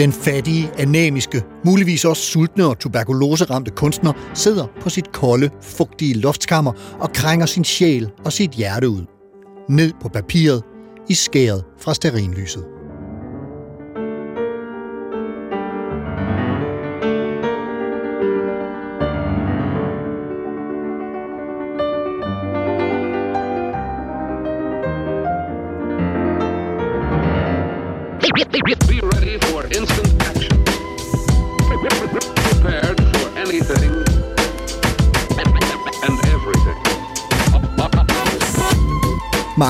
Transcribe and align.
Den 0.00 0.12
fattige, 0.12 0.70
anemiske, 0.78 1.42
muligvis 1.64 2.04
også 2.04 2.22
sultne 2.22 2.66
og 2.66 2.78
tuberkuloseramte 2.78 3.70
kunstner 3.70 4.12
sidder 4.34 4.66
på 4.80 4.88
sit 4.88 5.12
kolde, 5.12 5.50
fugtige 5.62 6.14
loftskammer 6.14 6.72
og 7.00 7.12
krænger 7.12 7.46
sin 7.46 7.64
sjæl 7.64 8.10
og 8.24 8.32
sit 8.32 8.50
hjerte 8.50 8.88
ud. 8.88 9.04
Ned 9.68 9.92
på 10.02 10.08
papiret, 10.08 10.62
i 11.08 11.14
skæret 11.14 11.64
fra 11.78 11.94
sterinlyset. 11.94 12.79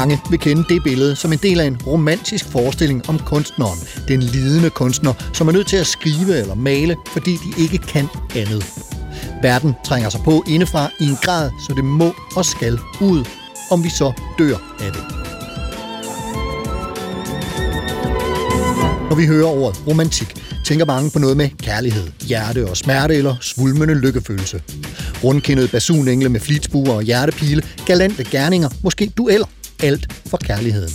Mange 0.00 0.20
vil 0.30 0.38
kende 0.38 0.64
det 0.68 0.82
billede 0.82 1.16
som 1.16 1.32
en 1.32 1.38
del 1.42 1.60
af 1.60 1.64
en 1.64 1.76
romantisk 1.86 2.44
forestilling 2.44 3.08
om 3.08 3.18
kunstneren, 3.18 3.78
den 4.08 4.22
lidende 4.22 4.70
kunstner, 4.70 5.12
som 5.32 5.48
er 5.48 5.52
nødt 5.52 5.66
til 5.66 5.76
at 5.76 5.86
skrive 5.86 6.36
eller 6.36 6.54
male, 6.54 6.96
fordi 7.12 7.30
de 7.30 7.62
ikke 7.62 7.78
kan 7.78 8.08
andet. 8.36 8.64
Verden 9.42 9.74
trænger 9.84 10.08
sig 10.08 10.20
på 10.24 10.44
indefra 10.48 10.90
i 11.00 11.04
en 11.04 11.16
grad, 11.22 11.50
så 11.68 11.74
det 11.74 11.84
må 11.84 12.14
og 12.36 12.44
skal 12.44 12.78
ud, 13.00 13.24
om 13.70 13.84
vi 13.84 13.88
så 13.88 14.12
dør 14.38 14.56
af 14.80 14.92
det. 14.92 15.02
Når 19.08 19.16
vi 19.16 19.26
hører 19.26 19.46
ordet 19.46 19.86
romantik, 19.86 20.34
tænker 20.66 20.84
mange 20.84 21.10
på 21.10 21.18
noget 21.18 21.36
med 21.36 21.48
kærlighed, 21.62 22.08
hjerte 22.20 22.70
og 22.70 22.76
smerte 22.76 23.14
eller 23.14 23.36
svulmende 23.40 23.94
lykkefølelse. 23.94 24.62
Rundkindede 25.24 25.68
basunengle 25.68 26.28
med 26.28 26.40
flitsbuer 26.40 26.92
og 26.92 27.02
hjertepile, 27.02 27.62
galante 27.86 28.24
gerninger, 28.24 28.68
måske 28.82 29.12
dueller. 29.16 29.46
Alt 29.82 30.12
for 30.26 30.36
kærligheden. 30.36 30.92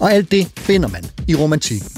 Og 0.00 0.12
alt 0.12 0.30
det 0.30 0.48
finder 0.56 0.88
man 0.88 1.04
i 1.28 1.34
romantikken. 1.34 1.90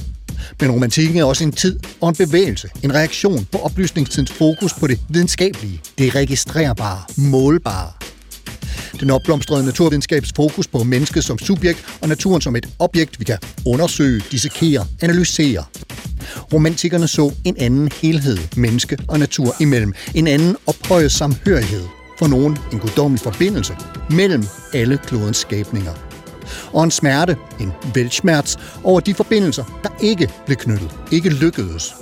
Men 0.60 0.70
romantikken 0.70 1.16
er 1.16 1.24
også 1.24 1.44
en 1.44 1.52
tid 1.52 1.80
og 2.00 2.08
en 2.08 2.14
bevægelse, 2.16 2.68
en 2.82 2.94
reaktion 2.94 3.46
på 3.52 3.58
oplysningstidens 3.58 4.32
fokus 4.32 4.72
på 4.74 4.86
det 4.86 5.00
videnskabelige, 5.08 5.80
det 5.98 6.14
registrerbare, 6.14 7.02
målbare. 7.16 7.92
Den 9.00 9.10
opblomstrede 9.10 9.64
naturvidenskabs 9.64 10.32
fokus 10.36 10.68
på 10.68 10.82
mennesket 10.82 11.24
som 11.24 11.38
subjekt 11.38 11.84
og 12.00 12.08
naturen 12.08 12.40
som 12.40 12.56
et 12.56 12.68
objekt, 12.78 13.20
vi 13.20 13.24
kan 13.24 13.38
undersøge, 13.66 14.22
dissekere, 14.30 14.86
analysere. 15.00 15.64
Romantikerne 16.52 17.08
så 17.08 17.32
en 17.44 17.56
anden 17.58 17.90
helhed 18.02 18.38
menneske 18.56 18.98
og 19.08 19.18
natur 19.18 19.56
imellem. 19.60 19.92
En 20.14 20.26
anden 20.26 20.56
ophøjet 20.66 21.12
samhørighed. 21.12 22.01
For 22.22 22.28
nogen 22.28 22.58
en 22.72 22.78
guddommelig 22.78 23.20
forbindelse 23.20 23.76
mellem 24.10 24.44
alle 24.74 24.98
klodens 25.06 25.36
skabninger. 25.36 25.92
Og 26.72 26.84
en 26.84 26.90
smerte, 26.90 27.36
en 27.60 27.72
velsmerts, 27.94 28.58
over 28.84 29.00
de 29.00 29.14
forbindelser, 29.14 29.64
der 29.82 29.88
ikke 30.00 30.28
blev 30.46 30.56
knyttet, 30.56 30.90
ikke 31.10 31.28
lykkedes. 31.30 31.94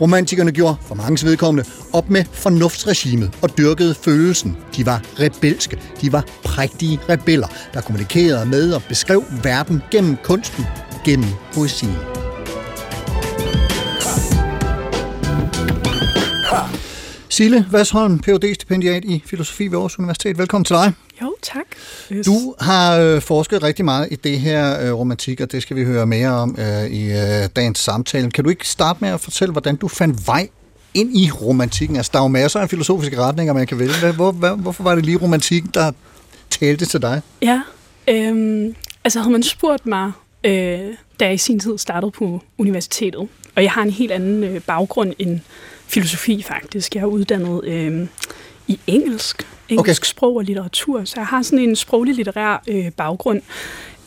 Romantikerne 0.00 0.52
gjorde, 0.52 0.76
for 0.86 0.94
mange 0.94 1.26
vedkommende, 1.26 1.70
op 1.92 2.10
med 2.10 2.24
fornuftsregimet 2.32 3.30
og 3.42 3.58
dyrkede 3.58 3.94
følelsen. 3.94 4.56
De 4.76 4.86
var 4.86 5.02
rebelske, 5.20 5.78
de 6.00 6.12
var 6.12 6.24
prægtige 6.44 7.00
rebeller, 7.08 7.48
der 7.74 7.80
kommunikerede 7.80 8.46
med 8.46 8.72
og 8.72 8.82
beskrev 8.88 9.24
verden 9.42 9.82
gennem 9.90 10.16
kunsten, 10.24 10.64
gennem 11.04 11.28
poesien. 11.52 11.96
Sille 17.34 17.66
Vasholm, 17.70 18.18
Ph.D. 18.18 18.54
stipendiat 18.54 19.04
i 19.04 19.22
filosofi 19.26 19.66
ved 19.66 19.72
Aarhus 19.72 19.98
Universitet. 19.98 20.38
Velkommen 20.38 20.64
til 20.64 20.76
dig. 20.76 20.92
Jo, 21.22 21.34
tak. 21.42 21.64
Yes. 22.12 22.26
Du 22.26 22.54
har 22.60 22.98
øh, 22.98 23.20
forsket 23.20 23.62
rigtig 23.62 23.84
meget 23.84 24.08
i 24.10 24.14
det 24.14 24.40
her 24.40 24.86
øh, 24.86 24.98
romantik, 24.98 25.40
og 25.40 25.52
det 25.52 25.62
skal 25.62 25.76
vi 25.76 25.84
høre 25.84 26.06
mere 26.06 26.30
om 26.30 26.56
øh, 26.58 26.84
i 26.84 27.04
øh, 27.10 27.48
dagens 27.56 27.78
samtale. 27.78 28.30
Kan 28.30 28.44
du 28.44 28.50
ikke 28.50 28.68
starte 28.68 28.98
med 29.00 29.08
at 29.08 29.20
fortælle, 29.20 29.52
hvordan 29.52 29.76
du 29.76 29.88
fandt 29.88 30.26
vej 30.26 30.48
ind 30.94 31.16
i 31.16 31.30
romantikken? 31.30 31.96
Altså, 31.96 32.10
der 32.12 32.18
er 32.18 32.22
jo 32.22 32.28
masser 32.28 32.60
af 32.60 32.70
filosofiske 32.70 33.18
retninger, 33.20 33.52
man 33.52 33.66
kan 33.66 33.78
vælge. 33.78 34.12
Hvor, 34.12 34.32
hvor, 34.32 34.54
hvorfor 34.54 34.82
var 34.82 34.94
det 34.94 35.04
lige 35.04 35.18
romantikken, 35.18 35.70
der 35.74 35.92
talte 36.50 36.86
til 36.86 37.02
dig? 37.02 37.20
Ja, 37.42 37.62
øhm, 38.08 38.74
altså 39.04 39.18
havde 39.18 39.32
man 39.32 39.42
spurgt 39.42 39.86
mig, 39.86 40.12
øh, 40.44 40.52
da 41.20 41.24
jeg 41.24 41.34
i 41.34 41.38
sin 41.38 41.60
tid 41.60 41.78
startede 41.78 42.10
på 42.10 42.42
universitetet, 42.58 43.28
og 43.56 43.62
jeg 43.62 43.70
har 43.70 43.82
en 43.82 43.90
helt 43.90 44.12
anden 44.12 44.44
øh, 44.44 44.60
baggrund 44.60 45.12
end 45.18 45.40
filosofi 45.86 46.42
faktisk. 46.42 46.94
Jeg 46.94 47.02
er 47.02 47.06
uddannet 47.06 47.64
øh, 47.64 48.06
i 48.66 48.78
engelsk, 48.86 49.46
engelsk 49.68 50.02
okay. 50.02 50.06
sprog 50.06 50.36
og 50.36 50.44
litteratur, 50.44 51.04
så 51.04 51.14
jeg 51.16 51.26
har 51.26 51.42
sådan 51.42 51.58
en 51.58 51.76
sproglig 51.76 52.14
litterær 52.14 52.62
øh, 52.68 52.90
baggrund. 52.90 53.42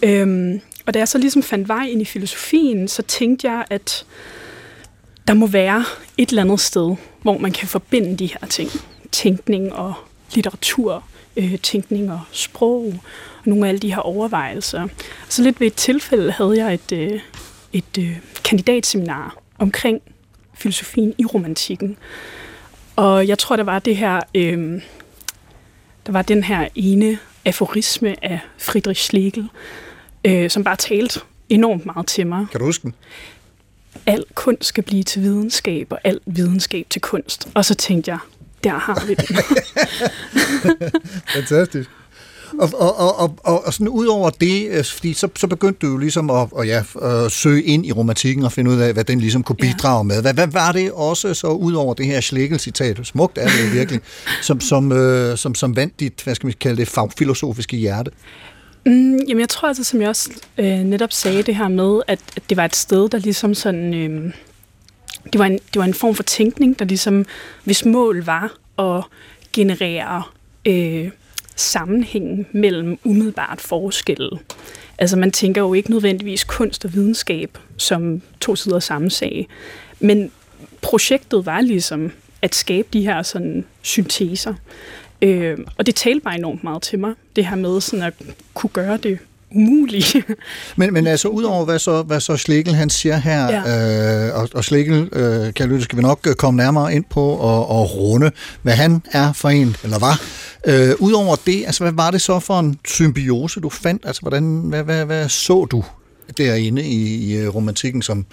Øhm, 0.03 0.61
og 0.85 0.93
da 0.93 0.99
jeg 0.99 1.07
så 1.07 1.17
ligesom 1.17 1.43
fandt 1.43 1.67
vej 1.67 1.83
ind 1.83 2.01
i 2.01 2.05
filosofien, 2.05 2.87
så 2.87 3.01
tænkte 3.01 3.51
jeg, 3.51 3.65
at 3.69 4.05
der 5.27 5.33
må 5.33 5.47
være 5.47 5.85
et 6.17 6.29
eller 6.29 6.41
andet 6.41 6.59
sted, 6.59 6.95
hvor 7.21 7.37
man 7.37 7.51
kan 7.51 7.67
forbinde 7.67 8.17
de 8.17 8.27
her 8.27 8.47
ting. 8.49 8.69
Tænkning 9.11 9.73
og 9.73 9.93
litteratur, 10.33 11.03
øh, 11.37 11.59
tænkning 11.59 12.11
og 12.11 12.21
sprog, 12.31 12.85
og 13.37 13.43
nogle 13.45 13.65
af 13.65 13.69
alle 13.69 13.79
de 13.79 13.93
her 13.93 14.01
overvejelser. 14.01 14.87
Så 15.29 15.43
lidt 15.43 15.59
ved 15.59 15.67
et 15.67 15.73
tilfælde 15.73 16.31
havde 16.31 16.57
jeg 16.57 16.73
et, 16.73 16.91
øh, 16.91 17.19
et 17.73 17.97
øh, 17.99 18.17
kandidatseminar 18.43 19.37
omkring 19.59 20.01
filosofien 20.57 21.13
i 21.17 21.25
romantikken. 21.25 21.97
Og 22.95 23.27
jeg 23.27 23.37
tror, 23.37 23.55
der 23.55 23.63
var 23.63 23.79
det 23.79 23.97
her, 23.97 24.19
øh, 24.35 24.81
der 26.05 26.11
var 26.11 26.21
den 26.21 26.43
her 26.43 26.67
ene 26.75 27.19
aforisme 27.45 28.25
af 28.25 28.39
Friedrich 28.57 29.03
Schlegel, 29.03 29.49
øh, 30.25 30.49
som 30.49 30.63
bare 30.63 30.75
talte 30.75 31.19
enormt 31.49 31.85
meget 31.85 32.07
til 32.07 32.27
mig. 32.27 32.45
Kan 32.51 32.59
du 32.59 32.65
huske 32.65 32.83
den? 32.83 32.93
Al 34.05 34.23
kunst 34.33 34.65
skal 34.65 34.83
blive 34.83 35.03
til 35.03 35.21
videnskab, 35.21 35.87
og 35.91 35.99
al 36.03 36.19
videnskab 36.25 36.87
til 36.89 37.01
kunst. 37.01 37.47
Og 37.53 37.65
så 37.65 37.75
tænkte 37.75 38.11
jeg, 38.11 38.19
der 38.63 38.77
har 38.77 39.05
vi 39.07 39.13
den. 39.13 39.37
Fantastisk. 41.35 41.89
Og, 42.59 42.69
og, 42.73 42.97
og, 42.97 43.19
og, 43.19 43.35
og, 43.43 43.65
og 43.65 43.73
sådan 43.73 43.87
ud 43.87 44.05
over 44.05 44.29
det, 44.29 44.67
øh, 44.69 44.83
fordi 44.83 45.13
så, 45.13 45.27
så 45.35 45.47
begyndte 45.47 45.87
du 45.87 45.91
jo 45.91 45.97
ligesom 45.97 46.29
at, 46.29 46.47
at, 46.59 46.67
ja, 46.67 46.83
at 47.01 47.31
søge 47.31 47.63
ind 47.63 47.85
i 47.85 47.91
romantikken 47.91 48.43
og 48.43 48.51
finde 48.51 48.71
ud 48.71 48.77
af, 48.77 48.93
hvad 48.93 49.03
den 49.03 49.19
ligesom 49.19 49.43
kunne 49.43 49.55
bidrage 49.55 49.97
ja. 49.97 50.03
med. 50.03 50.21
Hvad, 50.21 50.33
hvad 50.33 50.47
var 50.47 50.71
det 50.71 50.91
også 50.91 51.33
så 51.33 51.47
ud 51.47 51.73
over 51.73 51.93
det 51.93 52.05
her 52.05 52.21
Schlegel-citat, 52.21 52.99
smukt 53.03 53.37
er 53.37 53.47
det 53.47 53.73
virkelig, 53.73 54.01
som, 54.41 54.59
som, 54.61 54.91
øh, 54.91 55.37
som, 55.37 55.55
som 55.55 55.75
vandt 55.75 55.99
dit, 55.99 56.21
hvad 56.23 56.35
skal 56.35 56.47
man 56.47 56.53
kalde 56.59 56.77
det, 56.77 56.87
fagfilosofiske 56.87 57.77
hjerte? 57.77 58.11
Mm, 58.85 59.17
jamen 59.27 59.39
jeg 59.39 59.49
tror 59.49 59.67
altså, 59.67 59.83
som 59.83 60.01
jeg 60.01 60.09
også 60.09 60.29
øh, 60.57 60.79
netop 60.79 61.11
sagde 61.11 61.43
det 61.43 61.55
her 61.55 61.67
med, 61.67 62.01
at, 62.07 62.19
at 62.35 62.43
det 62.49 62.57
var 62.57 62.65
et 62.65 62.75
sted, 62.75 63.09
der 63.09 63.17
ligesom 63.17 63.53
sådan... 63.53 63.93
Øh, 63.93 64.33
det, 65.33 65.39
var 65.39 65.45
en, 65.45 65.53
det 65.73 65.79
var 65.79 65.83
en 65.83 65.93
form 65.93 66.15
for 66.15 66.23
tænkning, 66.23 66.79
der 66.79 66.85
ligesom, 66.85 67.25
hvis 67.63 67.85
mål 67.85 68.23
var 68.23 68.57
at 68.79 69.03
generere 69.53 70.23
øh, 70.65 71.09
sammenhængen 71.57 72.47
mellem 72.51 72.99
umiddelbart 73.03 73.61
forskelle. 73.61 74.29
Altså 74.97 75.17
man 75.17 75.31
tænker 75.31 75.61
jo 75.61 75.73
ikke 75.73 75.91
nødvendigvis 75.91 76.43
kunst 76.43 76.85
og 76.85 76.93
videnskab 76.93 77.57
som 77.77 78.21
to 78.41 78.55
sider 78.55 78.75
af 78.75 78.83
samme 78.83 79.09
sag. 79.09 79.47
Men 79.99 80.31
projektet 80.81 81.45
var 81.45 81.61
ligesom 81.61 82.11
at 82.41 82.55
skabe 82.55 82.87
de 82.93 83.01
her 83.01 83.21
sådan 83.21 83.65
synteser. 83.81 84.53
Øh, 85.21 85.57
og 85.77 85.85
det 85.85 85.95
talte 85.95 86.19
bare 86.19 86.37
enormt 86.37 86.63
meget 86.63 86.81
til 86.81 86.99
mig, 86.99 87.13
det 87.35 87.45
her 87.45 87.55
med 87.55 87.81
sådan 87.81 88.05
at 88.05 88.13
kunne 88.53 88.69
gøre 88.69 88.97
det 88.97 89.19
umuligt. 89.55 90.15
men, 90.77 90.93
men 90.93 91.07
altså, 91.07 91.27
udover 91.27 91.65
hvad 91.65 91.79
så, 91.79 92.01
hvad 92.03 92.19
så 92.19 92.37
Schlegel 92.37 92.75
han 92.75 92.89
siger 92.89 93.17
her, 93.17 93.49
ja. 93.49 94.27
øh, 94.27 94.39
og, 94.41 94.49
og 94.53 94.63
Schlegel, 94.63 95.09
øh, 95.11 95.53
kan 95.53 95.69
lytte, 95.69 95.83
skal 95.83 95.97
vi 95.97 96.01
nok 96.01 96.27
komme 96.37 96.57
nærmere 96.57 96.93
ind 96.93 97.05
på 97.09 97.21
og, 97.21 97.69
og 97.69 97.95
runde, 97.95 98.31
hvad 98.61 98.73
han 98.73 99.01
er 99.11 99.33
for 99.33 99.49
en, 99.49 99.75
eller 99.83 99.99
var. 99.99 100.21
Øh, 100.65 100.95
udover 100.99 101.35
det, 101.45 101.65
altså, 101.65 101.83
hvad 101.83 101.93
var 101.93 102.11
det 102.11 102.21
så 102.21 102.39
for 102.39 102.59
en 102.59 102.79
symbiose, 102.87 103.59
du 103.59 103.69
fandt? 103.69 104.05
Altså, 104.05 104.21
hvordan, 104.21 104.43
hvad, 104.43 104.83
hvad, 104.83 105.05
hvad 105.05 105.29
så 105.29 105.65
du? 105.65 105.83
derinde 106.37 106.83
i, 106.83 107.15
i 107.15 107.37
øh, 107.37 107.55
romantikken, 107.55 108.01
som... 108.01 108.25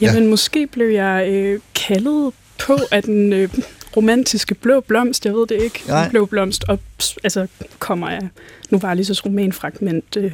Jamen, 0.00 0.26
måske 0.26 0.66
blev 0.66 0.88
jeg 0.88 1.28
øh, 1.28 1.60
kaldet 1.74 2.32
på 2.58 2.78
af 2.90 3.02
den 3.02 3.32
øh, 3.32 3.48
romantiske 3.96 4.54
blå 4.54 4.80
blomst, 4.80 5.26
jeg 5.26 5.34
ved 5.34 5.46
det 5.46 5.62
ikke. 5.62 5.82
Nej. 5.88 6.08
Blå 6.08 6.24
blomst 6.24 6.64
op, 6.68 6.80
altså 7.24 7.46
kommer 7.78 8.08
af 8.08 8.20
Novalis' 8.74 9.24
romanfragment 9.26 10.16
øh, 10.16 10.32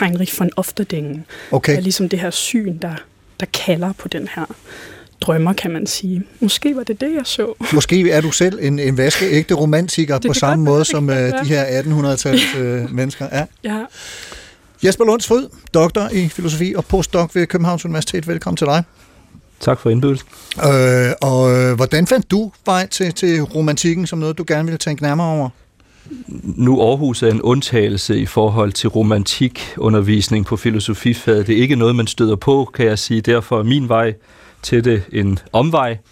Heinrich 0.00 0.40
von 0.40 0.50
Ofterdingen. 0.56 1.24
Okay. 1.50 1.76
er 1.76 1.80
ligesom 1.80 2.08
det 2.08 2.18
her 2.18 2.30
syn, 2.30 2.78
der, 2.78 2.94
der 3.40 3.46
kalder 3.46 3.92
på 3.92 4.08
den 4.08 4.28
her 4.34 4.44
drømmer, 5.20 5.52
kan 5.52 5.70
man 5.70 5.86
sige. 5.86 6.22
Måske 6.40 6.76
var 6.76 6.82
det 6.82 7.00
det, 7.00 7.14
jeg 7.14 7.22
så. 7.24 7.54
Måske 7.72 8.10
er 8.10 8.20
du 8.20 8.30
selv 8.30 8.58
en, 8.62 8.78
en 8.78 8.96
vaskeægte 8.96 9.54
romantiker 9.54 10.18
Det 10.18 10.28
på 10.28 10.34
samme 10.34 10.64
måde 10.64 10.84
som 10.84 11.08
være. 11.08 11.44
de 11.44 11.48
her 11.48 11.82
1800-tals 11.82 12.56
øh, 12.58 12.90
mennesker. 12.98 13.28
Ja. 13.32 13.44
Ja, 13.64 13.84
Jesper 14.84 15.04
Lunds 15.04 15.26
Fryd, 15.26 15.46
doktor 15.74 16.08
i 16.12 16.28
filosofi 16.28 16.74
og 16.76 16.84
postdoc 16.84 17.34
ved 17.34 17.46
Københavns 17.46 17.84
Universitet. 17.84 18.28
Velkommen 18.28 18.56
til 18.56 18.66
dig. 18.66 18.84
Tak 19.60 19.80
for 19.80 19.90
indbydelsen. 19.90 20.28
Øh, 20.58 21.12
og 21.20 21.52
øh, 21.52 21.76
hvordan 21.76 22.06
fandt 22.06 22.30
du 22.30 22.52
vej 22.66 22.86
til, 22.86 23.12
til 23.12 23.42
romantikken 23.42 24.06
som 24.06 24.18
noget, 24.18 24.38
du 24.38 24.44
gerne 24.46 24.64
ville 24.64 24.78
tænke 24.78 25.02
nærmere 25.02 25.26
over? 25.26 25.48
Nu 26.42 26.80
Aarhus 26.80 27.22
er 27.22 27.30
en 27.30 27.42
undtagelse 27.42 28.18
i 28.18 28.26
forhold 28.26 28.72
til 28.72 28.88
romantikundervisning 28.88 30.46
på 30.46 30.56
filosofifaget. 30.56 31.46
Det 31.46 31.58
er 31.58 31.62
ikke 31.62 31.76
noget, 31.76 31.96
man 31.96 32.06
støder 32.06 32.36
på, 32.36 32.70
kan 32.74 32.86
jeg 32.86 32.98
sige. 32.98 33.20
Derfor 33.20 33.58
er 33.58 33.62
min 33.62 33.88
vej 33.88 34.14
til 34.62 34.84
det 34.84 35.02
en 35.12 35.38
omvej. 35.52 35.98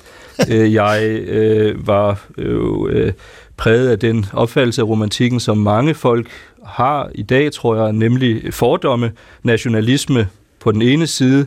Øh, 0.48 0.74
jeg 0.74 1.02
øh, 1.10 1.86
var 1.86 2.20
øh, 2.38 2.60
øh, 2.90 3.12
præget 3.56 3.90
af 3.90 3.98
den 3.98 4.26
opfattelse 4.32 4.82
af 4.82 4.86
romantikken, 4.86 5.40
som 5.40 5.58
mange 5.58 5.94
folk 5.94 6.28
har 6.64 7.10
i 7.14 7.22
dag, 7.22 7.52
tror 7.52 7.76
jeg, 7.76 7.92
nemlig 7.92 8.54
fordomme, 8.54 9.12
nationalisme 9.42 10.28
på 10.60 10.72
den 10.72 10.82
ene 10.82 11.06
side, 11.06 11.46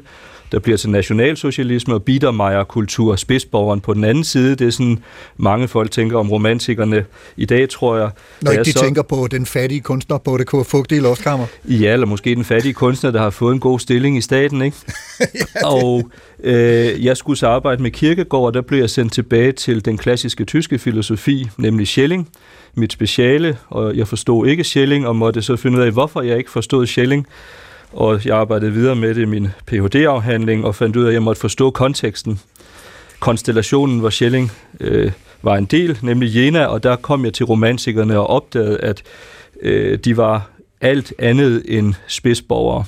der 0.52 0.60
bliver 0.60 0.78
til 0.78 0.90
nationalsocialisme 0.90 1.94
og 1.94 2.04
biedermejerkultur, 2.04 3.16
spidsborgeren 3.16 3.82
på 3.82 3.94
den 3.94 4.04
anden 4.04 4.24
side. 4.24 4.56
Det 4.56 4.68
er 4.68 4.72
sådan, 4.72 5.00
mange 5.38 5.68
folk 5.68 5.92
tænker 5.92 6.18
om 6.18 6.32
romantikerne 6.32 7.06
i 7.38 7.46
dag, 7.46 7.70
tror 7.70 7.98
jeg. 7.98 8.10
Når 8.42 8.52
Det 8.52 8.60
er 8.60 8.64
ikke 8.64 8.80
de 8.80 8.86
tænker 8.86 9.02
på 9.02 9.28
den 9.32 9.46
fattige 9.46 9.82
kunstner 9.82 10.18
på 10.18 10.38
det 10.38 10.68
fugtige 10.68 11.02
luftkammer. 11.02 11.46
Ja, 11.66 11.94
eller 11.94 12.08
måske 12.08 12.36
den 12.36 12.44
fattige 12.44 12.74
kunstner, 12.74 13.12
der 13.12 13.20
har 13.20 13.30
fået 13.30 13.54
en 13.54 13.60
god 13.60 13.80
stilling 13.80 14.18
i 14.18 14.22
staten, 14.22 14.62
ikke? 14.62 14.78
ja, 15.20 15.68
og 15.68 16.12
øh, 16.44 17.06
jeg 17.06 17.18
skulle 17.18 17.38
så 17.38 17.48
arbejde 17.48 17.84
med 17.84 17.92
kirkegård, 17.92 18.48
og 18.48 18.54
der 18.54 18.62
blev 18.62 18.80
jeg 18.80 18.90
sendt 18.90 19.14
tilbage 19.14 19.52
til 19.52 19.86
den 19.86 19.98
klassiske 19.98 20.46
tyske 20.46 20.80
filosofi, 20.80 21.50
nemlig 21.58 21.88
Schelling, 21.88 22.30
mit 22.76 22.94
speciale, 22.94 23.58
og 23.70 23.98
jeg 23.98 24.08
forstod 24.08 24.48
ikke 24.48 24.64
Schelling, 24.64 25.08
og 25.08 25.16
måtte 25.16 25.42
så 25.42 25.56
finde 25.56 25.78
ud 25.78 25.84
af, 25.84 25.92
hvorfor 25.92 26.22
jeg 26.22 26.38
ikke 26.38 26.52
forstod 26.52 26.88
Schelling. 26.88 27.28
Og 27.94 28.26
jeg 28.26 28.38
arbejdede 28.38 28.72
videre 28.72 28.96
med 28.96 29.16
det 29.16 29.22
i 29.22 29.26
min 29.26 29.48
Ph.D.-afhandling, 29.66 30.66
og 30.66 30.76
fandt 30.76 30.96
ud 30.96 31.04
af, 31.04 31.08
at 31.08 31.14
jeg 31.14 31.24
måtte 31.24 31.42
forstå 31.42 31.72
konteksten. 31.72 32.40
Konstellationen, 33.20 34.00
hvor 34.00 34.10
Schelling 34.10 34.52
øh, 34.80 35.12
var 35.42 35.56
en 35.56 35.66
del, 35.66 36.00
nemlig 36.02 36.36
Jena, 36.36 36.66
og 36.66 36.84
der 36.84 36.96
kom 36.96 37.26
jeg 37.26 37.34
til 37.34 37.46
romantikerne 37.46 38.20
og 38.20 38.28
opdagede, 38.28 38.78
at 38.78 39.04
øh, 39.62 40.00
de 40.00 40.18
var 40.18 40.50
alt 40.82 41.14
andet 41.20 41.64
end 41.66 41.94
spidsborgere. 42.08 42.86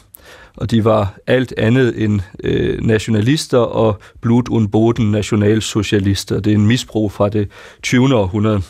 Og 0.58 0.72
de 0.72 0.86
var 0.86 1.14
alt 1.28 1.54
andet 1.58 2.04
end 2.04 2.22
øh, 2.44 2.82
nationalister 2.82 3.58
og 3.58 4.00
Blut 4.22 4.50
und 4.50 4.68
Boden 4.68 5.12
nationalsocialister. 5.12 6.40
Det 6.40 6.52
er 6.52 6.56
en 6.56 6.68
misbrug 6.68 7.12
fra 7.12 7.30
det 7.30 7.50
20. 7.84 8.16
århundrede. 8.16 8.62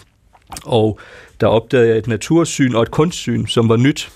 Og 0.66 1.00
der 1.42 1.48
opdagede 1.48 1.90
jeg 1.90 1.98
et 1.98 2.08
natursyn 2.08 2.76
og 2.76 2.82
et 2.82 2.92
kunstsyn, 2.92 3.46
som 3.46 3.70
var 3.70 3.78
nyt. 3.78 4.12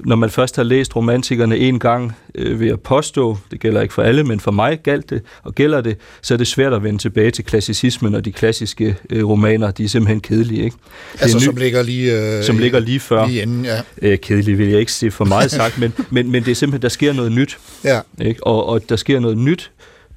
Når 0.00 0.16
man 0.16 0.30
først 0.30 0.56
har 0.56 0.62
læst 0.62 0.96
romantikerne 0.96 1.58
en 1.58 1.78
gang, 1.78 2.12
øh, 2.34 2.60
vil 2.60 2.68
jeg 2.68 2.80
påstå, 2.80 3.38
det 3.50 3.60
gælder 3.60 3.80
ikke 3.80 3.94
for 3.94 4.02
alle, 4.02 4.24
men 4.24 4.40
for 4.40 4.50
mig 4.50 4.78
galt 4.82 5.10
det, 5.10 5.22
og 5.42 5.54
gælder 5.54 5.80
det, 5.80 5.96
så 6.22 6.34
er 6.34 6.38
det 6.38 6.46
svært 6.46 6.72
at 6.72 6.82
vende 6.82 6.98
tilbage 6.98 7.30
til 7.30 7.44
klassicismen, 7.44 8.14
og 8.14 8.24
de 8.24 8.32
klassiske 8.32 8.96
øh, 9.10 9.28
romaner, 9.28 9.70
de 9.70 9.84
er 9.84 9.88
simpelthen 9.88 10.20
kedelige. 10.20 10.64
Ikke? 10.64 10.76
Det 11.12 11.22
Altså, 11.22 11.36
ny- 11.38 11.42
som 11.42 11.56
ligger 11.56 11.82
lige... 11.82 12.36
Øh, 12.38 12.44
som 12.44 12.58
ligger 12.58 12.78
lige 12.78 13.00
før. 13.00 13.26
Lige 13.26 13.42
inden, 13.42 13.64
ja. 13.64 13.80
Øh, 14.02 14.18
kedelig 14.18 14.58
vil 14.58 14.68
jeg 14.68 14.80
ikke 14.80 14.92
sige 14.92 15.10
for 15.10 15.24
meget 15.24 15.50
sagt, 15.50 15.78
men, 15.78 15.92
men, 16.10 16.30
men 16.30 16.44
det 16.44 16.50
er 16.50 16.54
simpelthen, 16.54 16.82
der 16.82 16.88
sker 16.88 17.12
noget 17.12 17.32
nyt. 17.32 17.58
ja. 17.84 18.00
Ikke? 18.20 18.46
Og, 18.46 18.66
og 18.66 18.88
der 18.88 18.96
sker 18.96 19.20
noget 19.20 19.38
nyt 19.38 19.70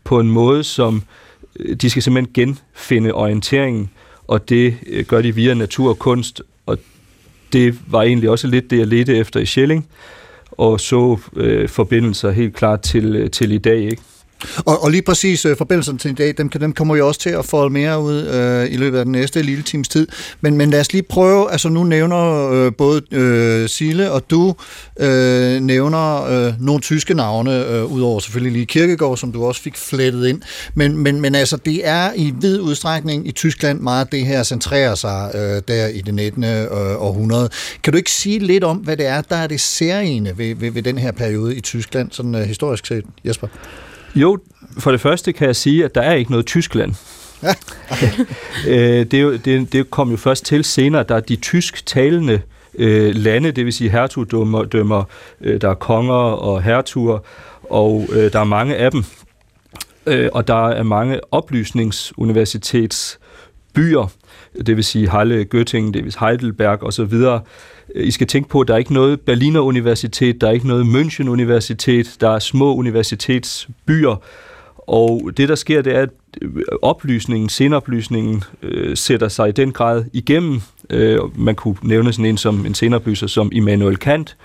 på 0.04 0.19
en 0.19 0.31
måde, 0.31 0.63
som 0.63 1.04
øh, 1.60 1.75
de 1.75 1.89
skal 1.89 2.01
simpelthen 2.04 2.33
genfinde 2.33 3.12
orienteringen, 3.13 3.89
og 4.28 4.50
det 4.50 4.74
øh, 4.88 5.06
gør 5.06 5.21
de 5.21 5.36
via 5.36 5.54
natur 5.54 5.89
og 5.89 6.00
kunst, 6.00 6.39
og 6.39 6.45
det 7.56 7.80
var 7.88 8.04
egentlig 8.04 8.30
også 8.30 8.48
lidt 8.48 8.69
det, 8.69 8.80
jeg 8.80 8.88
ledte 8.88 9.18
efter 9.18 9.40
i 9.40 9.46
Schelling, 9.46 9.88
og 10.52 10.80
så 10.80 11.19
øh, 11.36 11.69
forbindelser 11.69 12.31
helt 12.31 12.56
klart 12.56 12.81
til, 12.81 13.16
øh, 13.16 13.31
til 13.31 13.52
i 13.52 13.57
dag. 13.57 13.80
Ikke? 13.80 14.02
Og, 14.65 14.83
og 14.83 14.92
lige 14.92 15.01
præcis 15.01 15.45
øh, 15.45 15.57
forbindelsen 15.57 15.97
til 15.97 16.12
i 16.12 16.13
dag, 16.13 16.33
dem, 16.38 16.50
kan- 16.50 16.62
dem 16.62 16.74
kommer 16.74 16.94
vi 16.95 17.01
også 17.01 17.19
til 17.19 17.30
at 17.30 17.45
folde 17.45 17.74
mere 17.74 18.01
ud 18.01 18.24
øh, 18.24 18.74
i 18.74 18.77
løbet 18.77 18.97
af 19.00 19.06
den 19.06 19.12
næste 19.12 19.42
lille 19.42 19.63
times 19.63 19.88
tid. 19.88 20.07
Men, 20.42 20.57
men 20.57 20.69
lad 20.69 20.80
os 20.80 20.94
lige 20.94 21.03
prøve, 21.03 21.51
altså 21.51 21.69
nu 21.69 21.83
nævner 21.83 22.50
øh, 22.51 22.71
både 22.77 23.01
øh, 23.12 23.69
Sille 23.69 24.12
og 24.12 24.30
du 24.30 24.56
øh, 25.00 25.59
nævner 25.62 26.24
øh, 26.24 26.53
nogle 26.59 26.81
tyske 26.81 27.13
navne, 27.13 27.65
øh, 27.68 27.86
udover 27.86 28.19
selvfølgelig 28.19 28.53
lige 28.53 28.65
Kirkegaard, 28.65 29.18
som 29.18 29.31
du 29.31 29.45
også 29.45 29.62
fik 29.62 29.77
flettet 29.77 30.27
ind. 30.27 30.42
Men, 30.75 30.97
men, 30.97 31.21
men 31.21 31.36
altså, 31.36 31.57
det 31.57 31.81
er 31.88 32.12
i 32.15 32.33
vid 32.42 32.59
udstrækning 32.59 33.27
i 33.27 33.31
Tyskland 33.31 33.80
meget 33.80 34.12
det 34.12 34.25
her 34.25 34.44
centrerer 34.44 34.95
sig 34.95 35.31
øh, 35.36 35.62
der 35.68 35.88
i 35.88 36.01
det 36.01 36.13
19. 36.13 36.44
Øh, 36.44 36.68
århundrede. 36.97 37.50
Kan 37.83 37.94
du 37.94 37.97
ikke 37.97 38.12
sige 38.12 38.39
lidt 38.39 38.63
om, 38.63 38.77
hvad 38.77 38.97
det 38.97 39.06
er, 39.06 39.21
der 39.21 39.36
er 39.36 39.47
det 39.47 39.62
særlige 39.62 40.33
ved, 40.38 40.56
ved, 40.56 40.71
ved 40.71 40.83
den 40.83 40.97
her 40.97 41.12
periode 41.12 41.56
i 41.56 41.62
Tyskland, 41.62 42.09
sådan 42.12 42.36
øh, 42.36 42.42
historisk 42.42 42.86
set, 42.86 43.03
Jesper? 43.25 43.47
Jo, 44.15 44.38
for 44.77 44.91
det 44.91 45.01
første 45.01 45.33
kan 45.33 45.47
jeg 45.47 45.56
sige, 45.56 45.85
at 45.85 45.95
der 45.95 46.01
er 46.01 46.13
ikke 46.13 46.31
noget 46.31 46.45
Tyskland. 46.45 46.94
Ja. 47.44 47.53
øh, 49.00 49.06
det, 49.06 49.21
jo, 49.21 49.38
det, 49.38 49.73
det 49.73 49.91
kom 49.91 50.12
jo 50.12 50.17
først 50.17 50.45
til 50.45 50.63
senere. 50.63 51.03
Der 51.03 51.15
er 51.15 51.19
de 51.19 51.35
tysk-talende 51.35 52.41
øh, 52.77 53.15
lande, 53.15 53.51
det 53.51 53.65
vil 53.65 53.73
sige 53.73 53.89
hertugdømmer, 53.89 54.63
dømmer, 54.63 55.03
øh, 55.41 55.62
der 55.62 55.69
er 55.69 55.73
konger 55.73 56.13
og 56.13 56.63
hertuger, 56.63 57.19
og 57.69 58.07
øh, 58.12 58.33
der 58.33 58.39
er 58.39 58.44
mange 58.44 58.75
af 58.75 58.91
dem. 58.91 59.03
Øh, 60.06 60.29
og 60.33 60.47
der 60.47 60.68
er 60.68 60.83
mange 60.83 61.19
oplysningsuniversitetsbyer, 61.31 64.11
det 64.65 64.75
vil 64.75 64.83
sige 64.83 65.09
Halle, 65.09 65.45
Göttingen, 65.56 65.91
det 65.91 66.03
vil 66.03 66.11
sige 66.11 66.27
Heidelberg 66.27 66.83
osv. 66.83 67.13
I 67.95 68.12
skal 68.12 68.27
tænke 68.27 68.50
på, 68.50 68.62
at 68.62 68.68
der 68.68 68.74
er 68.74 68.77
ikke 68.77 68.94
noget 68.94 69.21
Berliner 69.21 69.59
Universitet, 69.59 70.42
der 70.42 70.47
er 70.47 70.51
ikke 70.51 70.68
noget 70.68 70.86
München 70.86 71.30
Universitet, 71.30 72.18
der 72.21 72.30
er 72.30 72.39
små 72.39 72.75
universitetsbyer, 72.75 74.21
og 74.78 75.31
det, 75.37 75.49
der 75.49 75.56
sker, 75.56 75.81
det 75.81 75.95
er, 75.95 76.02
at 76.02 76.09
øh, 76.42 76.64
oplysningen, 76.81 77.49
senoplysningen, 77.49 78.44
øh, 78.61 78.97
sætter 78.97 79.28
sig 79.28 79.49
i 79.49 79.52
den 79.52 79.71
grad 79.71 80.06
igennem. 80.14 80.61
Øh, 80.90 81.40
man 81.40 81.56
kunne 81.56 81.75
nævne 81.81 82.14
sådan 82.14 82.25
en 82.25 82.37
som 82.37 82.66
en 82.66 82.73
senoplyser 82.73 83.28
som 83.28 83.49
Immanuel 83.52 83.97
Kant. 83.97 84.37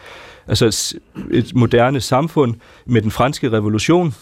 Altså 0.47 0.67
et, 0.67 0.95
et 1.31 1.55
moderne 1.55 2.01
samfund 2.01 2.55
med 2.87 3.03
den 3.03 3.11
franske 3.11 3.53
revolution. 3.53 4.15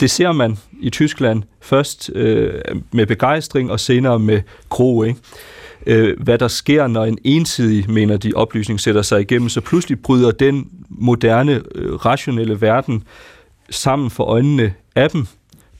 Det 0.00 0.10
ser 0.10 0.32
man 0.32 0.58
i 0.80 0.90
Tyskland 0.90 1.42
først 1.60 2.10
øh, 2.14 2.62
med 2.92 3.06
begejstring 3.06 3.70
og 3.70 3.80
senere 3.80 4.18
med 4.18 4.42
gro, 4.68 5.02
ikke? 5.02 5.18
Øh, 5.86 6.20
hvad 6.20 6.38
der 6.38 6.48
sker, 6.48 6.86
når 6.86 7.04
en 7.04 7.18
ensidig, 7.24 7.90
mener 7.90 8.16
de, 8.16 8.32
oplysning 8.34 8.80
sætter 8.80 9.02
sig 9.02 9.20
igennem, 9.20 9.48
så 9.48 9.60
pludselig 9.60 10.00
bryder 10.02 10.30
den 10.30 10.68
moderne, 10.88 11.62
øh, 11.74 11.94
rationelle 11.94 12.60
verden 12.60 13.04
sammen 13.70 14.10
for 14.10 14.24
øjnene 14.24 14.74
af 14.96 15.10
dem. 15.10 15.26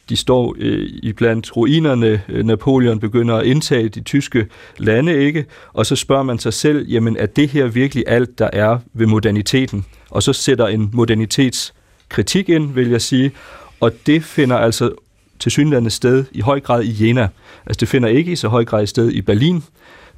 De 0.08 0.16
står 0.16 0.54
øh, 0.58 0.88
i 1.02 1.12
blandt 1.12 1.56
ruinerne. 1.56 2.22
Øh, 2.28 2.44
Napoleon 2.44 3.00
begynder 3.00 3.36
at 3.36 3.46
indtage 3.46 3.88
de 3.88 4.00
tyske 4.00 4.46
lande, 4.78 5.24
ikke? 5.24 5.44
Og 5.72 5.86
så 5.86 5.96
spørger 5.96 6.22
man 6.22 6.38
sig 6.38 6.52
selv, 6.52 6.88
jamen 6.88 7.16
er 7.16 7.26
det 7.26 7.48
her 7.48 7.66
virkelig 7.66 8.04
alt, 8.06 8.38
der 8.38 8.50
er 8.52 8.78
ved 8.92 9.06
moderniteten? 9.06 9.84
Og 10.10 10.22
så 10.22 10.32
sætter 10.32 10.66
en 10.66 10.90
modernitetskritik 10.92 12.48
ind, 12.48 12.72
vil 12.72 12.90
jeg 12.90 13.02
sige, 13.02 13.32
og 13.80 13.92
det 14.06 14.24
finder 14.24 14.56
altså 14.56 14.90
til 15.38 15.52
synligheden 15.52 15.90
sted 15.90 16.24
i 16.32 16.40
høj 16.40 16.60
grad 16.60 16.82
i 16.82 17.06
Jena. 17.06 17.28
Altså 17.66 17.80
det 17.80 17.88
finder 17.88 18.08
ikke 18.08 18.32
i 18.32 18.36
så 18.36 18.48
høj 18.48 18.64
grad 18.64 18.86
sted 18.86 19.10
i 19.10 19.20
Berlin. 19.20 19.62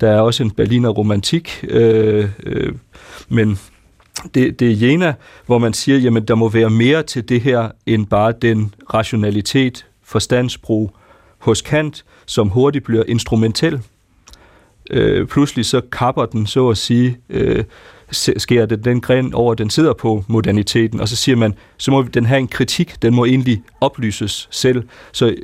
Der 0.00 0.10
er 0.10 0.20
også 0.20 0.42
en 0.42 0.50
Berliner 0.50 0.88
romantik, 0.88 1.64
øh, 1.68 2.28
øh, 2.46 2.72
men 3.28 3.58
det, 4.34 4.60
det 4.60 4.70
er 4.70 4.88
Jena, 4.88 5.14
hvor 5.46 5.58
man 5.58 5.72
siger, 5.72 5.98
jamen 5.98 6.24
der 6.24 6.34
må 6.34 6.48
være 6.48 6.70
mere 6.70 7.02
til 7.02 7.28
det 7.28 7.40
her, 7.40 7.68
end 7.86 8.06
bare 8.06 8.32
den 8.42 8.74
rationalitet, 8.94 9.86
forstandsbrug 10.02 10.96
hos 11.38 11.62
Kant, 11.62 12.04
som 12.26 12.48
hurtigt 12.48 12.84
bliver 12.84 13.04
instrumentel. 13.08 13.80
Øh, 14.90 15.26
pludselig 15.26 15.66
så 15.66 15.80
kapper 15.92 16.26
den, 16.26 16.46
så 16.46 16.68
at 16.68 16.78
sige, 16.78 17.18
øh, 17.30 17.64
sker 18.12 18.66
det 18.66 18.84
den 18.84 19.00
gren 19.00 19.34
over, 19.34 19.54
den 19.54 19.70
sidder 19.70 19.92
på 19.92 20.24
moderniteten, 20.28 21.00
og 21.00 21.08
så 21.08 21.16
siger 21.16 21.36
man, 21.36 21.54
så 21.76 21.90
må 21.90 22.02
den 22.02 22.26
have 22.26 22.38
en 22.38 22.48
kritik, 22.48 23.02
den 23.02 23.14
må 23.14 23.24
egentlig 23.24 23.62
oplyses 23.80 24.48
selv. 24.50 24.82
Så, 25.12 25.34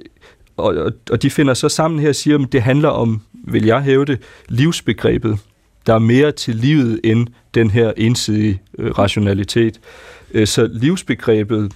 og, 0.56 0.74
og, 0.74 0.92
og 1.10 1.22
de 1.22 1.30
finder 1.30 1.54
så 1.54 1.68
sammen 1.68 2.00
her 2.00 2.08
og 2.08 2.14
siger, 2.14 2.38
at 2.38 2.52
det 2.52 2.62
handler 2.62 2.88
om, 2.88 3.20
vil 3.32 3.64
jeg 3.64 3.82
hæve 3.82 4.04
det, 4.04 4.22
livsbegrebet. 4.48 5.38
der 5.86 5.94
er 5.94 5.98
mere 5.98 6.32
til 6.32 6.56
livet 6.56 7.00
end 7.04 7.26
den 7.54 7.70
her 7.70 7.92
ensidige 7.96 8.60
øh, 8.78 8.98
rationalitet. 8.98 9.80
Øh, 10.30 10.46
så 10.46 10.68
livsbegrebet 10.72 11.72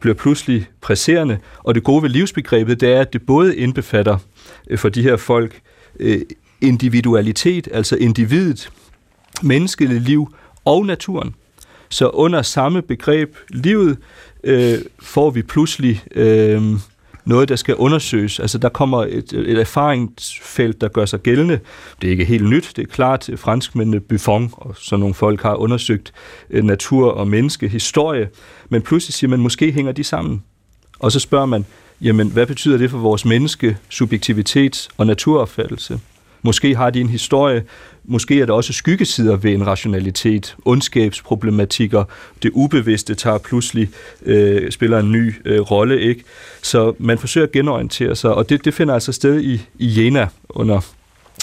bliver 0.00 0.14
pludselig 0.14 0.66
presserende, 0.80 1.38
og 1.58 1.74
det 1.74 1.84
gode 1.84 2.02
ved 2.02 2.10
livsbegrebet, 2.10 2.80
det 2.80 2.92
er, 2.92 3.00
at 3.00 3.12
det 3.12 3.26
både 3.26 3.56
indbefatter 3.56 4.18
øh, 4.70 4.78
for 4.78 4.88
de 4.88 5.02
her 5.02 5.16
folk 5.16 5.60
øh, 6.00 6.20
individualitet, 6.60 7.68
altså 7.72 7.96
individet, 7.96 8.70
menneskeligt 9.42 10.02
liv 10.02 10.34
og 10.64 10.86
naturen. 10.86 11.34
Så 11.88 12.08
under 12.08 12.42
samme 12.42 12.82
begreb 12.82 13.36
livet 13.50 13.98
øh, 14.44 14.78
får 15.00 15.30
vi 15.30 15.42
pludselig 15.42 16.02
øh, 16.14 16.62
noget, 17.28 17.48
der 17.48 17.56
skal 17.56 17.74
undersøges. 17.74 18.40
Altså 18.40 18.58
der 18.58 18.68
kommer 18.68 19.04
et, 19.04 19.32
et 19.32 19.58
erfaringsfelt, 19.60 20.80
der 20.80 20.88
gør 20.88 21.06
sig 21.06 21.20
gældende. 21.20 21.60
Det 22.00 22.06
er 22.06 22.10
ikke 22.10 22.24
helt 22.24 22.50
nyt, 22.50 22.72
det 22.76 22.82
er 22.82 22.86
klart. 22.86 23.30
Franskmændene 23.36 24.00
Buffon 24.00 24.50
og 24.52 24.74
sådan 24.78 25.00
nogle 25.00 25.14
folk 25.14 25.42
har 25.42 25.54
undersøgt 25.54 26.12
øh, 26.50 26.64
natur 26.64 27.10
og 27.10 27.28
menneske, 27.28 27.68
historie. 27.68 28.28
men 28.68 28.82
pludselig 28.82 29.14
siger 29.14 29.30
man, 29.30 29.40
måske 29.40 29.72
hænger 29.72 29.92
de 29.92 30.04
sammen. 30.04 30.42
Og 30.98 31.12
så 31.12 31.20
spørger 31.20 31.46
man, 31.46 31.64
jamen 32.00 32.28
hvad 32.28 32.46
betyder 32.46 32.78
det 32.78 32.90
for 32.90 32.98
vores 32.98 33.24
menneske, 33.24 33.76
subjektivitet 33.88 34.88
og 34.96 35.06
naturopfattelse? 35.06 36.00
Måske 36.42 36.76
har 36.76 36.90
de 36.90 37.00
en 37.00 37.08
historie, 37.08 37.64
måske 38.04 38.40
er 38.40 38.46
der 38.46 38.52
også 38.52 38.72
skyggesider 38.72 39.36
ved 39.36 39.52
en 39.52 39.66
rationalitet, 39.66 40.56
ondskabsproblematikker, 40.64 42.04
det 42.42 42.50
ubevidste 42.54 43.14
tager 43.14 43.38
pludselig, 43.38 43.88
øh, 44.22 44.70
spiller 44.70 44.98
en 44.98 45.12
ny 45.12 45.34
øh, 45.44 45.60
rolle, 45.60 46.00
ikke? 46.00 46.24
Så 46.62 46.94
man 46.98 47.18
forsøger 47.18 47.46
at 47.46 47.52
genorientere 47.52 48.16
sig, 48.16 48.34
og 48.34 48.48
det, 48.48 48.64
det 48.64 48.74
finder 48.74 48.94
altså 48.94 49.12
sted 49.12 49.40
i, 49.40 49.66
i 49.78 50.04
Jena 50.04 50.28
under 50.48 50.80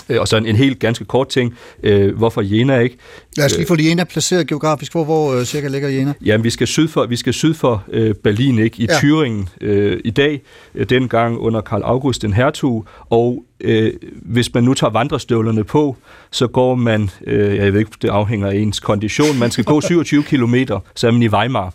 og 0.09 0.27
så 0.27 0.37
en, 0.37 0.45
en 0.45 0.55
helt 0.55 0.79
ganske 0.79 1.05
kort 1.05 1.29
ting. 1.29 1.53
Øh, 1.83 2.17
hvorfor 2.17 2.41
Jena 2.41 2.79
ikke? 2.79 2.97
Lad 3.37 3.45
os 3.45 3.57
lige 3.57 3.67
få 3.67 3.75
Jena 3.79 4.03
placeret 4.03 4.47
geografisk. 4.47 4.91
Hvor, 4.91 5.03
hvor 5.03 5.33
øh, 5.33 5.45
cirka 5.45 5.67
ligger 5.67 5.89
Jena? 5.89 6.13
Jamen, 6.25 6.43
vi 6.43 6.49
skal 6.49 6.67
syd 6.67 6.87
for, 6.87 7.05
vi 7.05 7.15
skal 7.15 7.33
syd 7.33 7.53
for 7.53 7.83
øh, 7.91 8.15
Berlin, 8.15 8.59
ikke? 8.59 8.81
I 8.83 8.87
ja. 8.89 8.97
Thüringen 8.97 9.47
øh, 9.61 9.99
i 10.05 10.11
dag, 10.11 10.41
øh, 10.75 10.89
dengang 10.89 11.37
under 11.37 11.61
Karl 11.61 11.81
August 11.83 12.21
den 12.21 12.33
hertug, 12.33 12.85
og 13.09 13.43
øh, 13.59 13.93
hvis 14.21 14.53
man 14.53 14.63
nu 14.63 14.73
tager 14.73 14.91
vandrestøvlerne 14.91 15.63
på, 15.63 15.95
så 16.31 16.47
går 16.47 16.75
man, 16.75 17.09
øh, 17.27 17.55
jeg 17.55 17.73
ved 17.73 17.79
ikke, 17.79 17.91
det 18.01 18.09
afhænger 18.09 18.47
af 18.47 18.55
ens 18.55 18.79
kondition, 18.79 19.39
man 19.39 19.51
skal 19.51 19.63
gå 19.63 19.81
27 19.87 20.23
kilometer, 20.23 20.79
så 20.95 21.07
er 21.07 21.11
man 21.11 21.23
i 21.23 21.27
Weimar. 21.27 21.73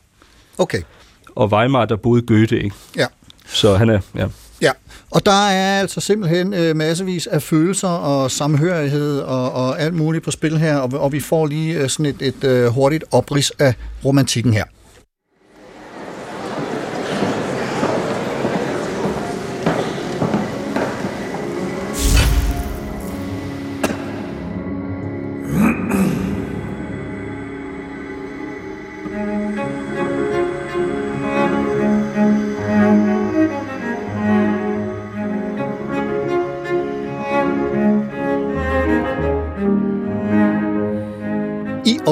Okay. 0.58 0.82
Og 1.34 1.52
Weimar, 1.52 1.84
der 1.84 1.96
boede 1.96 2.22
Goethe, 2.22 2.62
ikke? 2.62 2.76
Ja. 2.96 3.06
Så 3.46 3.74
han 3.76 3.88
er, 3.88 4.00
ja. 4.16 4.26
Ja, 4.60 4.70
og 5.10 5.26
der 5.26 5.48
er 5.48 5.80
altså 5.80 6.00
simpelthen 6.00 6.54
øh, 6.54 6.76
massevis 6.76 7.26
af 7.26 7.42
følelser 7.42 7.88
og 7.88 8.30
samhørighed 8.30 9.18
og, 9.18 9.52
og 9.52 9.80
alt 9.80 9.94
muligt 9.94 10.24
på 10.24 10.30
spil 10.30 10.58
her, 10.58 10.76
og, 10.76 11.00
og 11.00 11.12
vi 11.12 11.20
får 11.20 11.46
lige 11.46 11.74
øh, 11.74 11.88
sådan 11.88 12.06
et, 12.06 12.22
et 12.22 12.44
øh, 12.44 12.66
hurtigt 12.66 13.04
oprids 13.10 13.50
af 13.50 13.74
romantikken 14.04 14.52
her. 14.52 14.64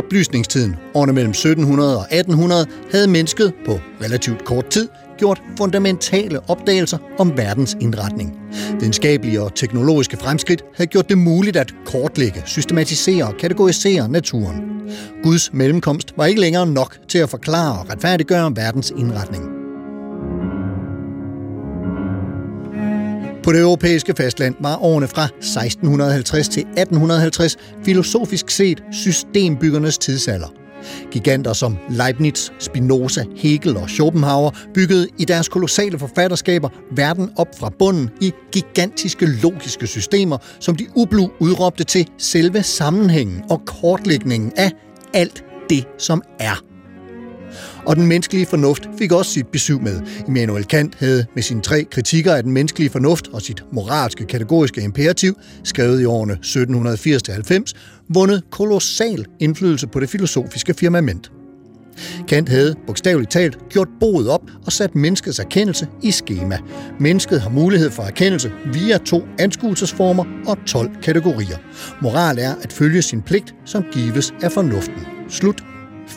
Oplysningstiden, 0.09 0.77
årene 0.95 1.13
mellem 1.13 1.31
1700 1.31 1.99
og 1.99 2.03
1800, 2.03 2.67
havde 2.93 3.09
mennesket 3.09 3.53
på 3.67 3.81
relativt 4.05 4.45
kort 4.45 4.67
tid 4.67 4.89
gjort 5.19 5.43
fundamentale 5.59 6.41
opdagelser 6.51 6.99
om 7.19 7.37
verdens 7.37 7.77
indretning. 7.81 8.39
Videnskabelige 8.81 9.43
og 9.43 9.55
teknologiske 9.55 10.17
fremskridt 10.17 10.65
havde 10.75 10.91
gjort 10.91 11.09
det 11.09 11.19
muligt 11.19 11.57
at 11.57 11.75
kortlægge, 11.87 12.43
systematisere 12.47 13.25
og 13.25 13.35
kategorisere 13.41 14.09
naturen. 14.09 14.83
Guds 15.23 15.53
mellemkomst 15.53 16.15
var 16.17 16.27
ikke 16.27 16.41
længere 16.41 16.67
nok 16.67 16.97
til 17.09 17.19
at 17.19 17.31
forklare 17.31 17.81
og 17.81 17.91
retfærdiggøre 17.91 18.57
verdens 18.57 18.93
indretning. 18.97 19.58
På 23.49 23.53
det 23.53 23.61
europæiske 23.61 24.15
fastland 24.17 24.55
var 24.61 24.77
årene 24.77 25.09
fra 25.09 25.25
1650 25.25 26.49
til 26.49 26.61
1850 26.61 27.57
filosofisk 27.85 28.51
set 28.51 28.83
systembyggernes 28.93 29.99
tidsalder. 29.99 30.49
Giganter 31.11 31.53
som 31.53 31.79
Leibniz, 31.91 32.51
Spinoza, 32.59 33.25
Hegel 33.37 33.77
og 33.77 33.91
Schopenhauer 33.91 34.51
byggede 34.75 35.09
i 35.19 35.25
deres 35.25 35.49
kolossale 35.49 35.99
forfatterskaber 35.99 36.69
verden 36.91 37.31
op 37.37 37.59
fra 37.59 37.71
bunden 37.79 38.11
i 38.21 38.33
gigantiske 38.53 39.27
logiske 39.27 39.87
systemer, 39.87 40.39
som 40.61 40.77
de 40.77 40.87
ublu 40.95 41.29
udråbte 41.41 41.85
til 41.85 42.09
selve 42.19 42.63
sammenhængen 42.63 43.43
og 43.51 43.63
kortlægningen 43.67 44.53
af 44.57 44.73
alt 45.15 45.45
det, 45.71 45.85
som 45.99 46.23
er. 46.39 46.68
Og 47.87 47.97
den 47.97 48.07
menneskelige 48.07 48.47
fornuft 48.47 48.89
fik 48.99 49.13
også 49.13 49.31
sit 49.31 49.47
besøg 49.47 49.83
med. 49.83 50.01
Immanuel 50.29 50.65
Kant 50.65 50.95
havde 50.99 51.27
med 51.35 51.43
sine 51.43 51.61
tre 51.63 51.85
kritikker 51.85 52.35
af 52.35 52.43
den 52.43 52.53
menneskelige 52.53 52.91
fornuft 52.91 53.29
og 53.33 53.43
sit 53.43 53.63
moralske 53.73 54.25
kategoriske 54.25 54.81
imperativ, 54.81 55.39
skrevet 55.65 56.01
i 56.01 56.05
årene 56.05 56.39
1780-90, 56.45 58.05
vundet 58.09 58.43
kolossal 58.51 59.25
indflydelse 59.41 59.87
på 59.87 60.01
det 60.01 60.11
filosofiske 60.11 60.75
firmament. 60.75 61.31
Kant 62.29 62.49
havde, 62.49 62.75
bogstaveligt 62.87 63.31
talt, 63.31 63.59
gjort 63.71 63.89
boet 64.01 64.29
op 64.29 64.43
og 64.67 64.73
sat 64.73 64.95
menneskets 64.95 65.39
erkendelse 65.39 65.89
i 66.03 66.11
skema. 66.11 66.59
Mennesket 67.01 67.41
har 67.41 67.51
mulighed 67.51 67.91
for 67.91 68.03
erkendelse 68.03 68.53
via 68.73 68.99
to 68.99 69.23
anskuelsesformer 69.39 70.25
og 70.47 70.59
12 70.67 70.91
kategorier. 71.03 71.59
Moral 72.03 72.39
er 72.39 72.55
at 72.63 72.73
følge 72.73 73.03
sin 73.03 73.23
pligt, 73.23 73.55
som 73.65 73.85
gives 73.93 74.35
af 74.43 74.53
fornuften. 74.53 75.07
Slut. 75.29 75.63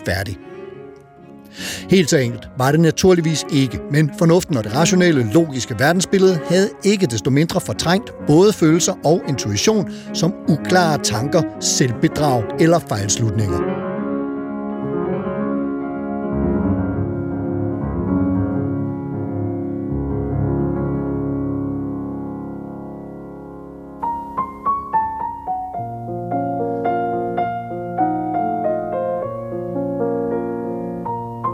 Færdig. 0.06 0.51
Helt 1.90 2.10
så 2.10 2.18
enkelt 2.18 2.48
var 2.58 2.72
det 2.72 2.80
naturligvis 2.80 3.46
ikke, 3.52 3.80
men 3.92 4.12
fornuften 4.18 4.58
og 4.58 4.64
det 4.64 4.76
rationelle, 4.76 5.32
logiske 5.34 5.76
verdensbillede 5.80 6.40
havde 6.50 6.70
ikke 6.84 7.06
desto 7.06 7.30
mindre 7.30 7.62
fortrængt 7.62 8.12
både 8.28 8.54
følelser 8.54 8.94
og 9.04 9.22
intuition 9.28 9.92
som 10.14 10.34
uklare 10.48 10.98
tanker, 11.04 11.42
selvbedrag 11.60 12.44
eller 12.60 12.80
fejlslutninger. 12.80 13.91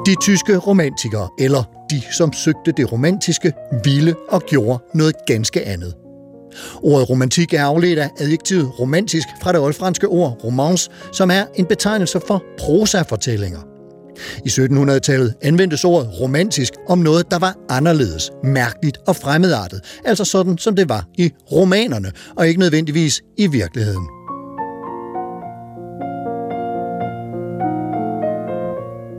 De 0.07 0.15
tyske 0.21 0.57
romantikere, 0.57 1.29
eller 1.39 1.63
de, 1.91 2.01
som 2.11 2.33
søgte 2.33 2.71
det 2.77 2.91
romantiske, 2.91 3.53
ville 3.83 4.15
og 4.29 4.41
gjorde 4.41 4.83
noget 4.93 5.15
ganske 5.25 5.65
andet. 5.65 5.93
Ordet 6.83 7.09
romantik 7.09 7.53
er 7.53 7.63
afledt 7.63 7.99
af 7.99 8.09
adjektivet 8.19 8.79
romantisk 8.79 9.27
fra 9.41 9.51
det 9.51 9.59
oldfranske 9.59 10.07
ord 10.07 10.43
romance, 10.43 10.89
som 11.13 11.31
er 11.31 11.43
en 11.55 11.65
betegnelse 11.65 12.19
for 12.27 12.43
prosafortællinger. 12.59 13.59
I 14.45 14.49
1700-tallet 14.49 15.33
anvendtes 15.41 15.85
ordet 15.85 16.09
romantisk 16.21 16.73
om 16.89 16.99
noget, 16.99 17.31
der 17.31 17.39
var 17.39 17.55
anderledes, 17.69 18.31
mærkeligt 18.43 18.97
og 19.07 19.15
fremmedartet, 19.15 19.81
altså 20.05 20.25
sådan 20.25 20.57
som 20.57 20.75
det 20.75 20.89
var 20.89 21.05
i 21.17 21.31
romanerne, 21.51 22.11
og 22.35 22.47
ikke 22.47 22.59
nødvendigvis 22.59 23.21
i 23.37 23.47
virkeligheden. 23.47 24.16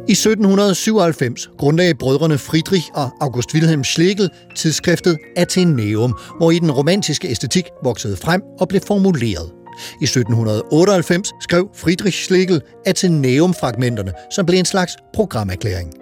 I 0.09 0.13
1797 0.13 1.51
grundlagde 1.59 1.95
brødrene 1.95 2.39
Friedrich 2.39 2.91
og 2.95 3.11
August 3.21 3.55
Wilhelm 3.55 3.85
Schlegel 3.85 4.31
tidsskriftet 4.57 5.19
Athenaeum, 5.37 6.19
hvor 6.37 6.51
i 6.51 6.59
den 6.59 6.71
romantiske 6.71 7.29
æstetik 7.29 7.65
voksede 7.85 8.17
frem 8.17 8.43
og 8.61 8.69
blev 8.69 8.81
formuleret. 8.81 9.53
I 10.01 10.05
1798 10.05 11.33
skrev 11.41 11.69
Friedrich 11.75 12.25
Schlegel 12.25 12.63
Athenaeum-fragmenterne, 12.87 14.13
som 14.31 14.47
blev 14.47 14.59
en 14.59 14.65
slags 14.65 14.93
programerklæring. 15.15 15.93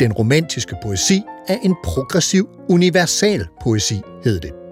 Den 0.00 0.12
romantiske 0.12 0.76
poesi 0.82 1.22
er 1.48 1.56
en 1.62 1.74
progressiv, 1.84 2.48
universal 2.68 3.46
poesi, 3.62 4.00
hed 4.24 4.40
det. 4.40 4.63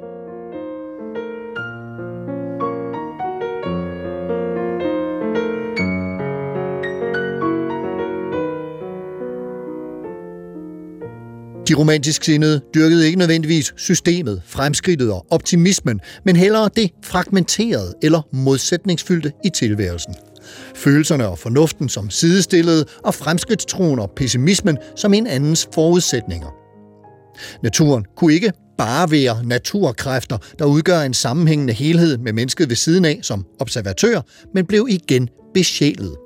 De 11.68 11.74
romantisk 11.74 12.24
sindede 12.24 12.60
dyrkede 12.74 13.06
ikke 13.06 13.18
nødvendigvis 13.18 13.74
systemet, 13.76 14.42
fremskridtet 14.46 15.12
og 15.12 15.26
optimismen, 15.30 16.00
men 16.24 16.36
hellere 16.36 16.70
det 16.76 16.90
fragmenterede 17.02 17.94
eller 18.02 18.22
modsætningsfyldte 18.32 19.32
i 19.44 19.48
tilværelsen. 19.48 20.14
Følelserne 20.74 21.28
og 21.28 21.38
fornuften 21.38 21.88
som 21.88 22.10
sidestillede, 22.10 22.84
og 23.04 23.14
fremskridtstroen 23.14 23.98
og 23.98 24.10
pessimismen 24.16 24.78
som 24.96 25.14
en 25.14 25.26
andens 25.26 25.68
forudsætninger. 25.74 26.48
Naturen 27.62 28.04
kunne 28.16 28.34
ikke 28.34 28.52
bare 28.78 29.10
være 29.10 29.44
naturkræfter, 29.44 30.38
der 30.58 30.64
udgør 30.64 31.00
en 31.00 31.14
sammenhængende 31.14 31.72
helhed 31.72 32.18
med 32.18 32.32
mennesket 32.32 32.68
ved 32.68 32.76
siden 32.76 33.04
af 33.04 33.18
som 33.22 33.46
observatør, 33.60 34.20
men 34.54 34.66
blev 34.66 34.86
igen 34.90 35.28
besjælet. 35.54 36.16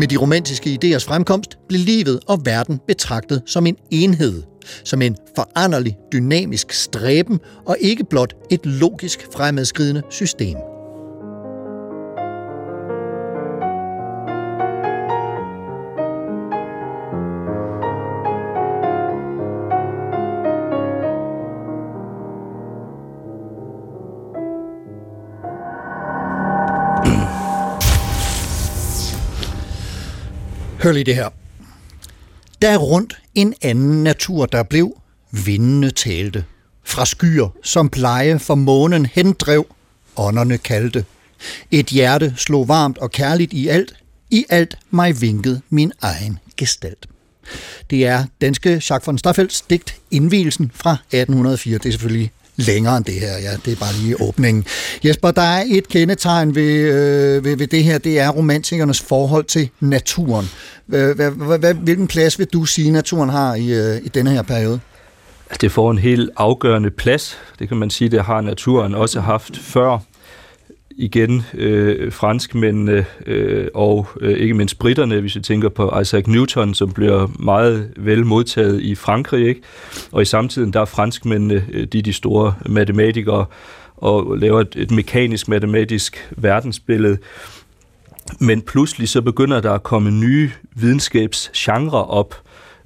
Med 0.00 0.08
de 0.08 0.16
romantiske 0.16 0.70
idéers 0.70 1.04
fremkomst 1.04 1.58
blev 1.68 1.80
livet 1.80 2.20
og 2.28 2.40
verden 2.44 2.80
betragtet 2.86 3.42
som 3.46 3.66
en 3.66 3.76
enhed, 3.90 4.42
som 4.84 5.02
en 5.02 5.16
foranderlig, 5.36 5.96
dynamisk 6.12 6.72
stræben 6.72 7.40
og 7.66 7.76
ikke 7.80 8.04
blot 8.04 8.34
et 8.50 8.66
logisk 8.66 9.28
fremadskridende 9.34 10.02
system. 10.10 10.56
Hør 30.82 30.92
lige 30.92 31.04
det 31.04 31.14
her. 31.14 31.28
Der 32.62 32.70
er 32.70 32.78
rundt 32.78 33.18
en 33.34 33.54
anden 33.62 34.04
natur, 34.04 34.46
der 34.46 34.62
blev 34.62 35.00
vindende 35.30 35.90
talte. 35.90 36.44
Fra 36.84 37.06
skyer, 37.06 37.48
som 37.62 37.88
pleje 37.88 38.38
for 38.38 38.54
månen 38.54 39.06
hendrev, 39.06 39.66
ånderne 40.16 40.58
kaldte. 40.58 41.04
Et 41.70 41.86
hjerte 41.86 42.34
slog 42.36 42.68
varmt 42.68 42.98
og 42.98 43.10
kærligt 43.10 43.52
i 43.52 43.68
alt, 43.68 43.94
i 44.30 44.44
alt 44.48 44.78
mig 44.90 45.20
vinket 45.20 45.62
min 45.70 45.92
egen 46.00 46.38
gestalt. 46.56 47.06
Det 47.90 48.06
er 48.06 48.24
danske 48.40 48.70
Jacques 48.70 49.06
von 49.06 49.18
Staffelds 49.18 49.60
digt 49.60 49.96
Indvielsen 50.10 50.70
fra 50.74 50.92
1804. 50.92 51.78
Det 51.78 51.86
er 51.86 51.92
selvfølgelig 51.92 52.30
længere 52.60 52.96
end 52.96 53.04
det 53.04 53.14
her. 53.14 53.38
Ja, 53.38 53.52
det 53.64 53.72
er 53.72 53.76
bare 53.76 53.92
lige 54.02 54.20
åbningen. 54.20 54.64
Jesper, 55.04 55.30
der 55.30 55.42
er 55.42 55.64
et 55.70 55.88
kendetegn 55.88 56.54
ved, 56.54 56.72
øh, 56.72 57.44
ved, 57.44 57.56
ved 57.56 57.66
det 57.66 57.84
her, 57.84 57.98
det 57.98 58.18
er 58.18 58.28
romantikernes 58.28 59.00
forhold 59.00 59.44
til 59.44 59.70
naturen. 59.80 60.50
Hvilken 61.82 62.06
plads 62.06 62.38
vil 62.38 62.46
du 62.46 62.64
sige, 62.64 62.90
naturen 62.90 63.30
har 63.30 63.54
i, 63.54 63.72
øh, 63.72 63.96
i 63.96 64.08
denne 64.08 64.30
her 64.30 64.42
periode? 64.42 64.80
Altså, 65.50 65.58
det 65.60 65.72
får 65.72 65.90
en 65.90 65.98
helt 65.98 66.30
afgørende 66.36 66.90
plads. 66.90 67.38
Det 67.58 67.68
kan 67.68 67.76
man 67.76 67.90
sige, 67.90 68.08
det 68.08 68.24
har 68.24 68.40
naturen 68.40 68.94
også 68.94 69.20
haft 69.20 69.56
før 69.56 69.98
igen 71.00 71.42
øh, 71.54 72.12
franskmændene 72.12 73.06
øh, 73.26 73.66
og 73.74 74.08
øh, 74.20 74.38
ikke 74.38 74.54
mindst 74.54 74.78
britterne, 74.78 75.20
hvis 75.20 75.36
vi 75.36 75.40
tænker 75.40 75.68
på 75.68 75.98
Isaac 76.00 76.26
Newton, 76.26 76.74
som 76.74 76.92
bliver 76.92 77.26
meget 77.38 77.90
vel 77.96 78.26
modtaget 78.26 78.80
i 78.80 78.94
Frankrig. 78.94 79.48
Ikke? 79.48 79.60
Og 80.12 80.22
i 80.22 80.24
samtiden 80.24 80.72
der 80.72 80.80
er 80.80 80.84
franskmændene 80.84 81.64
øh, 81.72 81.86
de, 81.86 82.02
de 82.02 82.12
store 82.12 82.54
matematikere 82.66 83.46
og 83.96 84.36
laver 84.36 84.60
et, 84.60 84.76
et 84.76 84.90
mekanisk 84.90 85.48
matematisk 85.48 86.30
verdensbillede. 86.36 87.18
Men 88.38 88.62
pludselig 88.62 89.08
så 89.08 89.22
begynder 89.22 89.60
der 89.60 89.72
at 89.72 89.82
komme 89.82 90.10
nye 90.10 90.50
videnskabsgenre 90.74 92.04
op, 92.04 92.34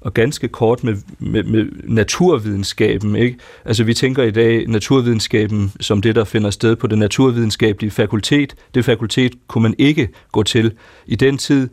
og 0.04 0.14
ganske 0.14 0.48
kort 0.48 0.84
med, 0.84 0.96
med, 1.18 1.42
med 1.42 1.66
naturvidenskaben. 1.84 3.16
Ikke? 3.16 3.38
Altså 3.64 3.84
vi 3.84 3.94
tænker 3.94 4.22
i 4.22 4.30
dag 4.30 4.66
naturvidenskaben 4.68 5.72
som 5.80 6.02
det, 6.02 6.14
der 6.14 6.24
finder 6.24 6.50
sted 6.50 6.76
på 6.76 6.86
det 6.86 6.98
naturvidenskabelige 6.98 7.90
fakultet. 7.90 8.54
Det 8.74 8.84
fakultet 8.84 9.32
kunne 9.48 9.62
man 9.62 9.74
ikke 9.78 10.08
gå 10.32 10.42
til. 10.42 10.72
I 11.06 11.16
den 11.16 11.38
tid 11.38 11.68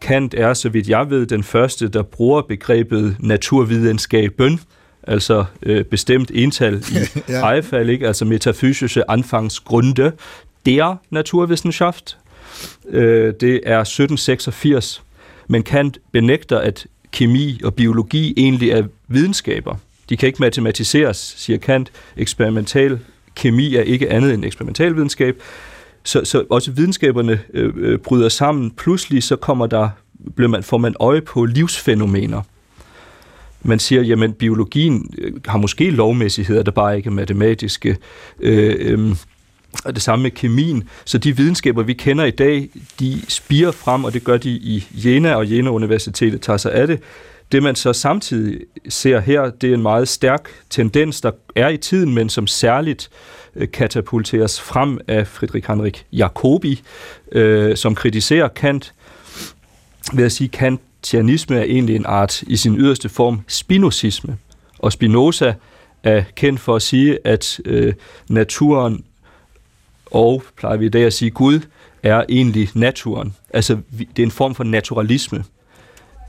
Kant 0.00 0.34
er, 0.34 0.54
så 0.54 0.68
vidt 0.68 0.88
jeg 0.88 1.10
ved, 1.10 1.26
den 1.26 1.42
første, 1.42 1.88
der 1.88 2.02
bruger 2.02 2.42
begrebet 2.42 3.16
naturvidenskaben, 3.20 4.60
altså 5.02 5.44
øh, 5.62 5.84
bestemt 5.84 6.30
ental 6.34 6.74
i 6.74 7.18
ja. 7.28 7.40
ejefald, 7.40 7.90
ikke? 7.90 8.06
altså 8.06 8.24
metafysische 8.24 9.10
Anfangsgrunde, 9.10 10.12
der 10.66 10.96
Naturwissenschaft. 11.10 12.18
Øh, 12.88 13.34
det 13.40 13.54
er 13.54 13.80
1786, 13.80 15.02
men 15.48 15.62
Kant 15.62 15.98
benægter, 16.12 16.58
at 16.58 16.86
kemi 17.16 17.60
og 17.64 17.74
biologi 17.74 18.34
egentlig 18.36 18.70
er 18.70 18.82
videnskaber. 19.08 19.76
De 20.08 20.16
kan 20.16 20.26
ikke 20.26 20.42
matematiseres, 20.42 21.34
siger 21.36 21.58
Kant. 21.58 21.92
Eksperimental 22.16 22.98
kemi 23.34 23.74
er 23.74 23.82
ikke 23.82 24.10
andet 24.10 24.34
end 24.34 24.44
eksperimental 24.44 24.94
videnskab. 24.94 25.42
Så, 26.04 26.24
så 26.24 26.44
også 26.50 26.70
videnskaberne 26.70 27.40
øh, 27.54 27.72
øh 27.76 27.98
bryder 27.98 28.28
sammen. 28.28 28.70
Pludselig 28.70 29.22
så 29.22 29.36
kommer 29.36 29.66
der, 29.66 29.88
bliver 30.34 30.48
man, 30.48 30.62
får 30.62 30.78
man 30.78 30.94
øje 31.00 31.20
på 31.20 31.44
livsfænomener. 31.44 32.42
Man 33.62 33.78
siger, 33.78 34.02
jamen 34.02 34.32
biologien 34.32 35.14
øh, 35.18 35.32
har 35.46 35.58
måske 35.58 35.90
lovmæssigheder, 35.90 36.62
der 36.62 36.70
bare 36.70 36.96
ikke 36.96 37.06
er 37.06 37.12
matematiske. 37.12 37.96
Øh, 38.40 38.76
øh, 38.78 39.16
og 39.84 39.94
det 39.94 40.02
samme 40.02 40.22
med 40.22 40.30
kemien. 40.30 40.88
Så 41.04 41.18
de 41.18 41.36
videnskaber, 41.36 41.82
vi 41.82 41.92
kender 41.92 42.24
i 42.24 42.30
dag, 42.30 42.68
de 43.00 43.22
spiger 43.28 43.70
frem, 43.70 44.04
og 44.04 44.12
det 44.12 44.24
gør 44.24 44.36
de 44.36 44.50
i 44.50 44.86
Jena, 45.04 45.34
og 45.34 45.50
Jena 45.50 45.70
Universitetet 45.70 46.40
tager 46.40 46.56
sig 46.56 46.72
af 46.72 46.86
det. 46.86 47.00
Det 47.52 47.62
man 47.62 47.74
så 47.74 47.92
samtidig 47.92 48.60
ser 48.88 49.20
her, 49.20 49.50
det 49.50 49.70
er 49.70 49.74
en 49.74 49.82
meget 49.82 50.08
stærk 50.08 50.48
tendens, 50.70 51.20
der 51.20 51.30
er 51.56 51.68
i 51.68 51.76
tiden, 51.76 52.14
men 52.14 52.28
som 52.28 52.46
særligt 52.46 53.10
øh, 53.56 53.68
katapulteres 53.70 54.60
frem 54.60 55.00
af 55.08 55.26
Friedrich 55.26 55.68
Heinrich 55.68 56.04
Jacobi, 56.12 56.82
øh, 57.32 57.76
som 57.76 57.94
kritiserer 57.94 58.48
Kant 58.48 58.92
ved 60.12 60.24
at 60.24 60.32
sige, 60.32 60.50
at 60.52 60.58
kantianisme 60.58 61.56
er 61.56 61.62
egentlig 61.62 61.96
en 61.96 62.06
art 62.06 62.42
i 62.42 62.56
sin 62.56 62.76
yderste 62.76 63.08
form 63.08 63.40
spinozisme. 63.48 64.36
Og 64.78 64.92
Spinoza 64.92 65.54
er 66.02 66.24
kendt 66.36 66.60
for 66.60 66.76
at 66.76 66.82
sige, 66.82 67.18
at 67.24 67.60
øh, 67.64 67.94
naturen 68.28 69.04
og 70.16 70.42
plejer 70.56 70.76
vi 70.76 70.86
i 70.86 70.88
dag 70.88 71.04
at 71.04 71.12
sige, 71.12 71.30
Gud 71.30 71.60
er 72.02 72.24
egentlig 72.28 72.68
naturen. 72.74 73.34
Altså, 73.50 73.78
det 73.98 74.18
er 74.18 74.22
en 74.22 74.30
form 74.30 74.54
for 74.54 74.64
naturalisme. 74.64 75.44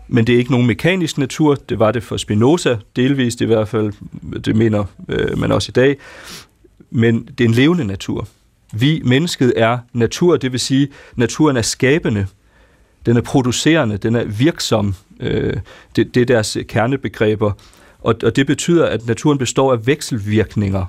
Men 0.08 0.28
det 0.28 0.36
er 0.36 0.39
ikke 0.39 0.52
nogen 0.52 0.67
mekanisk 0.67 1.17
natur, 1.17 1.56
det 1.56 1.80
var 1.80 1.91
det 1.91 2.04
for 2.04 2.17
Spinoza, 2.17 2.78
delvist 2.95 3.41
i 3.41 3.45
hvert 3.45 3.67
fald, 3.67 3.93
det 4.41 4.56
mener 4.56 4.84
øh, 5.10 5.38
man 5.38 5.52
også 5.52 5.69
i 5.69 5.71
dag. 5.71 5.97
Men 6.89 7.26
det 7.38 7.41
er 7.41 7.47
en 7.47 7.54
levende 7.54 7.86
natur. 7.86 8.28
Vi, 8.73 9.02
mennesket, 9.06 9.54
er 9.56 9.78
natur, 9.93 10.38
det 10.38 10.52
vil 10.52 10.60
sige, 10.60 10.88
naturen 11.15 11.58
er 11.58 11.62
skabende, 11.62 12.28
den 13.06 13.17
er 13.17 13.21
producerende, 13.21 13.97
den 13.97 14.15
er 14.15 14.23
virksom. 14.23 14.95
Øh, 15.19 15.54
det, 15.95 16.15
det 16.15 16.21
er 16.21 16.26
deres 16.26 16.58
kernebegreber. 16.67 17.52
Og, 18.00 18.15
og 18.23 18.36
det 18.36 18.47
betyder, 18.47 18.86
at 18.86 19.08
naturen 19.08 19.38
består 19.38 19.73
af 19.73 19.88
vekselvirkninger 19.88 20.86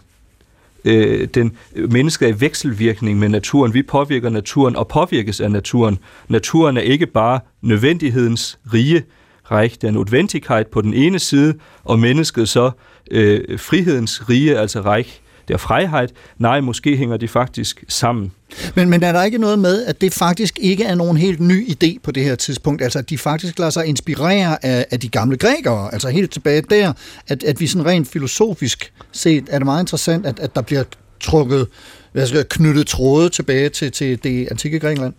øh, 0.89 1.29
den 1.35 1.57
mennesket 1.75 2.29
er 2.29 2.33
i 2.33 2.41
vekselvirkning 2.41 3.19
med 3.19 3.29
naturen. 3.29 3.75
Vi 3.75 3.83
påvirker 3.83 4.31
naturen 4.31 4.77
og 4.77 4.89
påvirkes 4.89 5.41
af 5.41 5.51
naturen. 5.51 5.99
Naturen 6.29 6.77
er 6.77 6.81
ikke 6.81 7.07
bare 7.07 7.41
nødvendighedens 7.63 8.59
rige 8.73 9.05
Reich 9.51 9.77
der 9.83 9.91
nødvendighed 9.91 10.67
på 10.71 10.81
den 10.81 10.95
ene 10.95 11.19
side, 11.19 11.55
og 11.85 11.99
mennesket 11.99 12.49
så 12.49 12.71
øh, 13.11 13.59
frihedens 13.59 14.29
rige, 14.29 14.59
altså 14.59 14.81
Reich 14.81 15.21
det 15.49 15.55
er 15.55 15.59
frihed. 15.59 16.09
Nej, 16.39 16.61
måske 16.61 16.97
hænger 16.97 17.17
de 17.17 17.29
faktisk 17.29 17.85
sammen. 17.89 18.33
Men, 18.75 18.91
men 18.91 19.03
er 19.03 19.13
der 19.13 19.23
ikke 19.23 19.39
noget 19.39 19.59
med, 19.59 19.85
at 19.85 20.01
det 20.01 20.15
faktisk 20.15 20.59
ikke 20.63 20.85
er 20.85 20.95
nogen 20.95 21.17
helt 21.17 21.41
ny 21.41 21.69
idé 21.69 21.99
på 22.03 22.11
det 22.11 22.25
her 22.25 22.35
tidspunkt? 22.35 22.83
Altså, 22.83 22.99
at 22.99 23.11
de 23.11 23.19
faktisk 23.19 23.59
lader 23.59 23.71
sig 23.71 23.87
inspirere 23.87 24.65
af, 24.65 24.87
af 24.91 25.01
de 25.01 25.09
gamle 25.09 25.37
grækere? 25.37 25.93
Altså 25.93 26.09
helt 26.09 26.31
tilbage 26.31 26.63
der, 26.63 26.93
at, 27.29 27.45
at 27.45 27.61
vi 27.61 27.67
sådan 27.67 27.87
rent 27.87 28.09
filosofisk 28.09 28.93
set, 29.13 29.45
er 29.51 29.59
det 29.59 29.65
meget 29.65 29.83
interessant, 29.83 30.27
at, 30.27 30.39
at 30.39 30.55
der 30.55 30.63
bliver 30.63 30.85
trukket, 31.21 31.67
hvad 32.13 32.27
skal 32.27 32.37
jeg, 32.37 32.49
knyttet 32.49 32.87
tråde 32.87 33.29
tilbage 33.29 33.69
til, 33.69 33.93
til 33.93 34.23
det 34.23 34.49
antikke 34.51 34.79
Grækenland? 34.79 35.15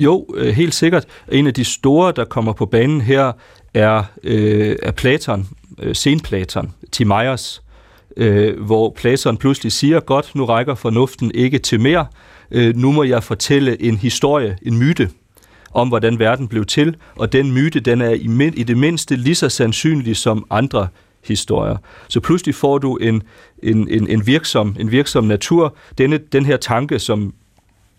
Jo, 0.00 0.26
øh, 0.34 0.54
helt 0.54 0.74
sikkert. 0.74 1.04
En 1.32 1.46
af 1.46 1.54
de 1.54 1.64
store, 1.64 2.12
der 2.16 2.24
kommer 2.24 2.52
på 2.52 2.66
banen 2.66 3.00
her, 3.00 3.32
er, 3.74 4.02
øh, 4.22 4.76
er 4.82 4.90
Platon, 4.90 5.48
øh, 5.78 5.94
senplaton, 5.94 6.72
Timaeus, 6.92 7.62
øh, 8.16 8.60
hvor 8.60 8.94
Platon 8.96 9.36
pludselig 9.36 9.72
siger, 9.72 10.00
godt, 10.00 10.34
nu 10.34 10.44
rækker 10.44 10.74
fornuften 10.74 11.30
ikke 11.34 11.58
til 11.58 11.80
mere, 11.80 12.06
øh, 12.50 12.76
nu 12.76 12.92
må 12.92 13.02
jeg 13.02 13.22
fortælle 13.22 13.82
en 13.82 13.96
historie, 13.96 14.58
en 14.62 14.78
myte, 14.78 15.10
om 15.72 15.88
hvordan 15.88 16.18
verden 16.18 16.48
blev 16.48 16.64
til, 16.64 16.96
og 17.16 17.32
den 17.32 17.52
myte, 17.52 17.80
den 17.80 18.00
er 18.00 18.10
i, 18.10 18.26
mind, 18.26 18.54
i 18.54 18.62
det 18.62 18.76
mindste 18.76 19.16
lige 19.16 19.34
så 19.34 19.48
sandsynlig 19.48 20.16
som 20.16 20.46
andre 20.50 20.88
historier. 21.24 21.76
Så 22.08 22.20
pludselig 22.20 22.54
får 22.54 22.78
du 22.78 22.96
en, 22.96 23.22
en, 23.62 23.88
en, 23.88 24.08
en, 24.08 24.26
virksom, 24.26 24.76
en 24.80 24.90
virksom 24.90 25.24
natur. 25.24 25.76
Denne, 25.98 26.18
den 26.18 26.46
her 26.46 26.56
tanke, 26.56 26.98
som 26.98 27.34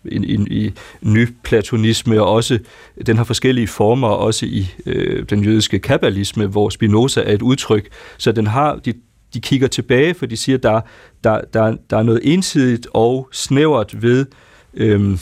i, 0.04 0.16
i, 0.16 0.64
i 0.64 0.72
nyplatonisme, 1.02 2.22
og 2.22 2.32
også 2.32 2.58
den 3.06 3.16
har 3.16 3.24
forskellige 3.24 3.66
former, 3.66 4.08
også 4.08 4.46
i 4.46 4.66
øh, 4.86 5.24
den 5.30 5.44
jødiske 5.44 5.78
kabbalisme, 5.78 6.46
hvor 6.46 6.68
Spinoza 6.68 7.20
er 7.20 7.34
et 7.34 7.42
udtryk. 7.42 7.88
Så 8.18 8.32
den 8.32 8.46
har, 8.46 8.76
de, 8.76 8.92
de 9.36 9.40
kigger 9.40 9.68
tilbage, 9.68 10.14
for 10.14 10.26
de 10.26 10.36
siger, 10.36 10.58
der, 10.58 10.80
der, 11.24 11.40
der, 11.52 11.76
der 11.90 11.96
er 11.96 12.02
noget 12.02 12.20
ensidigt 12.24 12.86
og 12.94 13.28
snævert 13.32 14.02
ved 14.02 14.26
øhm, 14.74 15.18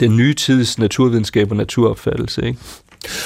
den 0.00 0.16
nye 0.16 0.34
tids 0.34 0.78
naturvidenskab 0.78 1.50
og 1.50 1.56
naturopfattelse. 1.56 2.46
Ikke? 2.46 2.58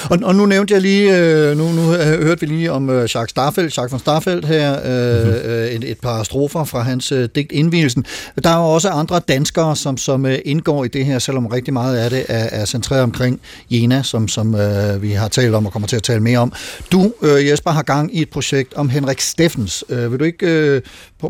Og, 0.09 0.19
og 0.23 0.35
nu 0.35 0.45
nævnte 0.45 0.73
jeg 0.73 0.81
lige, 0.81 1.17
øh, 1.17 1.57
nu, 1.57 1.71
nu 1.71 1.81
hørte 1.91 2.39
vi 2.39 2.45
lige 2.45 2.71
om 2.71 2.89
øh, 2.89 3.01
Jacques 3.01 3.29
Starfeldt, 3.29 3.77
Jacques 3.77 3.91
von 3.91 3.99
Starfeldt 3.99 4.45
her, 4.45 4.71
øh, 4.73 5.25
mm-hmm. 5.25 5.83
et, 5.83 5.91
et 5.91 5.99
par 5.99 6.23
strofer 6.23 6.63
fra 6.63 6.81
hans 6.81 7.11
øh, 7.11 7.29
digt 7.35 7.51
Indvielsen. 7.51 8.05
Der 8.43 8.49
er 8.49 8.57
jo 8.57 8.65
også 8.65 8.89
andre 8.89 9.19
danskere, 9.27 9.75
som, 9.75 9.97
som 9.97 10.25
øh, 10.25 10.37
indgår 10.45 10.83
i 10.83 10.87
det 10.87 11.05
her, 11.05 11.19
selvom 11.19 11.45
rigtig 11.45 11.73
meget 11.73 11.97
af 11.97 12.09
det 12.09 12.25
er, 12.29 12.47
er 12.51 12.65
centreret 12.65 13.03
omkring 13.03 13.39
Jena, 13.71 14.03
som, 14.03 14.27
som 14.27 14.55
øh, 14.55 15.01
vi 15.01 15.11
har 15.11 15.27
talt 15.27 15.55
om 15.55 15.65
og 15.65 15.71
kommer 15.71 15.87
til 15.87 15.95
at 15.95 16.03
tale 16.03 16.19
mere 16.19 16.39
om. 16.39 16.53
Du, 16.91 17.13
øh, 17.21 17.47
Jesper, 17.47 17.71
har 17.71 17.83
gang 17.83 18.15
i 18.15 18.21
et 18.21 18.29
projekt 18.29 18.73
om 18.73 18.89
Henrik 18.89 19.21
Steffens. 19.21 19.83
Øh, 19.89 20.11
vil 20.11 20.19
du 20.19 20.23
ikke 20.23 20.47
øh, 20.47 20.81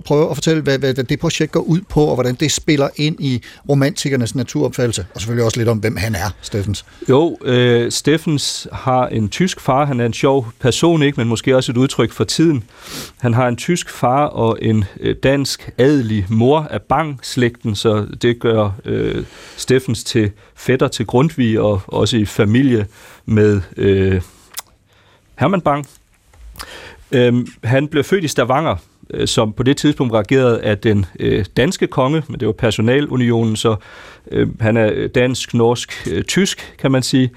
prøve 0.05 0.29
at 0.29 0.38
fortælle, 0.38 0.62
hvad, 0.62 0.77
hvad 0.77 0.93
det 0.93 1.19
projekt 1.19 1.51
går 1.51 1.59
ud 1.59 1.79
på, 1.89 2.05
og 2.05 2.15
hvordan 2.15 2.35
det 2.35 2.51
spiller 2.51 2.89
ind 2.95 3.15
i 3.19 3.43
romantikernes 3.69 4.35
naturopfattelse? 4.35 5.05
Og 5.15 5.21
selvfølgelig 5.21 5.45
også 5.45 5.57
lidt 5.57 5.69
om, 5.69 5.77
hvem 5.77 5.95
han 5.95 6.15
er, 6.15 6.29
Steffens. 6.41 6.85
Jo, 7.09 7.38
øh, 7.45 7.91
Steffens 7.91 8.38
Jens 8.39 8.67
har 8.71 9.08
en 9.08 9.30
tysk 9.30 9.60
far. 9.60 9.86
Han 9.86 9.99
er 9.99 10.06
en 10.06 10.13
sjov 10.13 10.47
person, 10.60 11.04
ikke, 11.04 11.19
men 11.19 11.28
måske 11.28 11.56
også 11.56 11.71
et 11.71 11.78
udtryk 11.78 12.12
for 12.12 12.23
tiden. 12.23 12.63
Han 13.17 13.34
har 13.34 13.47
en 13.47 13.56
tysk 13.56 13.89
far 13.89 14.25
og 14.25 14.58
en 14.62 14.86
øh, 14.99 15.15
dansk 15.23 15.69
adelig 15.78 16.25
mor 16.30 16.60
af 16.60 16.82
Bang-slægten, 16.82 17.75
så 17.75 18.08
det 18.21 18.39
gør 18.39 18.71
øh, 18.86 19.25
Steffens 19.58 20.04
til 20.04 20.32
fætter 20.56 20.88
til 20.88 21.06
Grundtvig 21.06 21.60
og 21.60 21.82
også 21.88 22.17
i 22.17 22.25
familie 22.25 22.88
med 23.25 23.62
øh, 23.78 24.21
Herman 25.39 25.62
Bang. 25.62 25.88
Øhm, 27.12 27.47
han 27.63 27.88
blev 27.88 28.04
født 28.04 28.23
i 28.23 28.28
Stavanger, 28.28 28.75
øh, 29.10 29.28
som 29.28 29.54
på 29.54 29.63
det 29.63 29.78
tidspunkt 29.78 30.13
reagerede 30.13 30.62
af 30.62 30.78
den 30.78 31.06
øh, 31.19 31.45
danske 31.58 31.88
konge, 31.88 32.23
men 32.28 32.39
det 32.39 32.45
var 32.45 32.54
personalunionen, 32.54 33.56
så 33.56 33.75
øh, 34.32 34.47
han 34.60 34.78
er 34.78 35.08
dansk, 35.08 35.54
norsk, 35.54 36.08
øh, 36.12 36.23
tysk, 36.23 36.75
kan 36.80 36.91
man 36.91 37.04
sige 37.04 37.30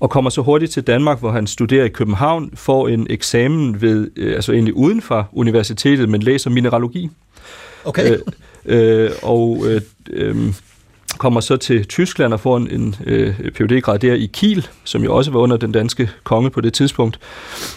og 0.00 0.10
kommer 0.10 0.30
så 0.30 0.42
hurtigt 0.42 0.72
til 0.72 0.82
Danmark, 0.82 1.20
hvor 1.20 1.30
han 1.30 1.46
studerer 1.46 1.84
i 1.84 1.88
København, 1.88 2.50
får 2.54 2.88
en 2.88 3.06
eksamen 3.10 3.82
ved, 3.82 4.10
øh, 4.16 4.34
altså 4.34 4.52
egentlig 4.52 4.74
uden 4.74 5.02
for 5.02 5.28
universitetet, 5.32 6.08
men 6.08 6.22
læser 6.22 6.50
mineralogi. 6.50 7.10
Okay. 7.84 8.16
Øh, 8.64 9.04
øh, 9.04 9.10
og 9.22 9.64
øh, 9.66 9.80
øh, 10.10 10.36
kommer 11.18 11.40
så 11.40 11.56
til 11.56 11.84
Tyskland 11.86 12.32
og 12.32 12.40
får 12.40 12.56
en, 12.56 12.70
en 12.70 12.94
øh, 13.06 13.34
Ph.D.-grad 13.54 13.98
der 13.98 14.14
i 14.14 14.30
Kiel, 14.32 14.68
som 14.84 15.04
jo 15.04 15.16
også 15.16 15.30
var 15.30 15.40
under 15.40 15.56
den 15.56 15.72
danske 15.72 16.10
konge 16.24 16.50
på 16.50 16.60
det 16.60 16.72
tidspunkt. 16.72 17.20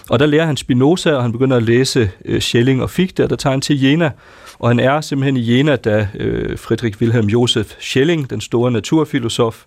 Og 0.10 0.20
der 0.20 0.26
lærer 0.26 0.46
han 0.46 0.58
Spinoza, 0.58 1.12
og 1.14 1.22
han 1.22 1.32
begynder 1.32 1.58
at 1.58 1.64
læse 1.64 2.12
øh, 2.26 2.42
Schelling 2.42 2.84
og 2.84 2.90
Fichte, 2.90 3.28
der 3.28 3.36
tager 3.36 3.52
han 3.52 3.62
til 3.62 3.82
Jena. 3.82 4.12
Og 4.60 4.70
han 4.70 4.80
er 4.80 5.02
simpelthen 5.02 5.38
i 5.38 5.58
Jena, 5.58 5.76
da 5.76 6.08
øh, 6.16 6.58
Friedrich 6.58 7.02
Wilhelm 7.02 7.28
Josef 7.28 7.76
Schelling, 7.80 8.30
den 8.30 8.42
store 8.42 8.72
naturfilosof, 8.72 9.64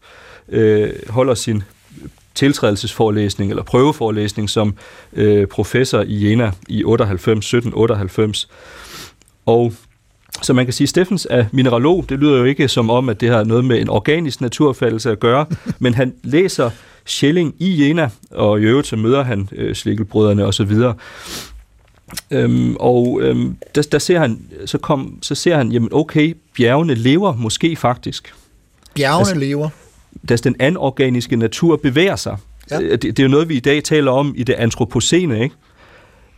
øh, 0.48 0.90
holder 1.08 1.34
sin 1.34 1.62
tiltrædelsesforelæsning 2.34 3.50
eller 3.50 3.62
prøveforelæsning 3.62 4.50
som 4.50 4.74
øh, 5.12 5.46
professor 5.46 6.04
i 6.06 6.30
Jena 6.30 6.52
i 6.68 6.84
98, 6.84 7.46
1798. 7.46 8.48
Og 9.46 9.72
så 10.42 10.52
man 10.52 10.66
kan 10.66 10.72
sige, 10.72 10.84
at 10.84 10.88
Steffens 10.88 11.26
er 11.30 11.44
mineralog. 11.52 12.04
Det 12.08 12.18
lyder 12.18 12.38
jo 12.38 12.44
ikke 12.44 12.68
som 12.68 12.90
om, 12.90 13.08
at 13.08 13.20
det 13.20 13.28
har 13.28 13.44
noget 13.44 13.64
med 13.64 13.80
en 13.80 13.88
organisk 13.88 14.40
naturopfattelse 14.40 15.10
at 15.10 15.20
gøre, 15.20 15.46
men 15.78 15.94
han 15.94 16.14
læser 16.22 16.70
Schelling 17.06 17.54
i 17.58 17.82
Jena, 17.82 18.10
og 18.30 18.60
i 18.60 18.62
øvrigt 18.62 18.86
så 18.86 18.96
møder 18.96 19.22
han 19.22 19.48
øh, 19.52 19.74
slikkelbrødrene 19.74 20.44
osv. 20.44 20.72
Øhm, 22.30 22.76
og 22.80 23.18
øhm, 23.22 23.56
der, 23.74 23.82
der 23.82 23.98
ser 23.98 24.18
han, 24.18 24.40
så, 24.66 24.78
kom, 24.78 25.18
så 25.22 25.34
ser 25.34 25.56
han, 25.56 25.72
jamen 25.72 25.88
okay, 25.92 26.36
bjergene 26.56 26.94
lever 26.94 27.36
måske 27.36 27.76
faktisk. 27.76 28.34
Bjergene 28.94 29.18
altså, 29.18 29.34
lever? 29.34 29.68
Da 30.28 30.36
den 30.36 30.56
anorganiske 30.58 31.36
natur 31.36 31.76
bevæger 31.76 32.16
sig. 32.16 32.36
Ja. 32.70 32.78
Det, 32.80 33.02
det 33.02 33.18
er 33.18 33.22
jo 33.22 33.28
noget, 33.28 33.48
vi 33.48 33.56
i 33.56 33.60
dag 33.60 33.84
taler 33.84 34.12
om 34.12 34.34
i 34.36 34.42
det 34.42 34.52
antropocene, 34.52 35.42
ikke? 35.42 35.54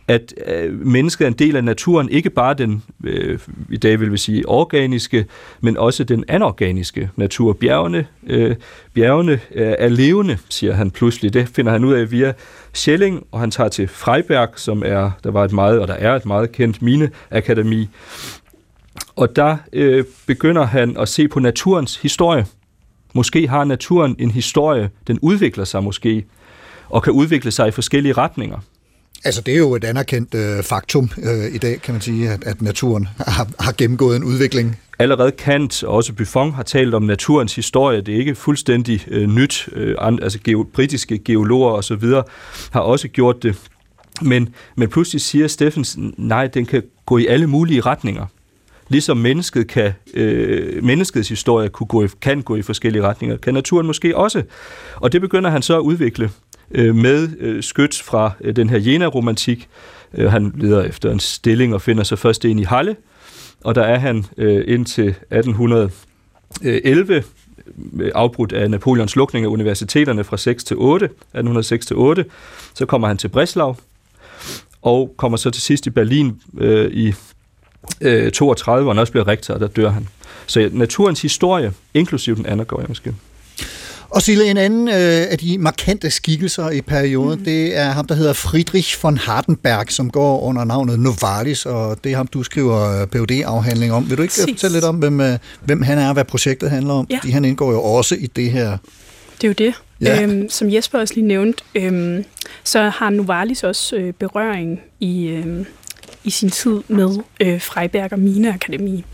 at 0.07 0.33
øh, 0.47 0.85
mennesket 0.87 1.25
er 1.25 1.27
en 1.27 1.33
del 1.33 1.55
af 1.55 1.63
naturen, 1.63 2.09
ikke 2.09 2.29
bare 2.29 2.53
den, 2.53 2.83
øh, 3.03 3.39
i 3.69 3.77
dag 3.77 3.99
vil 3.99 4.11
vi 4.11 4.17
sige, 4.17 4.49
organiske, 4.49 5.25
men 5.61 5.77
også 5.77 6.03
den 6.03 6.23
anorganiske 6.27 7.09
natur. 7.15 7.53
Bjergene, 7.53 8.05
øh, 8.27 8.55
bjergene 8.93 9.31
øh, 9.31 9.73
er 9.79 9.89
levende, 9.89 10.37
siger 10.49 10.73
han 10.73 10.91
pludselig. 10.91 11.33
Det 11.33 11.47
finder 11.47 11.71
han 11.71 11.83
ud 11.83 11.93
af 11.93 12.11
via 12.11 12.33
Schelling, 12.73 13.23
og 13.31 13.39
han 13.39 13.51
tager 13.51 13.69
til 13.69 13.87
Freiberg, 13.87 14.49
som 14.55 14.83
er, 14.85 15.11
der 15.23 15.31
var 15.31 15.43
et 15.43 15.51
meget, 15.51 15.79
og 15.79 15.87
der 15.87 15.93
er 15.93 16.15
et 16.15 16.25
meget 16.25 16.51
kendt 16.51 16.81
mineakademi. 16.81 17.89
Og 19.15 19.35
der 19.35 19.57
øh, 19.73 20.03
begynder 20.27 20.63
han 20.63 20.97
at 20.99 21.09
se 21.09 21.27
på 21.27 21.39
naturens 21.39 21.97
historie. 21.97 22.45
Måske 23.17 23.47
har 23.47 23.63
naturen 23.63 24.15
en 24.19 24.31
historie, 24.31 24.89
den 25.07 25.19
udvikler 25.21 25.65
sig 25.65 25.83
måske, 25.83 26.25
og 26.89 27.03
kan 27.03 27.13
udvikle 27.13 27.51
sig 27.51 27.67
i 27.67 27.71
forskellige 27.71 28.13
retninger. 28.13 28.57
Altså 29.23 29.41
det 29.41 29.53
er 29.53 29.57
jo 29.57 29.75
et 29.75 29.83
anerkendt 29.83 30.35
øh, 30.35 30.63
faktum 30.63 31.09
øh, 31.17 31.55
i 31.55 31.57
dag, 31.57 31.81
kan 31.81 31.93
man 31.93 32.01
sige, 32.01 32.29
at, 32.29 32.43
at 32.43 32.61
naturen 32.61 33.07
har, 33.17 33.47
har 33.59 33.73
gennemgået 33.77 34.15
en 34.15 34.23
udvikling. 34.23 34.79
Allerede 34.99 35.31
Kant 35.31 35.83
og 35.83 35.95
også 35.95 36.13
Buffon 36.13 36.53
har 36.53 36.63
talt 36.63 36.93
om 36.93 37.03
naturens 37.03 37.55
historie. 37.55 38.01
Det 38.01 38.13
er 38.13 38.19
ikke 38.19 38.35
fuldstændig 38.35 39.05
øh, 39.07 39.27
nyt. 39.27 39.69
Øh, 39.73 39.95
altså 40.01 40.39
geo, 40.43 40.67
britiske 40.73 41.17
geologer 41.17 41.71
og 41.71 41.83
så 41.83 41.95
videre 41.95 42.23
har 42.71 42.79
også 42.79 43.07
gjort 43.07 43.43
det. 43.43 43.55
Men, 44.21 44.49
men 44.75 44.89
pludselig 44.89 45.21
siger 45.21 45.47
Steffens, 45.47 45.97
nej, 46.17 46.47
den 46.47 46.65
kan 46.65 46.83
gå 47.05 47.17
i 47.17 47.25
alle 47.25 47.47
mulige 47.47 47.81
retninger 47.81 48.25
ligesom 48.89 49.17
mennesket 49.17 49.67
kan, 49.67 49.93
øh, 50.13 50.83
menneskets 50.83 51.29
historie 51.29 51.69
kunne 51.69 51.87
gå 51.87 52.03
i, 52.03 52.07
kan 52.21 52.41
gå 52.41 52.55
i 52.55 52.61
forskellige 52.61 53.03
retninger, 53.03 53.37
kan 53.37 53.53
naturen 53.53 53.87
måske 53.87 54.17
også. 54.17 54.43
Og 54.95 55.11
det 55.11 55.21
begynder 55.21 55.49
han 55.49 55.61
så 55.61 55.75
at 55.75 55.81
udvikle 55.81 56.31
øh, 56.71 56.95
med 56.95 57.29
øh, 57.39 57.63
skyt 57.63 58.01
fra 58.05 58.31
øh, 58.41 58.55
den 58.55 58.69
her 58.69 58.79
Jena-romantik. 58.79 59.67
Øh, 60.13 60.31
han 60.31 60.53
leder 60.57 60.83
efter 60.83 61.11
en 61.11 61.19
stilling 61.19 61.73
og 61.73 61.81
finder 61.81 62.03
sig 62.03 62.19
først 62.19 62.45
ind 62.45 62.59
i 62.59 62.63
Halle, 62.63 62.95
og 63.63 63.75
der 63.75 63.83
er 63.83 63.99
han 63.99 64.25
øh, 64.37 64.63
indtil 64.67 65.07
1811 65.07 65.93
øh, 66.63 68.11
afbrudt 68.15 68.53
af 68.53 68.71
Napoleons 68.71 69.15
lukning 69.15 69.45
af 69.45 69.49
universiteterne 69.49 70.23
fra 70.23 70.37
6 70.37 70.63
til 70.63 70.77
8, 70.77 71.05
1806 71.05 71.85
til 71.85 71.95
8. 71.95 72.25
Så 72.73 72.85
kommer 72.85 73.07
han 73.07 73.17
til 73.17 73.27
Breslau, 73.27 73.75
og 74.81 75.13
kommer 75.17 75.37
så 75.37 75.49
til 75.49 75.61
sidst 75.61 75.87
i 75.87 75.89
Berlin 75.89 76.41
øh, 76.57 76.91
i 76.91 77.13
øh, 78.01 78.31
32, 78.31 78.83
hvor 78.83 78.93
han 78.93 78.99
også 78.99 79.11
bliver 79.11 79.27
rektor, 79.27 79.53
og 79.53 79.59
der 79.59 79.67
dør 79.67 79.89
han. 79.89 80.07
Så 80.47 80.69
naturens 80.73 81.21
historie, 81.21 81.73
inklusiv 81.93 82.35
den 82.35 82.45
anergøjemske. 82.45 83.13
Og 84.09 84.21
Sille, 84.21 84.49
en 84.49 84.57
anden 84.57 84.87
øh, 84.87 85.31
af 85.31 85.37
de 85.37 85.57
markante 85.57 86.11
skikkelser 86.11 86.69
i 86.69 86.81
perioden, 86.81 87.39
mm. 87.39 87.45
det 87.45 87.77
er 87.77 87.89
ham, 87.91 88.07
der 88.07 88.15
hedder 88.15 88.33
Friedrich 88.33 89.03
von 89.03 89.17
Hardenberg, 89.17 89.85
som 89.89 90.09
går 90.09 90.41
under 90.41 90.63
navnet 90.63 90.99
Novalis, 90.99 91.65
og 91.65 92.03
det 92.03 92.11
er 92.11 92.15
ham, 92.15 92.27
du 92.27 92.43
skriver 92.43 93.05
phd 93.05 93.43
afhandling 93.45 93.93
om. 93.93 94.09
Vil 94.09 94.17
du 94.17 94.21
ikke 94.21 94.31
Præcis. 94.31 94.53
fortælle 94.53 94.75
lidt 94.75 94.85
om, 94.85 94.95
hvem, 94.95 95.21
øh, 95.21 95.37
hvem 95.65 95.81
han 95.81 95.97
er 95.97 96.07
og 96.07 96.13
hvad 96.13 96.25
projektet 96.25 96.69
handler 96.69 96.93
om? 96.93 97.07
Ja. 97.09 97.17
Fordi 97.17 97.31
han 97.31 97.45
indgår 97.45 97.71
jo 97.71 97.83
også 97.83 98.15
i 98.15 98.27
det 98.27 98.51
her. 98.51 98.77
Det 99.41 99.43
er 99.43 99.47
jo 99.47 99.53
det. 99.57 99.73
Ja. 100.01 100.23
Øhm, 100.23 100.49
som 100.49 100.73
Jesper 100.73 100.99
også 100.99 101.13
lige 101.13 101.27
nævnte, 101.27 101.63
øhm, 101.75 102.25
så 102.63 102.89
har 102.89 103.09
Novalis 103.09 103.63
også 103.63 103.95
øh, 103.95 104.13
berøring 104.13 104.79
i, 104.99 105.27
øh, 105.27 105.65
i 106.27 106.29
sin 106.29 106.49
tid 106.49 106.81
med 106.87 107.19
øh, 107.39 107.61
Freiberg 107.61 108.13
og 108.13 108.19
Mineakademi. 108.19 109.05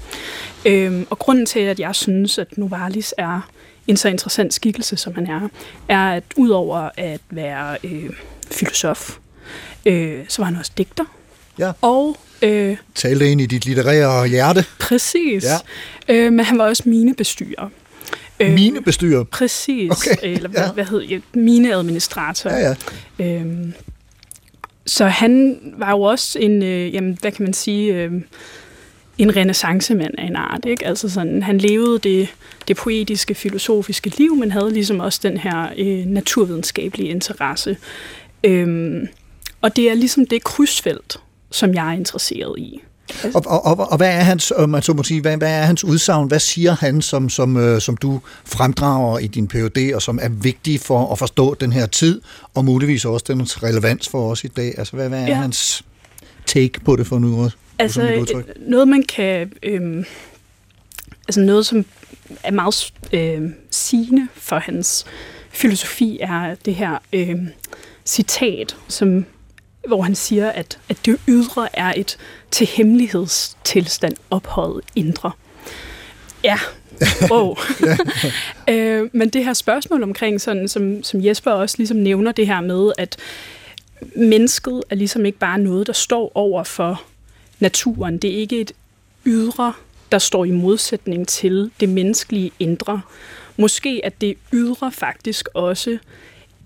Øhm, 0.66 1.08
og 1.10 1.20
grunden 1.20 1.46
til, 1.46 1.60
at 1.60 1.80
jeg 1.80 1.96
synes, 1.96 2.38
at 2.38 2.58
Novalis 2.58 3.14
er 3.18 3.50
en 3.88 3.98
så 3.98 4.08
interessant 4.10 4.54
skikkelse, 4.54 4.98
som 4.98 5.16
han 5.16 5.28
er, 5.28 5.50
er, 5.90 6.12
at 6.12 6.24
udover 6.36 6.90
at 6.98 7.22
være 7.30 7.78
øh, 7.84 8.10
filosof, 8.52 9.18
øh, 9.86 10.20
så 10.28 10.42
var 10.42 10.46
han 10.46 10.56
også 10.56 10.72
digter. 10.78 11.06
Ja. 11.60 11.72
Og 11.82 12.18
øh, 12.42 12.78
Talte 12.96 13.32
ind 13.32 13.42
i 13.42 13.46
dit 13.46 13.66
litterære 13.66 14.28
hjerte. 14.28 14.66
Præcis. 14.80 15.44
Ja. 15.44 16.16
Øh, 16.16 16.34
men 16.34 16.46
han 16.46 16.58
var 16.58 16.66
også 16.66 16.84
minebestyrer. 16.86 17.70
Øh, 18.40 18.54
minebestyrer? 18.54 19.24
Præcis. 19.24 19.92
Okay. 19.92 20.16
Eller 20.24 20.50
hvad, 20.50 20.62
ja. 20.62 20.72
hvad 20.72 20.86
hedder 20.86 21.08
det? 21.08 21.22
Mineadministrator. 21.34 22.50
Ja, 22.50 22.76
ja. 23.20 23.26
Øh, 23.26 23.74
så 24.86 25.06
han 25.06 25.60
var 25.78 25.92
jo 25.92 26.02
også 26.02 26.40
en, 26.40 26.64
øh, 26.64 26.94
jamen, 26.94 27.18
hvad 27.22 27.32
kan 27.32 27.44
man 27.44 27.54
sige, 27.54 27.96
øh, 27.96 28.12
en 29.18 29.36
renaissancemand 29.36 30.14
af 30.18 30.26
en 30.26 30.36
art. 30.36 30.66
Ikke? 30.66 30.88
Altså 30.88 31.10
sådan, 31.10 31.44
han 31.44 31.58
levede 31.58 32.00
det, 32.00 32.28
det 32.68 32.78
poetiske, 32.78 33.36
filosofiske 33.36 34.10
liv, 34.18 34.36
men 34.36 34.52
havde 34.52 34.74
ligesom 34.74 35.00
også 35.00 35.20
den 35.24 35.38
her 35.38 35.70
øh, 35.78 36.06
naturvidenskabelige 36.06 37.10
interesse. 37.10 37.78
Øhm, 38.44 39.08
og 39.62 39.76
det 39.76 39.90
er 39.90 39.94
ligesom 39.94 40.26
det 40.26 40.44
krydsfelt, 40.44 41.20
som 41.52 41.74
jeg 41.74 41.88
er 41.88 41.92
interesseret 41.92 42.60
i. 42.60 42.82
Og, 43.34 43.44
og, 43.46 43.66
og, 43.66 43.92
og 43.92 43.98
hvad 43.98 44.08
er 44.08 44.24
hans, 44.24 44.52
om 44.52 44.70
man 44.70 44.82
så 44.82 44.94
må 44.94 45.04
sige, 45.04 45.22
hvad, 45.22 45.38
hvad 45.38 45.52
er 45.52 45.62
hans 45.62 45.84
udsagn? 45.84 46.28
Hvad 46.28 46.40
siger 46.40 46.76
han, 46.76 47.02
som, 47.02 47.30
som, 47.30 47.58
øh, 47.58 47.82
som 47.82 47.98
du 47.98 48.22
fremdrager 48.46 49.20
i 49.20 49.28
din 49.28 49.48
PhD, 49.48 49.94
og 49.94 50.02
som 50.02 50.20
er 50.22 50.30
vigtig 50.30 50.80
for 50.80 51.12
at 51.12 51.20
forstå 51.20 51.54
den 51.54 51.74
her 51.74 51.86
tid, 51.86 52.22
og 52.54 52.66
muligvis 52.66 53.06
også 53.06 53.26
den 53.28 53.42
relevans 53.42 54.10
for 54.10 54.32
os 54.32 54.44
i 54.44 54.48
dag? 54.48 54.74
Altså, 54.78 54.96
hvad, 54.96 55.10
hvad 55.10 55.22
er 55.22 55.28
ja. 55.28 55.34
Hans 55.34 55.86
take 56.46 56.80
på 56.80 56.96
det 56.96 57.08
for 57.08 57.20
nu? 57.20 57.50
Altså, 57.80 58.02
et 58.02 58.20
udtryk? 58.20 58.50
øh, 58.50 58.70
noget 58.70 58.88
man 58.88 59.04
kan... 59.04 59.52
Øhm, 59.64 60.06
altså 61.28 61.42
noget, 61.42 61.66
som 61.66 61.86
er 62.44 62.52
meget 62.52 62.94
øh, 63.14 63.42
sigende 63.72 64.28
for 64.34 64.60
hans 64.60 65.06
filosofi, 65.52 66.20
er 66.22 66.56
det 66.66 66.76
her 66.76 66.98
øh, 67.14 67.36
citat, 68.06 68.76
som, 68.88 69.26
hvor 69.88 70.02
han 70.02 70.16
siger, 70.16 70.50
at, 70.50 70.80
at 70.90 70.98
det 71.06 71.18
ydre 71.28 71.80
er 71.80 71.94
et 71.96 72.18
til 72.54 72.68
hemmelighedstilstand 72.68 74.14
ophøjet 74.30 74.82
indre. 74.96 75.32
Ja, 76.44 76.60
wow. 77.32 77.56
øh, 78.70 79.10
men 79.14 79.30
det 79.30 79.46
her 79.46 79.54
spørgsmål 79.54 80.04
omkring, 80.04 80.42
sådan, 80.42 80.68
som, 80.68 81.04
som 81.04 81.26
Jesper 81.26 81.52
også 81.52 81.76
ligesom 81.78 81.98
nævner 81.98 82.32
det 82.32 82.48
her 82.48 82.62
med, 82.62 82.92
at 82.98 83.18
mennesket 84.16 84.84
er 84.90 84.96
ligesom 84.96 85.26
ikke 85.26 85.38
bare 85.38 85.60
noget, 85.60 85.88
der 85.88 85.94
står 85.94 86.32
over 86.36 86.64
for 86.64 87.04
naturen. 87.60 88.18
Det 88.18 88.34
er 88.34 88.38
ikke 88.38 88.62
et 88.62 88.72
ydre, 89.26 89.74
der 90.12 90.20
står 90.20 90.46
i 90.46 90.52
modsætning 90.52 91.28
til 91.28 91.72
det 91.80 91.90
menneskelige 91.90 92.52
indre. 92.60 93.02
Måske 93.58 94.06
er 94.06 94.10
det 94.10 94.38
ydre 94.54 94.92
faktisk 94.92 95.50
også 95.54 95.98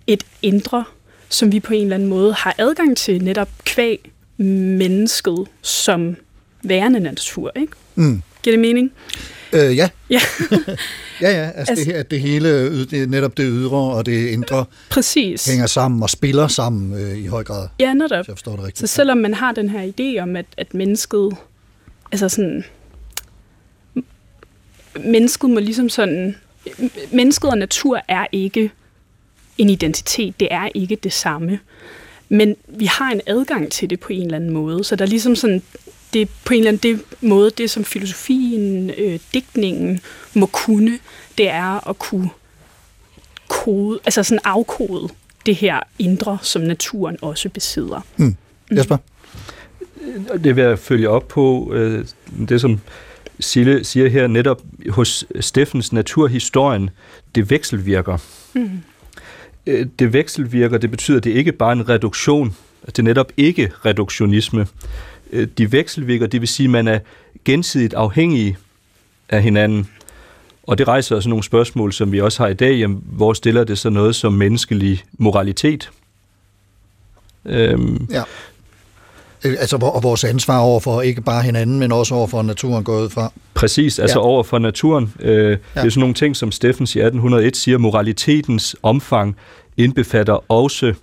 et 0.08 0.24
indre, 0.42 0.84
som 1.30 1.52
vi 1.52 1.60
på 1.60 1.74
en 1.74 1.82
eller 1.82 1.96
anden 1.96 2.10
måde 2.10 2.34
har 2.34 2.56
adgang 2.58 2.98
til 2.98 3.24
netop 3.24 3.50
kvæg 3.66 4.12
mennesket 4.38 5.48
som 5.62 6.16
værende 6.64 7.00
natur. 7.00 7.52
Ikke? 7.56 7.74
Mm. 7.96 8.22
Giver 8.44 8.56
det 8.56 8.60
mening? 8.60 8.92
Øh, 9.54 9.78
ja, 9.78 9.90
Ja, 10.10 10.20
ja, 11.22 11.30
ja. 11.32 11.52
Altså, 11.56 11.72
Altså- 11.72 11.76
det, 11.76 11.86
her, 11.94 12.04
det 12.04 12.22
hele, 12.22 12.86
det, 12.86 13.10
netop 13.10 13.38
det 13.38 13.46
ydre 13.50 13.78
og 13.78 14.06
det 14.06 14.28
indre 14.30 14.66
præcis. 14.90 15.46
hænger 15.46 15.66
sammen 15.68 16.04
og 16.04 16.10
spiller 16.10 16.48
sammen 16.48 16.94
øh, 17.02 17.18
i 17.18 17.26
høj 17.26 17.44
grad, 17.44 17.68
Ja, 17.80 17.94
netop. 17.94 18.18
hvis 18.18 18.28
jeg 18.28 18.36
forstår 18.38 18.52
det 18.56 18.60
rigtigt. 18.66 18.80
Så 18.80 18.88
selvom 18.96 19.18
man 19.18 19.34
har 19.34 19.52
den 19.52 19.70
her 19.70 19.92
idé 20.00 20.22
om, 20.22 20.36
at, 20.36 20.46
at 20.58 20.74
mennesket, 20.74 21.32
altså 22.12 22.30
sådan, 22.30 22.64
mennesket 25.00 25.50
må 25.50 25.60
ligesom 25.60 25.90
sådan, 25.90 26.36
mennesket 27.12 27.50
og 27.50 27.58
natur 27.58 28.02
er 28.08 28.26
ikke 28.32 28.72
en 29.58 29.70
identitet, 29.70 30.40
det 30.40 30.48
er 30.52 30.70
ikke 30.76 30.96
det 31.04 31.14
samme. 31.14 31.60
Men 32.30 32.56
vi 32.68 32.86
har 32.86 33.12
en 33.12 33.22
adgang 33.28 33.72
til 33.72 33.90
det 33.90 34.00
på 34.00 34.14
en 34.14 34.22
eller 34.22 34.36
anden 34.36 34.50
måde, 34.50 34.84
så 34.84 34.96
der 34.96 35.06
er 35.06 35.10
ligesom 35.10 35.36
sådan, 35.36 35.62
det 36.14 36.22
er 36.22 36.26
på 36.46 36.54
en 36.54 36.60
eller 36.60 36.72
anden 36.72 36.96
det 36.96 37.06
måde, 37.22 37.52
det 37.58 37.70
som 37.70 37.84
filosofien, 37.84 38.90
øh, 38.98 39.20
digtningen 39.34 40.00
må 40.34 40.46
kunne, 40.46 41.00
det 41.38 41.50
er 41.50 41.90
at 41.90 42.00
kunne 42.00 42.30
kode, 43.48 44.00
altså 44.06 44.24
sådan 44.24 44.40
afkode 44.44 45.10
det 45.46 45.56
her 45.56 45.80
indre, 46.00 46.38
som 46.42 46.62
naturen 46.62 47.18
også 47.22 47.50
besidder. 47.50 48.02
Jesper? 48.72 48.98
Og 50.30 50.44
Det 50.44 50.56
vil 50.56 50.64
jeg 50.64 50.80
følge 50.80 51.10
op 51.10 51.28
på, 51.28 51.72
øh, 51.74 52.06
det 52.50 52.62
som 52.62 52.80
Sille 53.40 53.84
siger 53.84 54.10
her, 54.10 54.28
netop 54.28 54.62
hos 54.90 55.26
Steffens 55.40 55.94
naturhistorien, 55.94 56.90
det 57.36 57.50
vekselvirker. 57.50 58.18
Mm. 58.54 58.70
Øh, 59.68 59.86
det 60.00 60.14
vekselvirker, 60.14 60.78
det 60.78 60.92
betyder, 60.92 61.18
at 61.18 61.24
det 61.24 61.32
ikke 61.32 61.52
bare 61.52 61.70
er 61.70 61.76
en 61.76 61.90
reduktion, 61.90 62.56
at 62.84 62.96
det 62.98 63.00
er 63.00 63.04
netop 63.04 63.32
ikke 63.38 63.72
reduktionisme. 63.86 64.68
Øh, 65.32 65.48
De 65.58 65.72
vekselvirker, 65.72 66.28
det 66.28 66.42
vil 66.42 66.48
sige, 66.48 66.68
at 66.68 66.72
man 66.72 66.88
er 66.88 67.00
gensidigt 67.46 67.94
afhængige 67.94 68.58
af 69.30 69.44
hinanden. 69.44 69.90
Og 70.64 70.78
det 70.78 70.88
rejser 70.88 71.16
også 71.16 71.30
nogle 71.30 71.44
spørgsmål, 71.44 71.94
som 71.94 72.12
vi 72.12 72.22
også 72.22 72.44
har 72.44 72.50
i 72.50 72.54
dag. 72.54 72.76
Jamen, 72.78 73.04
hvor 73.06 73.34
stiller 73.34 73.64
det 73.64 73.78
så 73.78 73.90
noget 73.90 74.16
som 74.16 74.34
menneskelig 74.34 75.04
moralitet? 75.18 75.90
Øhm, 77.46 78.08
Ja. 78.12 78.24
Øh, 79.46 79.56
Altså, 79.60 79.76
og 79.78 80.04
vores 80.04 80.24
ansvar 80.24 80.60
over 80.60 80.80
for 80.80 81.02
ikke 81.02 81.22
bare 81.22 81.44
hinanden, 81.44 81.80
men 81.80 81.92
også 81.92 82.16
over 82.16 82.28
for 82.28 82.42
naturen 82.42 82.84
gået 82.84 83.12
fra. 83.12 83.32
Præcis, 83.54 84.00
altså 84.00 84.20
Ja. 84.20 84.26
over 84.26 84.44
for 84.44 84.60
naturen. 84.60 85.14
Øh, 85.20 85.34
ja. 85.36 85.50
Det 85.52 85.60
er 85.76 85.90
sådan 85.90 86.00
nogle 86.00 86.14
ting, 86.14 86.36
som 86.36 86.52
Steffens 86.52 86.96
i 86.96 87.00
1801 87.00 87.58
siger, 87.58 87.78
moralitetens 87.78 88.76
omfang 88.84 89.36
indbefatter 89.78 90.52
også 90.52 90.94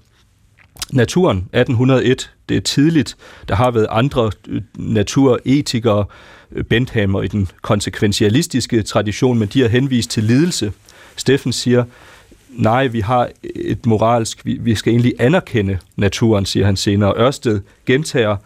naturen. 0.93 1.37
1801, 1.39 2.31
det 2.49 2.57
er 2.57 2.61
tidligt. 2.61 3.17
Der 3.49 3.55
har 3.55 3.71
været 3.71 3.87
andre 3.91 4.31
øh, 4.49 4.63
naturetikere, 4.75 6.05
øh, 6.53 6.65
Bentham 6.65 7.15
og 7.15 7.25
i 7.25 7.29
den 7.29 7.49
konsekventialistiske 7.63 8.83
tradition, 8.83 9.39
men 9.39 9.49
de 9.49 9.61
har 9.61 9.69
henvist 9.69 10.11
til 10.11 10.25
lidelse. 10.25 10.73
Steffen 11.17 11.53
siger, 11.53 11.85
nej, 12.57 12.87
vi 12.87 13.01
har 13.01 13.29
et 13.55 13.87
moralsk, 13.87 14.47
vi, 14.47 14.59
vi 14.61 14.75
skal 14.75 14.93
egentlig 14.93 15.13
anerkende 15.19 15.79
naturen, 15.97 16.47
siger 16.47 16.67
han 16.67 16.77
senere. 16.77 17.15
Ørsted 17.17 17.61
gentager 17.87 18.37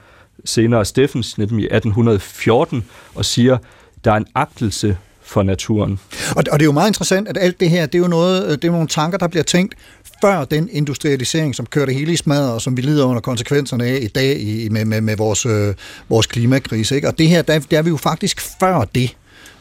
senere 0.45 0.85
Steffens, 0.85 1.39
nemlig 1.39 1.63
i 1.63 1.67
1814, 1.67 2.85
og 3.15 3.25
siger, 3.25 3.59
der 4.05 4.13
er 4.13 4.17
en 4.17 4.27
agtelse 4.35 4.97
for 5.23 5.43
naturen. 5.43 5.99
Og, 6.31 6.45
og 6.53 6.59
det 6.59 6.63
er 6.63 6.65
jo 6.65 6.73
meget 6.73 6.89
interessant, 6.89 7.29
at 7.29 7.39
alt 7.41 7.61
det 7.61 7.71
her, 7.71 7.87
det 7.87 7.95
er 7.95 8.03
jo 8.03 8.09
noget, 8.09 8.45
øh, 8.45 8.51
det 8.51 8.65
er 8.65 8.71
nogle 8.71 8.89
tanker, 8.89 9.19
der 9.19 9.29
bliver 9.29 9.43
tænkt 9.43 9.75
før 10.21 10.45
den 10.45 10.69
industrialisering, 10.73 11.55
som 11.55 11.67
kørte 11.67 11.93
hele 11.93 12.13
i 12.13 12.17
smadret, 12.17 12.53
og 12.53 12.61
som 12.61 12.77
vi 12.77 12.83
lider 12.83 13.05
under 13.05 13.21
konsekvenserne 13.21 13.85
af 13.85 13.99
i 14.03 14.07
dag 14.07 14.41
i, 14.41 14.69
med, 14.69 14.85
med, 14.85 15.01
med 15.01 15.17
vores, 15.17 15.47
øh, 15.47 15.75
vores 16.09 16.27
klimakrise. 16.27 16.95
Ikke? 16.97 17.09
Og 17.09 17.19
det 17.19 17.29
her, 17.29 17.43
der, 17.43 17.59
der 17.59 17.79
er 17.79 17.83
vi 17.83 17.91
jo 17.91 17.97
faktisk 17.97 18.41
før 18.61 18.85
det 18.95 19.17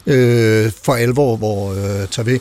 øh, 0.08 0.72
for 0.82 0.94
alvor, 0.94 1.36
hvor 1.36 1.70
øh, 1.70 2.08
tager 2.10 2.22
vi. 2.22 2.38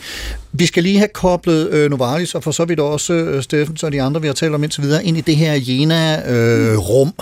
Vi 0.52 0.66
skal 0.66 0.84
lige 0.84 0.98
have 0.98 1.10
koblet 1.14 1.70
øh, 1.70 1.90
Novalis, 1.90 2.36
og 2.36 2.44
for 2.44 2.52
så 2.52 2.66
vidt 2.66 2.80
også 2.80 3.14
øh, 3.14 3.44
Steffens 3.44 3.84
og 3.84 3.92
de 3.92 4.02
andre, 4.02 4.22
vi 4.22 4.28
har 4.28 4.34
talt 4.34 4.56
om 4.56 4.64
indtil 4.64 4.84
videre, 4.84 5.06
ind 5.06 5.18
i 5.18 5.22
det 5.22 5.36
her 5.36 5.54
Jena-rum. 5.54 7.14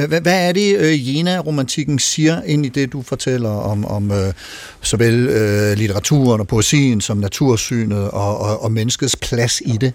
Øh, 0.00 0.08
hvad, 0.08 0.20
hvad 0.20 0.48
er 0.48 0.52
det, 0.52 0.78
øh, 0.78 1.08
Jena-romantikken 1.08 1.98
siger 1.98 2.42
ind 2.42 2.66
i 2.66 2.68
det, 2.68 2.92
du 2.92 3.02
fortæller 3.02 3.50
om, 3.50 3.84
om 3.84 4.10
øh, 4.10 4.32
såvel 4.82 5.28
øh, 5.28 5.78
litteraturen 5.78 6.40
og 6.40 6.48
poesien 6.48 7.00
som 7.00 7.16
natursynet 7.16 8.10
og, 8.10 8.38
og, 8.38 8.62
og 8.62 8.72
menneskets 8.72 9.16
plads 9.16 9.62
i 9.64 9.76
det? 9.80 9.92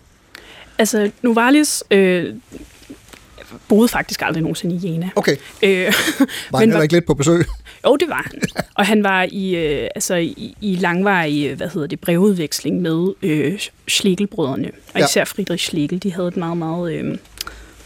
Altså, 0.77 1.11
Novalis 1.21 1.83
øh, 1.91 2.33
boede 3.67 3.87
faktisk 3.87 4.21
aldrig 4.21 4.41
nogensinde 4.41 4.75
i 4.75 4.91
Jena. 4.91 5.09
Okay, 5.15 5.35
Øh, 5.63 5.93
var 6.51 6.59
han 6.59 6.69
heller 6.69 6.81
ikke 6.81 6.93
lidt 6.93 7.05
på 7.05 7.13
besøg? 7.13 7.45
Jo, 7.85 7.95
det 7.95 8.09
var 8.09 8.29
han. 8.31 8.41
Og 8.77 8.85
han 8.85 9.03
var 9.03 9.27
i, 9.31 9.55
øh, 9.55 9.87
altså, 9.95 10.15
i, 10.15 10.55
i 10.61 10.75
langvarig 10.75 11.53
hvad 11.55 11.69
hedder 11.69 11.87
det, 11.87 11.99
brevudveksling 11.99 12.81
med 12.81 13.13
øh, 13.21 13.59
Schlegel-brødrene. 13.87 14.71
Og 14.93 14.99
Ja. 14.99 15.05
især 15.05 15.25
Friedrich 15.25 15.65
Schlegel. 15.67 16.03
De 16.03 16.13
havde 16.13 16.27
et 16.27 16.37
meget, 16.37 16.57
meget 16.57 16.93
øh, 16.93 17.17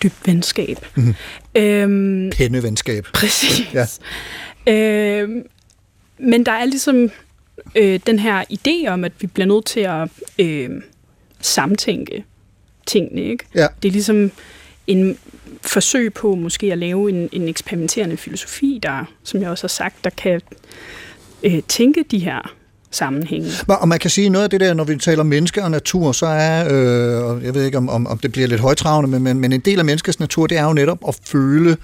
dybt 0.04 0.28
venskab. 0.28 0.78
Mm-hmm. 0.96 1.16
Øhm, 1.56 2.32
Pennevenskab. 2.32 3.08
præcis. 3.14 3.74
Ja. 3.74 3.86
Ja. 4.68 4.74
Øhm, 5.22 5.44
men 6.20 6.46
der 6.46 6.52
er 6.52 6.66
ligesom 6.66 7.10
øh, 7.76 8.00
den 8.08 8.20
her 8.20 8.44
idé 8.54 8.88
om, 8.90 9.04
at 9.04 9.12
vi 9.20 9.28
bliver 9.28 9.48
nødt 9.48 9.66
til 9.66 9.80
at 9.80 10.10
øh, 10.40 10.70
samtænke 11.42 12.24
tingene. 12.86 13.22
Ikke? 13.22 13.46
Ja. 13.56 13.68
Det 13.84 13.88
er 13.88 13.92
ligesom 13.92 14.32
en 14.88 15.18
forsøg 15.62 16.14
på 16.14 16.36
måske 16.36 16.72
at 16.72 16.78
lave 16.78 17.10
en, 17.10 17.30
en 17.32 17.48
eksperimenterende 17.48 18.18
filosofi, 18.18 18.80
der, 18.84 19.06
som 19.24 19.42
jeg 19.42 19.50
også 19.50 19.64
har 19.64 19.68
sagt, 19.68 20.04
der 20.04 20.10
kan 20.10 20.42
øh, 21.44 21.62
tænke 21.68 22.04
de 22.12 22.20
her 22.20 22.56
sammenhænge. 22.92 23.52
Og 23.68 23.88
man 23.88 24.00
kan 24.00 24.10
sige 24.10 24.30
noget 24.30 24.44
af 24.44 24.50
det 24.50 24.60
der, 24.60 24.74
når 24.74 24.84
vi 24.84 24.96
taler 24.96 25.20
om 25.20 25.26
menneske 25.26 25.64
og 25.64 25.72
natur, 25.72 26.12
så 26.12 26.26
er, 26.26 26.66
øh, 26.72 27.44
jeg 27.44 27.56
ved 27.56 27.66
ikke 27.66 27.78
om, 27.78 27.90
om, 27.90 28.08
om 28.08 28.18
det 28.18 28.32
bliver 28.32 28.48
lidt 28.48 28.62
højtravende, 28.62 29.10
men, 29.10 29.24
men, 29.24 29.40
men 29.40 29.54
en 29.54 29.60
del 29.60 29.80
af 29.80 29.86
menneskets 29.86 30.20
natur, 30.20 30.48
det 30.48 30.58
er 30.58 30.64
jo 30.64 30.74
netop 30.74 30.98
at 31.08 31.20
føle 31.26 31.78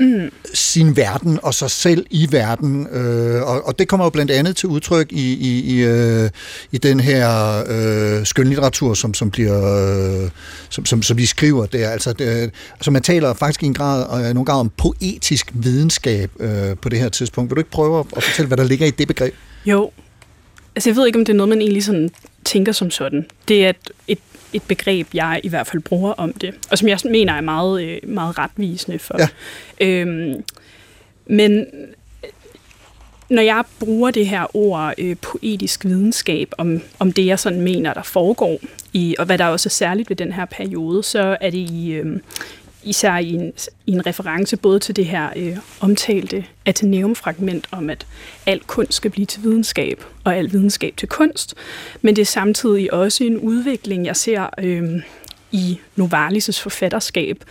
mm. 0.00 0.30
sin 0.54 0.96
verden 0.96 1.38
og 1.42 1.54
sig 1.54 1.70
selv 1.70 2.06
i 2.10 2.28
verden. 2.30 2.86
Øh, 2.92 3.42
og, 3.42 3.66
og 3.66 3.78
det 3.78 3.88
kommer 3.88 4.06
jo 4.06 4.10
blandt 4.10 4.30
andet 4.30 4.56
til 4.56 4.68
udtryk 4.68 5.12
i, 5.12 5.32
i, 5.32 5.60
i, 5.60 5.84
øh, 5.84 6.30
i 6.72 6.78
den 6.78 7.00
her 7.00 7.58
øh, 7.68 8.26
skønlitteratur, 8.26 8.94
som, 8.94 9.14
som 9.14 9.30
bliver, 9.30 10.24
øh, 10.24 10.30
som, 10.68 10.86
som, 10.86 11.02
som 11.02 11.16
vi 11.16 11.26
skriver 11.26 11.66
der. 11.66 11.88
Altså, 11.88 12.12
det, 12.12 12.50
altså 12.74 12.90
man 12.90 13.02
taler 13.02 13.34
faktisk 13.34 13.62
i 13.62 13.66
en 13.66 13.74
grad, 13.74 14.24
øh, 14.24 14.34
nogle 14.34 14.44
grad 14.44 14.60
om 14.60 14.70
poetisk 14.76 15.50
videnskab 15.54 16.30
øh, 16.40 16.76
på 16.82 16.88
det 16.88 16.98
her 16.98 17.08
tidspunkt. 17.08 17.50
Vil 17.50 17.56
du 17.56 17.60
ikke 17.60 17.70
prøve 17.70 18.00
at, 18.00 18.06
at 18.16 18.22
fortælle, 18.22 18.46
hvad 18.46 18.56
der 18.56 18.64
ligger 18.64 18.86
i 18.86 18.90
det 18.90 19.08
begreb? 19.08 19.34
Jo, 19.66 19.90
altså 20.76 20.90
jeg 20.90 20.96
ved 20.96 21.06
ikke, 21.06 21.18
om 21.18 21.24
det 21.24 21.32
er 21.32 21.36
noget, 21.36 21.48
man 21.48 21.60
egentlig 21.60 21.84
sådan 21.84 22.10
tænker 22.44 22.72
som 22.72 22.90
sådan. 22.90 23.26
Det 23.48 23.66
er 23.66 23.72
et, 24.08 24.18
et, 24.52 24.62
begreb, 24.62 25.06
jeg 25.14 25.40
i 25.44 25.48
hvert 25.48 25.66
fald 25.66 25.82
bruger 25.82 26.12
om 26.12 26.32
det, 26.32 26.54
og 26.70 26.78
som 26.78 26.88
jeg 26.88 26.98
mener 27.04 27.32
er 27.32 27.40
meget, 27.40 27.82
øh, 27.82 27.98
meget 28.02 28.38
retvisende 28.38 28.98
for. 28.98 29.18
Ja. 29.18 29.28
Øhm, 29.86 30.44
men 31.26 31.58
øh, 31.60 32.28
når 33.28 33.42
jeg 33.42 33.64
bruger 33.80 34.10
det 34.10 34.26
her 34.26 34.56
ord 34.56 34.94
øh, 34.98 35.16
poetisk 35.22 35.84
videnskab 35.84 36.52
om, 36.58 36.80
om 36.98 37.12
det, 37.12 37.26
jeg 37.26 37.38
sådan 37.38 37.60
mener, 37.60 37.94
der 37.94 38.02
foregår, 38.02 38.60
i, 38.92 39.16
og 39.18 39.26
hvad 39.26 39.38
der 39.38 39.46
også 39.46 39.66
er 39.66 39.70
særligt 39.70 40.10
ved 40.10 40.16
den 40.16 40.32
her 40.32 40.44
periode, 40.44 41.02
så 41.02 41.36
er 41.40 41.50
det 41.50 41.58
i, 41.58 41.92
øh, 41.92 42.20
især 42.82 43.16
i 43.16 43.32
en, 43.32 43.52
i 43.86 43.92
en 43.92 44.06
reference 44.06 44.56
både 44.56 44.78
til 44.78 44.96
det 44.96 45.06
her 45.06 45.30
øh, 45.36 45.56
omtalte 45.80 46.44
Ateneum-fragment 46.64 47.66
om, 47.70 47.90
at 47.90 48.06
al 48.46 48.60
kunst 48.60 48.94
skal 48.94 49.10
blive 49.10 49.26
til 49.26 49.42
videnskab, 49.42 50.04
og 50.24 50.36
al 50.36 50.52
videnskab 50.52 50.94
til 50.96 51.08
kunst, 51.08 51.54
men 52.02 52.16
det 52.16 52.22
er 52.22 52.26
samtidig 52.26 52.92
også 52.92 53.24
en 53.24 53.38
udvikling, 53.38 54.06
jeg 54.06 54.16
ser 54.16 54.46
øh, 54.58 55.02
i 55.52 55.80
Novalis' 55.98 56.62
forfatterskab. 56.62 57.44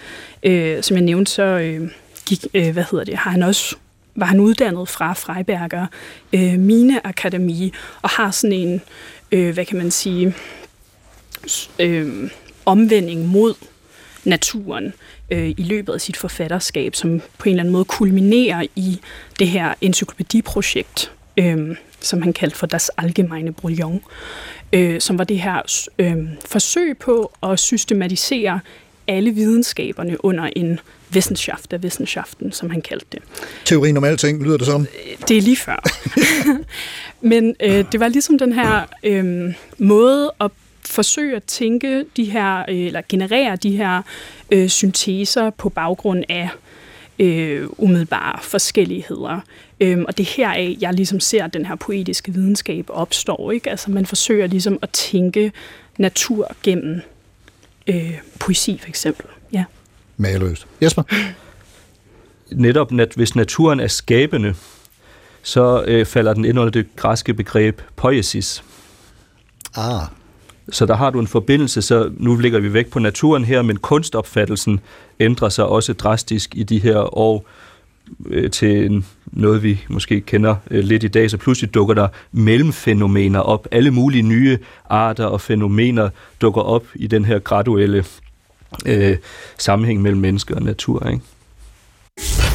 Øh, 0.43 0.83
som 0.83 0.97
jeg 0.97 1.03
nævnte, 1.03 1.31
så 1.31 1.43
øh, 1.43 1.91
gik, 2.25 2.45
øh, 2.53 2.73
hvad 2.73 2.83
hedder 2.91 3.05
det, 3.05 3.17
har 3.17 3.31
han 3.31 3.43
også 3.43 3.75
var 4.15 4.25
han 4.25 4.39
uddannet 4.39 4.89
fra 4.89 5.13
Freiberger 5.13 5.87
øh, 6.33 6.59
Mine 6.59 7.07
Akademi, 7.07 7.73
og 8.01 8.09
har 8.09 8.31
sådan 8.31 8.53
en, 8.53 8.81
øh, 9.31 9.53
hvad 9.53 9.65
kan 9.65 9.77
man 9.77 9.91
sige, 9.91 10.35
øh, 11.79 12.29
omvending 12.65 13.27
mod 13.27 13.53
naturen 14.29 14.93
øh, 15.31 15.49
i 15.49 15.63
løbet 15.63 15.93
af 15.93 16.01
sit 16.01 16.17
forfatterskab, 16.17 16.95
som 16.95 17.21
på 17.37 17.43
en 17.49 17.49
eller 17.49 17.63
anden 17.63 17.71
måde 17.71 17.85
kulminerer 17.85 18.65
i 18.75 18.99
det 19.39 19.47
her 19.47 19.73
encyklopædiprojekt, 19.81 21.11
øh, 21.37 21.75
som 21.99 22.21
han 22.21 22.33
kaldte 22.33 22.57
for 22.57 22.67
Das 22.67 22.91
Allgemeine 22.97 23.53
Brouillon, 23.53 24.01
øh, 24.73 25.01
som 25.01 25.17
var 25.17 25.23
det 25.23 25.39
her 25.39 25.83
øh, 25.99 26.17
forsøg 26.45 26.97
på 26.97 27.31
at 27.43 27.59
systematisere 27.59 28.59
alle 29.07 29.31
videnskaberne 29.31 30.25
under 30.25 30.49
en 30.55 30.79
Wissenschaft 31.13 31.73
af 31.73 31.77
Wissenschaften, 31.77 32.51
som 32.51 32.69
han 32.69 32.81
kaldte 32.81 33.05
det. 33.11 33.21
Teorien 33.65 33.97
om 33.97 34.03
alting, 34.03 34.43
lyder 34.43 34.57
det 34.57 34.65
som? 34.65 34.87
Det 35.27 35.37
er 35.37 35.41
lige 35.41 35.57
før. 35.57 35.83
Men 37.21 37.55
øh, 37.59 37.85
det 37.91 37.99
var 37.99 38.07
ligesom 38.07 38.39
den 38.39 38.53
her 38.53 38.85
øh, 39.03 39.53
måde 39.77 40.31
at 40.41 40.51
forsøge 40.85 41.35
at 41.35 41.43
tænke 41.43 42.05
de 42.17 42.23
her, 42.23 42.59
øh, 42.69 42.79
eller 42.79 43.01
generere 43.09 43.55
de 43.55 43.77
her 43.77 44.01
øh, 44.51 44.69
synteser 44.69 45.49
på 45.49 45.69
baggrund 45.69 46.23
af 46.29 46.49
øh, 47.19 47.67
umiddelbare 47.77 48.39
forskelligheder. 48.41 49.39
Øhm, 49.79 50.05
og 50.07 50.17
det 50.17 50.23
er 50.23 50.33
heraf, 50.37 50.77
jeg 50.81 50.93
ligesom 50.93 51.19
ser, 51.19 51.43
at 51.43 51.53
den 51.53 51.65
her 51.65 51.75
poetiske 51.75 52.33
videnskab 52.33 52.85
opstår. 52.89 53.51
Ikke? 53.51 53.69
Altså 53.69 53.91
man 53.91 54.05
forsøger 54.05 54.47
ligesom 54.47 54.79
at 54.81 54.89
tænke 54.89 55.51
natur 55.97 56.55
gennem 56.63 57.01
øh, 57.87 58.19
poesi 58.39 58.77
for 58.81 58.89
eksempel. 58.89 59.25
Ja. 59.53 59.63
Maløst. 60.17 60.67
Jesper? 60.81 61.03
Netop, 62.51 62.99
at 62.99 63.13
hvis 63.15 63.35
naturen 63.35 63.79
er 63.79 63.87
skabende, 63.87 64.55
så 65.43 65.83
øh, 65.87 66.05
falder 66.05 66.33
den 66.33 66.45
ind 66.45 66.59
under 66.59 66.71
det 66.71 66.95
græske 66.95 67.33
begreb 67.33 67.81
poiesis. 67.95 68.63
Ah. 69.75 70.18
Så 70.71 70.85
der 70.85 70.95
har 70.95 71.09
du 71.09 71.19
en 71.19 71.27
forbindelse, 71.27 71.81
så 71.81 72.11
nu 72.17 72.35
ligger 72.35 72.59
vi 72.59 72.73
væk 72.73 72.87
på 72.87 72.99
naturen 72.99 73.45
her, 73.45 73.61
men 73.61 73.77
kunstopfattelsen 73.77 74.79
ændrer 75.19 75.49
sig 75.49 75.65
også 75.65 75.93
drastisk 75.93 76.55
i 76.55 76.63
de 76.63 76.79
her 76.79 77.17
år 77.17 77.45
øh, 78.25 78.51
til 78.51 79.03
noget, 79.25 79.63
vi 79.63 79.85
måske 79.87 80.21
kender 80.21 80.55
øh, 80.71 80.83
lidt 80.83 81.03
i 81.03 81.07
dag, 81.07 81.29
så 81.31 81.37
pludselig 81.37 81.73
dukker 81.73 81.93
der 81.93 82.07
mellemfænomener 82.31 83.39
op. 83.39 83.67
Alle 83.71 83.91
mulige 83.91 84.21
nye 84.21 84.57
arter 84.89 85.25
og 85.25 85.41
fænomener 85.41 86.09
dukker 86.41 86.61
op 86.61 86.83
i 86.95 87.07
den 87.07 87.25
her 87.25 87.39
graduelle 87.39 88.05
øh, 88.85 89.17
sammenhæng 89.57 90.01
mellem 90.01 90.21
mennesker 90.21 90.55
og 90.55 90.63
natur. 90.63 91.07
Ikke? 91.07 92.48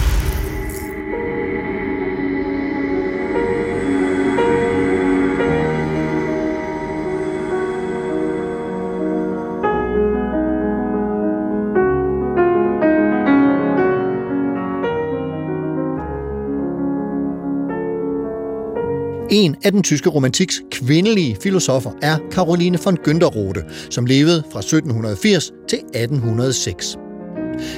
En 19.35 19.57
af 19.65 19.73
den 19.73 19.83
tyske 19.83 20.09
romantiks 20.09 20.63
kvindelige 20.71 21.37
filosofer 21.43 21.91
er 22.03 22.19
Caroline 22.31 22.79
von 22.85 22.99
Günterrode, 23.09 23.91
som 23.91 24.07
levede 24.07 24.43
fra 24.53 24.59
1780 24.59 25.53
til 25.69 25.79
1806. 25.79 26.97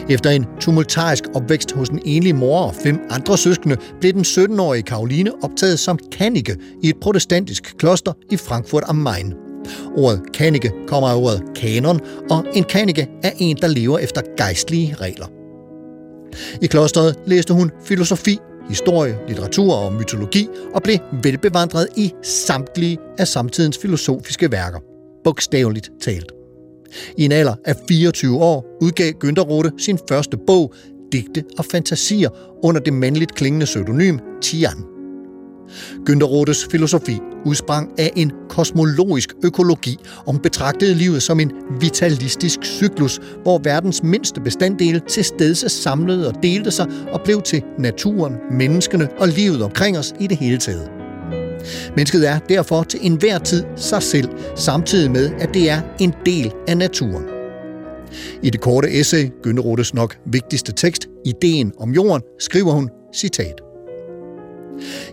Efter 0.09 0.31
en 0.31 0.47
tumultarisk 0.61 1.25
opvækst 1.35 1.73
hos 1.73 1.89
en 1.89 2.01
enlig 2.05 2.35
mor 2.35 2.61
og 2.61 2.75
fem 2.75 2.99
andre 3.11 3.39
søskende, 3.39 3.77
blev 4.01 4.13
den 4.13 4.21
17-årige 4.21 4.83
Caroline 4.83 5.31
optaget 5.43 5.79
som 5.79 5.99
kanike 6.13 6.57
i 6.83 6.89
et 6.89 6.97
protestantisk 7.01 7.75
kloster 7.79 8.13
i 8.31 8.37
Frankfurt 8.37 8.85
am 8.87 8.97
Main. 8.97 9.35
Ordet 9.97 10.21
kanike 10.35 10.73
kommer 10.87 11.09
af 11.09 11.17
ordet 11.17 11.43
kanon, 11.57 12.01
og 12.31 12.45
en 12.55 12.65
kanike 12.65 13.09
er 13.23 13.31
en, 13.39 13.57
der 13.57 13.69
lever 13.69 13.99
efter 13.99 14.23
gejstlige 14.37 14.95
regler. 15.01 15.27
I 16.63 16.67
klosteret 16.67 17.17
læste 17.27 17.55
hun 17.55 17.71
filosofi, 17.85 18.39
historie, 18.69 19.19
litteratur 19.29 19.75
og 19.75 19.93
mytologi 19.93 20.49
og 20.75 20.83
blev 20.83 20.99
velbevandret 21.23 21.89
i 21.97 22.13
samtlige 22.23 22.99
af 23.19 23.29
samtidens 23.29 23.79
filosofiske 23.79 24.53
værker. 24.53 24.79
Bogstaveligt 25.25 25.91
talt. 26.01 26.33
I 27.17 27.25
en 27.25 27.33
alder 27.33 27.55
af 27.65 27.75
24 27.89 28.43
år 28.43 28.67
udgav 28.83 29.13
Günterrode 29.25 29.71
sin 29.79 29.99
første 30.09 30.37
bog, 30.47 30.75
Digte 31.13 31.45
og 31.59 31.65
Fantasier, 31.65 32.31
under 32.63 32.81
det 32.81 32.93
mandligt 32.93 33.35
klingende 33.35 33.67
pseudonym 33.67 34.19
Tian. 34.43 34.96
Günther 36.05 36.27
Günterrodes 36.27 36.67
filosofi 36.71 37.21
udsprang 37.45 37.91
af 37.99 38.13
en 38.17 38.33
kosmologisk 38.49 39.29
økologi, 39.45 39.99
og 40.27 40.33
hun 40.33 40.43
betragtede 40.43 40.95
livet 40.95 41.23
som 41.23 41.41
en 41.41 41.53
vitalistisk 41.81 42.59
cyklus, 42.65 43.21
hvor 43.43 43.59
verdens 43.59 44.03
mindste 44.03 44.41
bestanddele 44.41 45.01
til 45.09 45.25
stedse 45.25 45.69
samlede 45.69 46.29
og 46.29 46.35
delte 46.43 46.71
sig 46.71 46.87
og 47.13 47.21
blev 47.25 47.43
til 47.43 47.63
naturen, 47.79 48.35
menneskene 48.51 49.09
og 49.19 49.29
livet 49.29 49.63
omkring 49.63 49.99
os 49.99 50.15
i 50.21 50.27
det 50.27 50.37
hele 50.37 50.59
taget. 50.59 50.91
Mennesket 51.97 52.29
er 52.29 52.39
derfor 52.39 52.83
til 52.83 53.01
enhver 53.03 53.39
tid 53.39 53.65
sig 53.77 54.03
selv, 54.03 54.29
samtidig 54.57 55.11
med, 55.11 55.31
at 55.39 55.55
det 55.55 55.71
er 55.71 55.81
en 56.01 56.15
del 56.27 56.53
af 56.69 56.77
naturen. 56.77 57.25
I 58.43 58.51
det 58.51 58.61
korte 58.61 59.01
essay, 59.01 59.31
Günterrodes 59.47 59.91
nok 59.95 60.17
vigtigste 60.27 60.73
tekst, 60.73 61.09
Ideen 61.25 61.73
om 61.79 61.91
jorden, 61.91 62.23
skriver 62.39 62.73
hun, 62.73 62.91
citat. 63.15 63.66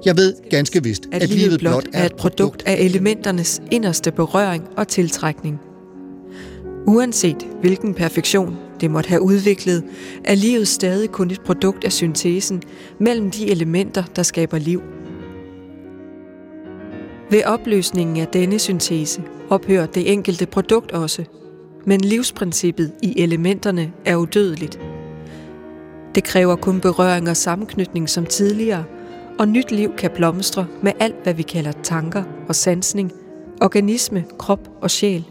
Jeg 0.06 0.18
ved 0.18 0.34
ganske 0.50 0.84
vist, 0.84 1.08
at, 1.12 1.24
at 1.24 1.30
livet 1.30 1.60
blot 1.60 1.88
er 1.94 2.06
et 2.06 2.16
produkt 2.16 2.64
af 2.66 2.78
elementernes 2.80 3.62
inderste 3.72 4.12
berøring 4.12 4.64
og 4.78 4.88
tiltrækning. 4.88 5.60
Uanset 6.88 7.48
hvilken 7.62 7.94
perfektion 7.94 8.58
det 8.82 8.92
måtte 8.92 9.10
have 9.10 9.22
udviklet, 9.22 9.84
er 10.24 10.36
livet 10.36 10.68
stadig 10.68 11.10
kun 11.10 11.32
et 11.32 11.42
produkt 11.42 11.84
af 11.84 11.92
syntesen 11.92 12.62
mellem 13.00 13.32
de 13.32 13.52
elementer, 13.52 14.04
der 14.16 14.24
skaber 14.24 14.58
liv. 14.58 14.82
Ved 17.30 17.44
opløsningen 17.44 18.18
af 18.18 18.28
denne 18.28 18.60
syntese 18.60 19.22
ophører 19.50 19.86
det 19.86 20.12
enkelte 20.12 20.46
produkt 20.46 20.92
også, 20.92 21.24
men 21.86 22.02
livsprincippet 22.02 22.92
i 23.02 23.22
elementerne 23.22 23.92
er 24.06 24.16
udødeligt. 24.16 24.80
Det 26.16 26.24
kræver 26.24 26.56
kun 26.56 26.80
berøring 26.80 27.30
og 27.30 27.38
sammenknytning 27.38 28.10
som 28.10 28.26
tidligere– 28.26 28.84
og 29.40 29.48
nyt 29.48 29.72
liv 29.72 29.96
kan 29.98 30.12
blomstre 30.16 30.68
med 30.84 30.92
alt, 31.00 31.16
hvad 31.24 31.34
vi 31.34 31.44
kalder 31.44 31.72
tanker 31.84 32.24
og 32.48 32.56
sansning, 32.56 33.12
organisme, 33.62 34.26
krop 34.40 34.70
og 34.82 34.92
sjæl. 34.92 35.24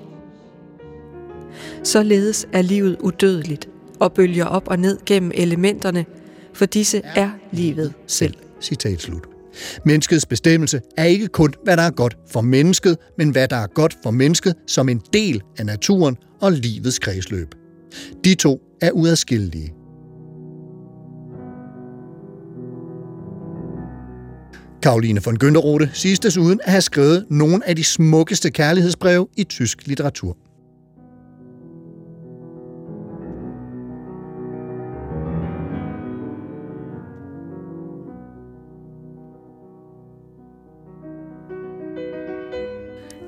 Således 1.85 2.47
er 2.53 2.63
livet 2.63 2.97
udødeligt 3.01 3.69
og 4.01 4.13
bølger 4.13 4.45
op 4.45 4.69
og 4.69 4.79
ned 4.79 4.99
gennem 5.07 5.31
elementerne, 5.35 6.05
for 6.55 6.67
disse 6.67 7.01
er 7.05 7.31
livet 7.53 7.93
selv. 8.07 8.35
Citat 8.61 9.01
slut. 9.01 9.27
Menneskets 9.85 10.27
bestemmelse 10.27 10.81
er 10.97 11.05
ikke 11.05 11.29
kun, 11.29 11.55
hvad 11.65 11.77
der 11.77 11.83
er 11.83 11.91
godt 11.91 12.17
for 12.31 12.41
mennesket, 12.41 12.97
men 13.19 13.31
hvad 13.31 13.49
der 13.49 13.57
er 13.57 13.67
godt 13.67 13.97
for 14.03 14.11
mennesket 14.11 14.55
som 14.67 14.89
en 14.89 15.03
del 15.13 15.43
af 15.59 15.67
naturen 15.67 16.17
og 16.41 16.53
livets 16.53 16.99
kredsløb. 16.99 17.55
De 18.25 18.35
to 18.35 18.61
er 18.81 18.91
uadskillelige. 18.91 19.73
Karoline 24.83 25.21
von 25.25 25.39
Günderode 25.39 25.91
siges 25.93 26.21
desuden 26.21 26.61
at 26.65 26.71
have 26.71 26.83
skrevet 26.83 27.27
nogle 27.31 27.69
af 27.69 27.77
de 27.77 27.85
smukkeste 27.85 28.51
kærlighedsbreve 28.51 29.27
i 29.37 29.45
tysk 29.45 29.87
litteratur. 29.87 30.37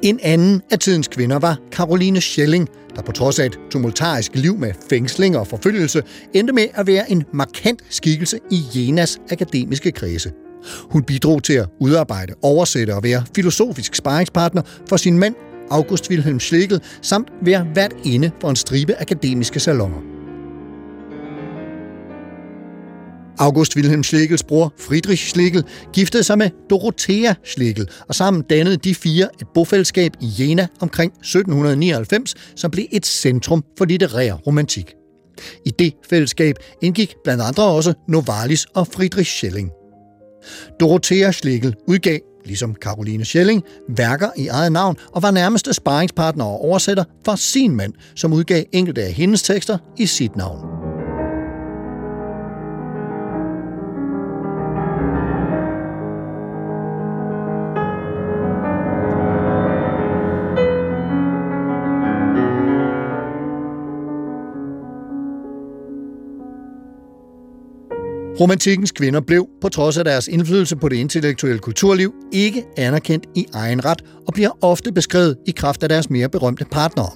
En 0.02 0.20
anden 0.22 0.62
af 0.70 0.78
tidens 0.78 1.08
kvinder 1.08 1.38
var 1.38 1.58
Caroline 1.70 2.20
Schelling, 2.20 2.68
der 2.96 3.02
på 3.02 3.12
trods 3.12 3.38
af 3.38 3.46
et 3.46 3.58
tumultarisk 3.70 4.34
liv 4.34 4.58
med 4.58 4.72
fængsling 4.90 5.36
og 5.36 5.46
forfølgelse, 5.46 6.02
endte 6.32 6.52
med 6.52 6.66
at 6.74 6.86
være 6.86 7.10
en 7.10 7.24
markant 7.32 7.82
skikkelse 7.90 8.38
i 8.50 8.62
Jenas 8.74 9.18
akademiske 9.30 9.92
kredse. 9.92 10.32
Hun 10.90 11.02
bidrog 11.02 11.42
til 11.42 11.52
at 11.52 11.68
udarbejde, 11.80 12.34
oversætte 12.42 12.94
og 12.94 13.02
være 13.02 13.24
filosofisk 13.34 13.94
sparringspartner 13.94 14.62
for 14.88 14.96
sin 14.96 15.18
mand 15.18 15.34
August 15.70 16.10
Wilhelm 16.10 16.40
Schlegel, 16.40 16.80
samt 17.02 17.28
være 17.42 17.66
vært 17.74 17.92
inde 18.04 18.30
for 18.40 18.50
en 18.50 18.56
stribe 18.56 19.00
akademiske 19.00 19.60
salonger. 19.60 20.14
August 23.38 23.76
Wilhelm 23.76 24.02
Schlegels 24.02 24.42
bror 24.42 24.72
Friedrich 24.78 25.28
Schlegel 25.28 25.64
giftede 25.92 26.22
sig 26.22 26.38
med 26.38 26.50
Dorothea 26.70 27.34
Schlegel, 27.44 27.88
og 28.08 28.14
sammen 28.14 28.42
dannede 28.42 28.76
de 28.76 28.94
fire 28.94 29.28
et 29.40 29.46
bofællesskab 29.54 30.12
i 30.20 30.30
Jena 30.38 30.66
omkring 30.80 31.12
1799, 31.12 32.34
som 32.56 32.70
blev 32.70 32.86
et 32.92 33.06
centrum 33.06 33.64
for 33.78 33.84
litterær 33.84 34.32
romantik. 34.34 34.94
I 35.66 35.70
det 35.70 35.92
fællesskab 36.10 36.56
indgik 36.82 37.14
blandt 37.24 37.42
andre 37.42 37.64
også 37.64 37.94
Novalis 38.08 38.66
og 38.74 38.86
Friedrich 38.86 39.30
Schelling. 39.30 39.70
Dorothea 40.80 41.30
Schlegel 41.30 41.74
udgav, 41.88 42.18
ligesom 42.44 42.74
Caroline 42.74 43.24
Schelling, 43.24 43.62
værker 43.88 44.28
i 44.36 44.48
eget 44.48 44.72
navn 44.72 44.96
og 45.12 45.22
var 45.22 45.30
nærmeste 45.30 45.74
sparringspartner 45.74 46.44
og 46.44 46.64
oversætter 46.64 47.04
for 47.24 47.34
sin 47.34 47.76
mand, 47.76 47.92
som 48.16 48.32
udgav 48.32 48.64
enkelte 48.72 49.02
af 49.02 49.12
hendes 49.12 49.42
tekster 49.42 49.78
i 49.98 50.06
sit 50.06 50.36
navn. 50.36 50.73
Romantikkens 68.40 68.92
kvinder 68.92 69.20
blev, 69.20 69.46
på 69.60 69.68
trods 69.68 69.98
af 69.98 70.04
deres 70.04 70.28
indflydelse 70.28 70.76
på 70.76 70.88
det 70.88 70.96
intellektuelle 70.96 71.58
kulturliv, 71.58 72.14
ikke 72.32 72.64
anerkendt 72.76 73.26
i 73.34 73.46
egen 73.52 73.84
ret 73.84 74.04
og 74.26 74.34
bliver 74.34 74.50
ofte 74.60 74.92
beskrevet 74.92 75.36
i 75.46 75.50
kraft 75.50 75.82
af 75.82 75.88
deres 75.88 76.10
mere 76.10 76.28
berømte 76.28 76.64
partnere. 76.64 77.10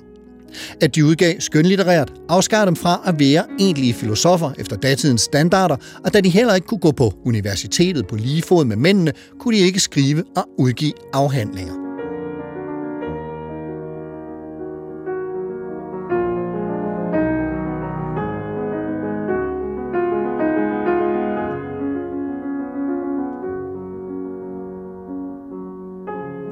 At 0.81 0.95
de 0.95 1.05
udgav 1.05 1.35
skønlitterært 1.39 2.13
afskar 2.29 2.65
dem 2.65 2.77
fra 2.77 3.03
at 3.07 3.21
være 3.21 3.45
egentlige 3.61 3.95
filosofer 3.95 4.51
efter 4.59 4.77
datidens 4.77 5.21
standarder, 5.21 5.77
og 6.05 6.15
da 6.15 6.21
de 6.21 6.29
heller 6.29 6.55
ikke 6.55 6.67
kunne 6.67 6.81
gå 6.81 6.93
på 6.93 7.13
universitetet 7.25 8.07
på 8.07 8.17
lige 8.17 8.43
fod 8.43 8.65
med 8.65 8.77
mændene, 8.77 9.13
kunne 9.41 9.57
de 9.57 9.63
ikke 9.63 9.81
skrive 9.81 10.25
og 10.37 10.45
udgive 10.59 10.93
afhandlinger. 11.13 11.88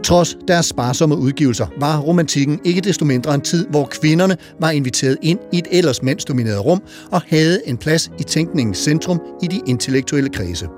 Trods 0.06 0.36
deres 0.48 0.66
sparsomme 0.66 1.16
udgivelser 1.16 1.66
var 1.80 1.98
romantikken 1.98 2.60
ikke 2.64 2.80
desto 2.80 3.04
mindre 3.04 3.34
en 3.34 3.40
tid, 3.40 3.66
hvor 3.66 3.84
kvinderne 3.84 4.36
var 4.60 4.70
inviteret 4.70 5.16
ind 5.22 5.38
i 5.52 5.58
et 5.58 5.66
ellers 5.70 6.02
mandsdomineret 6.02 6.64
rum 6.64 6.82
og 7.12 7.22
havde 7.26 7.60
en 7.68 7.76
plads 7.76 8.10
i 8.18 8.22
tænkningens 8.22 8.78
centrum 8.78 9.20
i 9.42 9.46
de 9.46 9.60
intellektuelle 9.66 10.30
kredse. 10.30 10.68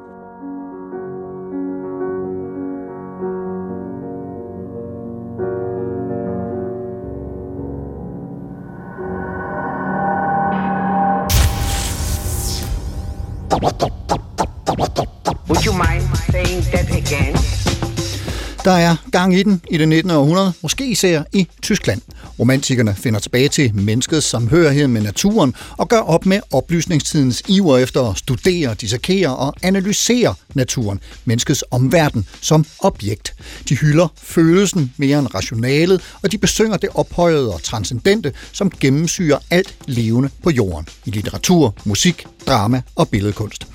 Gang 19.10 19.34
i 19.34 19.42
den 19.42 19.60
i 19.70 19.78
det 19.78 19.88
19. 19.88 20.10
århundrede, 20.10 20.52
måske 20.62 20.86
især 20.86 21.22
i 21.32 21.48
Tyskland. 21.62 22.00
Romantikerne 22.38 22.94
finder 22.94 23.20
tilbage 23.20 23.48
til 23.48 23.74
menneskets 23.74 24.26
samhørighed 24.26 24.86
med 24.86 25.02
naturen 25.02 25.54
og 25.76 25.88
gør 25.88 26.00
op 26.00 26.26
med 26.26 26.40
oplysningstidens 26.52 27.42
iver 27.48 27.78
efter 27.78 28.10
at 28.10 28.18
studere, 28.18 28.74
dissekere 28.74 29.36
og 29.36 29.54
analysere 29.62 30.34
naturen, 30.54 31.00
menneskets 31.24 31.64
omverden, 31.70 32.26
som 32.40 32.64
objekt. 32.78 33.34
De 33.68 33.76
hylder 33.76 34.08
følelsen 34.22 34.92
mere 34.96 35.18
end 35.18 35.34
rationalet, 35.34 36.00
og 36.22 36.32
de 36.32 36.38
besynger 36.38 36.76
det 36.76 36.88
ophøjede 36.94 37.54
og 37.54 37.62
transcendente, 37.62 38.32
som 38.52 38.70
gennemsyrer 38.70 39.38
alt 39.50 39.74
levende 39.86 40.30
på 40.42 40.50
jorden. 40.50 40.88
I 41.04 41.10
litteratur, 41.10 41.74
musik, 41.84 42.26
drama 42.46 42.82
og 42.96 43.08
billedkunst. 43.08 43.66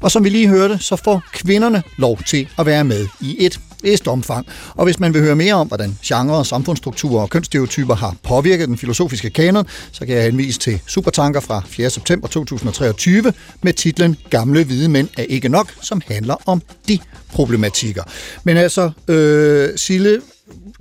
Og 0.00 0.10
som 0.10 0.24
vi 0.24 0.28
lige 0.28 0.48
hørte, 0.48 0.78
så 0.78 0.96
får 0.96 1.22
kvinderne 1.32 1.82
lov 1.98 2.18
til 2.26 2.48
at 2.58 2.66
være 2.66 2.84
med 2.84 3.08
i 3.20 3.36
et 3.38 3.60
vist 3.82 4.08
omfang. 4.08 4.46
Og 4.74 4.84
hvis 4.84 5.00
man 5.00 5.14
vil 5.14 5.22
høre 5.22 5.36
mere 5.36 5.54
om, 5.54 5.68
hvordan 5.68 5.98
genre, 6.04 6.44
samfundsstrukturer 6.44 7.22
og 7.22 7.30
kønsstereotyper 7.30 7.94
har 7.94 8.16
påvirket 8.22 8.68
den 8.68 8.78
filosofiske 8.78 9.30
kanon, 9.30 9.66
så 9.92 10.06
kan 10.06 10.16
jeg 10.16 10.24
henvise 10.24 10.58
til 10.58 10.80
Supertanker 10.86 11.40
fra 11.40 11.62
4. 11.66 11.90
september 11.90 12.28
2023 12.28 13.32
med 13.62 13.72
titlen 13.72 14.16
Gamle 14.30 14.64
hvide 14.64 14.88
mænd 14.88 15.08
er 15.18 15.22
ikke 15.22 15.48
nok, 15.48 15.72
som 15.80 16.02
handler 16.06 16.36
om 16.46 16.62
de 16.88 16.98
problematikker. 17.32 18.02
Men 18.44 18.56
altså, 18.56 18.90
øh, 19.08 19.68
Sille, 19.76 20.20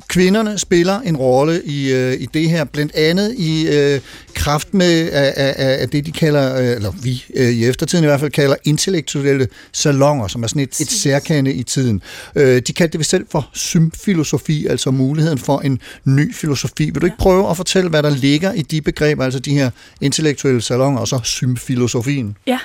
kvinderne 0.07 0.57
spiller 0.57 0.99
en 0.99 1.18
rolle 1.18 1.61
i, 1.65 1.93
øh, 1.93 2.13
i 2.13 2.26
det 2.26 2.49
her, 2.49 2.63
blandt 2.63 2.95
andet 2.95 3.36
i 3.38 3.68
øh, 3.68 4.01
kraft 4.34 4.74
med 4.74 5.09
af, 5.09 5.34
af, 5.36 5.82
af 5.82 5.89
det, 5.89 6.05
de 6.05 6.11
kalder, 6.11 6.59
øh, 6.59 6.76
eller 6.76 6.91
vi 7.03 7.26
øh, 7.36 7.49
i 7.49 7.65
eftertiden 7.65 8.03
i 8.03 8.07
hvert 8.07 8.20
fald 8.20 8.32
kalder 8.32 8.55
intellektuelle 8.63 9.47
salonger, 9.72 10.28
som 10.28 10.43
er 10.43 10.47
sådan 10.47 10.61
et, 10.61 10.82
et 10.82 10.91
særkende 10.91 11.53
i 11.53 11.63
tiden. 11.63 12.01
Øh, 12.36 12.61
de 12.61 12.74
kaldte 12.74 12.97
det 12.97 13.05
selv 13.05 13.26
for 13.32 13.49
symfilosofi, 13.53 14.68
altså 14.68 14.91
muligheden 14.91 15.38
for 15.38 15.59
en 15.59 15.80
ny 16.05 16.34
filosofi. 16.34 16.84
Vil 16.84 17.01
du 17.01 17.05
ikke 17.05 17.18
prøve 17.18 17.49
at 17.49 17.57
fortælle, 17.57 17.89
hvad 17.89 18.03
der 18.03 18.09
ligger 18.09 18.53
i 18.53 18.61
de 18.61 18.82
begreber, 18.82 19.24
altså 19.24 19.39
de 19.39 19.53
her 19.53 19.70
intellektuelle 20.01 20.61
salonger, 20.61 20.99
og 20.99 21.07
så 21.07 21.20
symfilosofien? 21.24 22.38
Ja. 22.47 22.59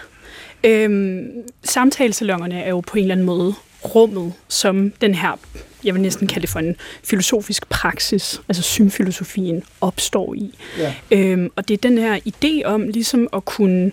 Øhm, 0.65 1.21
samtalesalongerne 1.65 2.63
er 2.63 2.71
jo 2.71 2.81
på 2.81 2.97
en 2.97 3.03
eller 3.03 3.15
anden 3.15 3.27
måde 3.27 3.55
rummet, 3.85 4.33
som 4.49 4.93
den 5.01 5.15
her, 5.15 5.39
jeg 5.85 5.95
vil 5.95 6.03
næsten 6.03 6.27
kalde 6.27 6.41
det 6.41 6.51
for 6.51 6.59
en 6.59 6.77
filosofisk 7.05 7.69
praksis, 7.69 8.41
altså 8.49 8.63
symfilosofien 8.63 9.63
opstår 9.81 10.35
i. 10.35 10.59
Ja. 10.79 10.95
Øhm, 11.11 11.51
og 11.57 11.69
det 11.69 11.75
er 11.75 11.89
den 11.89 11.99
her 11.99 12.21
idé 12.29 12.65
om 12.65 12.89
ligesom 12.89 13.29
at 13.33 13.45
kunne 13.45 13.93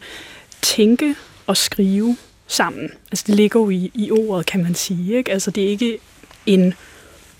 tænke 0.61 1.15
og 1.47 1.57
skrive 1.57 2.17
sammen. 2.47 2.89
Altså 3.11 3.23
det 3.27 3.35
ligger 3.35 3.59
jo 3.59 3.69
i, 3.69 3.91
i 3.93 4.11
ordet, 4.11 4.45
kan 4.45 4.63
man 4.63 4.75
sige. 4.75 5.17
Ikke? 5.17 5.31
Altså 5.31 5.51
det 5.51 5.63
er 5.63 5.67
ikke 5.67 5.99
en 6.45 6.73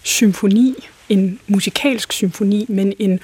symfoni, 0.04 0.76
en 1.10 1.40
musikalsk 1.48 2.14
symfoni, 2.14 2.66
men 2.70 2.94
en 3.00 3.20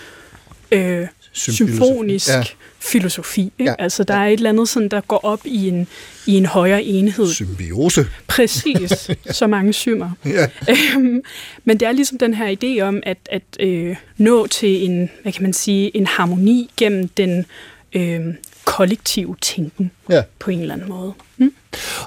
øh, 0.71 1.07
symfonisk 1.35 2.27
Ja. 2.29 2.37
ja. 2.37 2.43
filosofi. 2.79 3.41
Ikke? 3.41 3.53
Ja. 3.63 3.69
Ja. 3.79 3.83
Altså 3.83 4.03
der 4.03 4.13
er 4.13 4.25
et 4.27 4.33
eller 4.33 4.49
andet, 4.49 4.69
sådan, 4.69 4.89
der 4.89 5.01
går 5.01 5.19
op 5.25 5.39
i 5.45 5.67
en, 5.67 5.87
i 6.25 6.37
en 6.37 6.45
højere 6.45 6.83
enhed. 6.83 7.33
Symbiose. 7.33 8.05
Præcis, 8.27 9.09
så 9.39 9.47
mange 9.47 9.73
symer. 9.73 10.09
Ja. 10.25 10.47
Øhm, 10.69 11.21
Men 11.65 11.79
det 11.79 11.87
er 11.87 11.91
ligesom 11.91 12.17
den 12.17 12.33
her 12.33 12.55
idé 12.63 12.81
om 12.81 12.99
at, 13.03 13.17
at 13.31 13.43
øh, 13.59 13.95
nå 14.17 14.47
til 14.47 14.85
en, 14.89 15.09
hvad 15.21 15.31
kan 15.31 15.43
man 15.43 15.53
sige, 15.53 15.97
en 15.97 16.07
harmoni 16.07 16.69
gennem 16.77 17.07
den 17.07 17.45
øh, 17.93 18.19
kollektive 18.65 19.35
tænken 19.41 19.91
Ja. 20.09 20.21
på 20.39 20.51
en 20.51 20.59
eller 20.61 20.73
anden 20.73 20.89
måde. 20.89 21.13
Mm? 21.37 21.53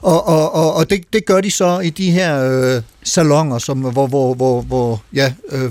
Og, 0.02 0.26
og, 0.26 0.52
og, 0.54 0.74
og 0.74 0.90
det, 0.90 1.12
det 1.12 1.26
gør 1.26 1.40
de 1.40 1.50
så 1.50 1.78
i 1.80 1.90
de 1.90 2.10
her 2.10 2.60
øh, 2.76 2.82
salonger, 3.02 3.58
som, 3.58 3.78
hvor, 3.80 4.06
hvor, 4.06 4.34
hvor, 4.34 4.60
hvor 4.62 5.02
ja, 5.14 5.32
øh, 5.52 5.70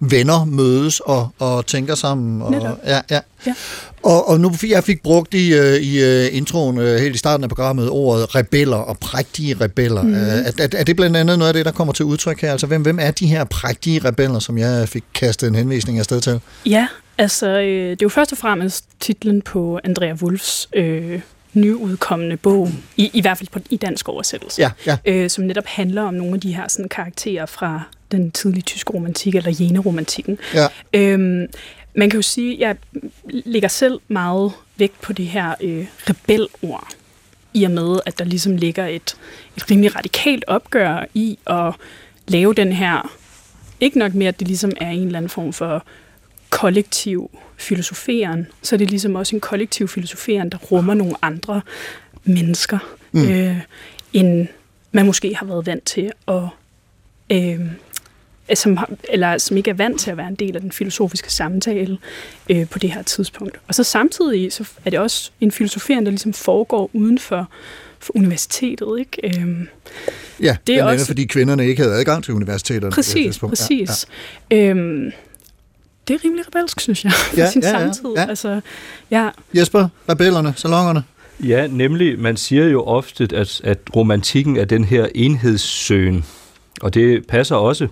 venner 0.00 0.44
mødes 0.44 1.00
og, 1.00 1.28
og 1.38 1.66
tænker 1.66 1.94
sammen. 1.94 2.42
Og, 2.42 2.50
Netop. 2.50 2.78
ja, 2.86 3.00
ja. 3.10 3.20
Ja. 3.46 3.54
Og, 4.02 4.28
og 4.28 4.40
nu 4.40 4.52
jeg 4.68 4.84
fik 4.84 5.02
brugt 5.02 5.34
i, 5.34 5.54
øh, 5.54 5.76
i 5.76 6.02
øh, 6.02 6.36
introen 6.36 6.78
øh, 6.78 7.00
helt 7.00 7.14
i 7.14 7.18
starten 7.18 7.44
af 7.44 7.50
programmet 7.50 7.90
ordet 7.90 8.34
rebeller 8.34 8.76
og 8.76 8.98
prægtige 8.98 9.56
rebeller. 9.60 10.02
Mm. 10.02 10.14
Er, 10.14 10.18
er, 10.58 10.68
er 10.76 10.84
det 10.84 10.96
blandt 10.96 11.16
andet 11.16 11.38
noget 11.38 11.48
af 11.48 11.54
det, 11.54 11.64
der 11.64 11.72
kommer 11.72 11.92
til 11.92 12.04
udtryk 12.04 12.40
her? 12.40 12.52
Altså 12.52 12.66
hvem, 12.66 12.82
hvem 12.82 12.98
er 13.00 13.10
de 13.10 13.26
her 13.26 13.44
prægtige 13.44 14.00
rebeller, 14.04 14.38
som 14.38 14.58
jeg 14.58 14.88
fik 14.88 15.04
kastet 15.14 15.48
en 15.48 15.54
henvisning 15.54 15.98
afsted 15.98 16.20
til? 16.20 16.40
Ja, 16.66 16.86
altså 17.18 17.48
øh, 17.48 17.90
det 17.90 17.92
er 17.92 17.96
jo 18.02 18.08
først 18.08 18.32
og 18.32 18.38
fremmest 18.38 18.84
titlen 19.00 19.42
på 19.42 19.80
Andrea 19.84 20.12
Wolfs 20.12 20.68
øh, 20.72 21.20
nyudkommende 21.54 22.36
bog, 22.36 22.70
i, 22.96 23.10
i 23.14 23.20
hvert 23.20 23.38
fald 23.38 23.48
på, 23.52 23.58
i 23.70 23.76
dansk 23.76 24.08
oversættelse, 24.08 24.60
Ja, 24.62 24.70
ja. 24.86 24.96
øh, 25.04 25.30
som 25.30 25.44
netop 25.44 25.66
handler 25.66 26.02
om 26.02 26.14
nogle 26.14 26.34
af 26.34 26.40
de 26.40 26.54
her 26.54 26.68
sådan, 26.68 26.88
karakterer 26.88 27.46
fra 27.46 27.82
den 28.12 28.30
tidlige 28.30 28.62
tyske 28.62 28.92
romantik, 28.92 29.34
eller 29.34 29.56
jene-romantikken. 29.60 30.38
ja. 30.54 30.66
Øhm, 30.92 31.46
man 31.94 32.10
kan 32.10 32.18
jo 32.18 32.22
sige, 32.22 32.54
at 32.54 32.60
jeg 32.60 32.76
lægger 33.24 33.68
selv 33.68 34.00
meget 34.08 34.52
vægt 34.76 35.00
på 35.00 35.12
det 35.12 35.26
her 35.26 35.54
øh, 35.60 35.86
rebelord, 36.10 36.88
i 37.54 37.64
og 37.64 37.70
med, 37.70 38.00
at 38.06 38.18
der 38.18 38.24
ligesom 38.24 38.56
ligger 38.56 38.86
et, 38.86 39.16
et 39.56 39.70
rimelig 39.70 39.96
radikalt 39.96 40.44
opgør 40.46 41.04
i 41.14 41.38
at 41.46 41.74
lave 42.28 42.54
den 42.54 42.72
her, 42.72 43.12
ikke 43.80 43.98
nok 43.98 44.14
mere, 44.14 44.28
at 44.28 44.38
det 44.38 44.48
ligesom 44.48 44.72
er 44.80 44.90
en 44.90 45.06
eller 45.06 45.18
anden 45.18 45.28
form 45.28 45.52
for 45.52 45.84
kollektiv 46.50 47.30
filosoferen, 47.56 48.46
så 48.62 48.76
er 48.76 48.78
det 48.78 48.90
ligesom 48.90 49.14
også 49.14 49.36
en 49.36 49.40
kollektiv 49.40 49.88
filosoferen, 49.88 50.50
der 50.50 50.58
rummer 50.58 50.94
nogle 50.94 51.14
andre 51.22 51.60
mennesker, 52.24 52.78
mm. 53.12 53.28
øh, 53.28 53.56
end 54.12 54.46
man 54.92 55.06
måske 55.06 55.34
har 55.34 55.46
været 55.46 55.66
vant 55.66 55.84
til 55.84 56.12
at 56.28 56.42
øh, 57.30 57.60
som, 58.54 58.76
har, 58.76 58.90
eller 59.08 59.38
som 59.38 59.56
ikke 59.56 59.70
er 59.70 59.74
vant 59.74 60.00
til 60.00 60.10
at 60.10 60.16
være 60.16 60.28
en 60.28 60.34
del 60.34 60.54
af 60.54 60.60
den 60.60 60.72
filosofiske 60.72 61.32
samtale 61.32 61.98
øh, 62.50 62.68
på 62.68 62.78
det 62.78 62.90
her 62.92 63.02
tidspunkt. 63.02 63.58
Og 63.68 63.74
så 63.74 63.84
samtidig 63.84 64.52
så 64.52 64.64
er 64.84 64.90
det 64.90 64.98
også 64.98 65.30
en 65.40 65.52
filosofering, 65.52 66.06
der 66.06 66.10
ligesom 66.10 66.32
foregår 66.32 66.90
uden 66.92 67.18
for 67.18 67.48
for 68.00 68.16
universitetet. 68.16 68.98
Ikke? 68.98 69.40
Øhm, 69.40 69.68
Ja, 70.42 70.56
Det 70.66 70.74
er 70.78 70.84
også- 70.84 71.06
fordi 71.06 71.24
kvinderne 71.24 71.66
ikke 71.68 71.82
havde 71.82 71.94
adgang 71.94 72.24
til 72.24 72.34
universiteterne. 72.34 72.80
på 72.80 72.86
det 72.86 72.94
præcis, 72.94 73.14
tidspunkt. 73.26 73.50
præcis. 73.58 74.06
Ja, 74.50 74.56
ja. 74.56 74.64
Øhm, 74.64 75.12
det 76.08 76.14
er 76.14 76.24
rimelig 76.24 76.44
rebelsk, 76.46 76.80
synes 76.80 77.04
jeg, 77.04 77.12
for 77.30 77.36
Ja, 77.36 77.50
sin 77.50 77.62
ja, 77.62 77.70
samtid. 77.70 78.10
ja. 78.16 78.26
Altså, 78.28 78.48
ja, 79.10 79.22
Ja. 79.24 79.28
Jesper, 79.54 79.88
rebellerne, 80.08 80.54
salongerne. 80.56 81.02
Ja, 81.44 81.66
nemlig, 81.66 82.18
man 82.18 82.36
siger 82.36 82.64
jo 82.68 82.84
ofte, 82.84 83.28
at, 83.34 83.60
at 83.64 83.78
romantikken 83.96 84.56
er 84.56 84.64
den 84.64 84.84
her 84.84 85.06
enhedssøgen. 85.14 86.24
Og 86.80 86.94
det 86.94 87.26
passer 87.26 87.56
også. 87.56 87.88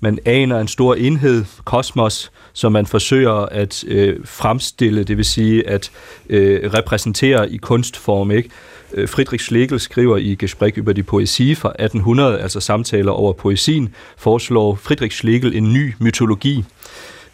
Man 0.00 0.18
aner 0.24 0.60
en 0.60 0.68
stor 0.68 0.94
enhed, 0.94 1.44
kosmos, 1.64 2.32
som 2.52 2.72
man 2.72 2.86
forsøger 2.86 3.32
at 3.32 3.84
øh, 3.86 4.16
fremstille, 4.24 5.04
det 5.04 5.16
vil 5.16 5.24
sige 5.24 5.68
at 5.68 5.90
øh, 6.28 6.72
repræsentere 6.74 7.50
i 7.50 7.56
kunstform. 7.56 8.30
Ikke? 8.30 8.50
Øh, 8.94 9.08
Friedrich 9.08 9.44
Schlegel 9.44 9.80
skriver 9.80 10.16
i 10.16 10.34
Gespräch 10.34 10.78
über 10.78 10.92
die 10.92 11.02
Poesie 11.02 11.56
fra 11.56 11.68
1800, 11.68 12.40
altså 12.40 12.60
samtaler 12.60 13.12
over 13.12 13.32
poesien, 13.32 13.94
foreslår 14.16 14.74
Friedrich 14.74 15.16
Schlegel 15.16 15.56
en 15.56 15.72
ny 15.72 15.94
mytologi 15.98 16.64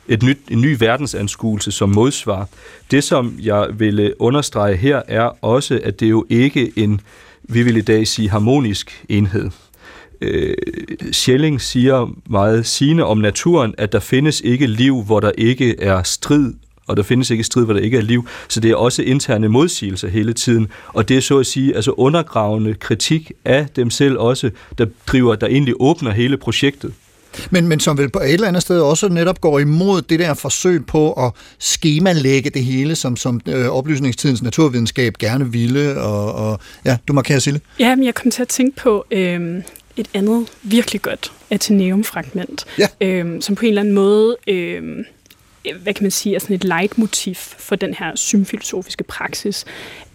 et 0.08 0.22
nyt, 0.22 0.38
en 0.48 0.60
ny 0.60 0.76
verdensanskuelse 0.78 1.72
som 1.72 1.88
modsvar. 1.88 2.48
Det, 2.90 3.04
som 3.04 3.38
jeg 3.42 3.68
ville 3.72 4.20
understrege 4.20 4.76
her, 4.76 5.02
er 5.08 5.30
også, 5.42 5.80
at 5.84 6.00
det 6.00 6.10
jo 6.10 6.26
ikke 6.28 6.72
en, 6.76 7.00
vi 7.42 7.62
vil 7.62 7.76
i 7.76 7.80
dag 7.80 8.06
sige, 8.06 8.30
harmonisk 8.30 9.04
enhed. 9.08 9.50
Øh, 10.24 10.54
Schelling 11.12 11.60
siger 11.60 12.14
meget 12.30 12.66
sigende 12.66 13.04
om 13.04 13.18
naturen, 13.18 13.74
at 13.78 13.92
der 13.92 14.00
findes 14.00 14.40
ikke 14.40 14.66
liv, 14.66 15.02
hvor 15.02 15.20
der 15.20 15.30
ikke 15.38 15.80
er 15.80 16.02
strid, 16.02 16.52
og 16.86 16.96
der 16.96 17.02
findes 17.02 17.30
ikke 17.30 17.44
strid, 17.44 17.64
hvor 17.64 17.74
der 17.74 17.80
ikke 17.80 17.96
er 17.96 18.02
liv. 18.02 18.28
Så 18.48 18.60
det 18.60 18.70
er 18.70 18.76
også 18.76 19.02
interne 19.02 19.48
modsigelser 19.48 20.08
hele 20.08 20.32
tiden. 20.32 20.68
Og 20.88 21.08
det 21.08 21.16
er 21.16 21.20
så 21.20 21.38
at 21.38 21.46
sige 21.46 21.74
altså 21.76 21.90
undergravende 21.90 22.74
kritik 22.74 23.32
af 23.44 23.66
dem 23.76 23.90
selv 23.90 24.18
også, 24.18 24.50
der 24.78 24.86
driver, 25.06 25.34
der 25.34 25.46
egentlig 25.46 25.74
åbner 25.80 26.10
hele 26.10 26.36
projektet. 26.36 26.92
Men, 27.50 27.68
men 27.68 27.80
som 27.80 27.98
vel 27.98 28.10
på 28.10 28.18
et 28.18 28.32
eller 28.32 28.48
andet 28.48 28.62
sted 28.62 28.80
også 28.80 29.08
netop 29.08 29.40
går 29.40 29.58
imod 29.58 30.02
det 30.02 30.18
der 30.18 30.34
forsøg 30.34 30.86
på 30.86 31.12
at 31.12 31.32
skemalægge 31.58 32.50
det 32.50 32.64
hele, 32.64 32.94
som, 32.94 33.16
som 33.16 33.40
øh, 33.48 33.66
oplysningstidens 33.66 34.42
naturvidenskab 34.42 35.12
gerne 35.18 35.52
ville. 35.52 36.00
Og, 36.00 36.34
og 36.34 36.60
ja, 36.84 36.96
du 37.08 37.12
markerer, 37.12 37.38
Sille. 37.38 37.60
Ja, 37.80 37.96
men 37.96 38.04
jeg 38.04 38.14
kom 38.14 38.30
til 38.30 38.42
at 38.42 38.48
tænke 38.48 38.76
på 38.76 39.04
øhm, 39.10 39.62
et 39.96 40.08
andet 40.14 40.46
virkelig 40.62 41.02
godt 41.02 41.32
Athenaeum-fragment, 41.50 42.64
Ja. 42.78 42.86
øhm, 43.00 43.40
som 43.40 43.54
på 43.54 43.62
en 43.64 43.68
eller 43.68 43.82
anden 43.82 43.94
måde, 43.94 44.36
øhm, 44.46 45.04
hvad 45.82 45.94
kan 45.94 46.04
man 46.04 46.10
sige, 46.10 46.34
er 46.34 46.38
sådan 46.38 46.56
et 46.56 46.64
leitmotiv 46.64 47.34
for 47.34 47.76
den 47.76 47.94
her 47.94 48.16
symfilosofiske 48.16 49.04
praksis. 49.04 49.64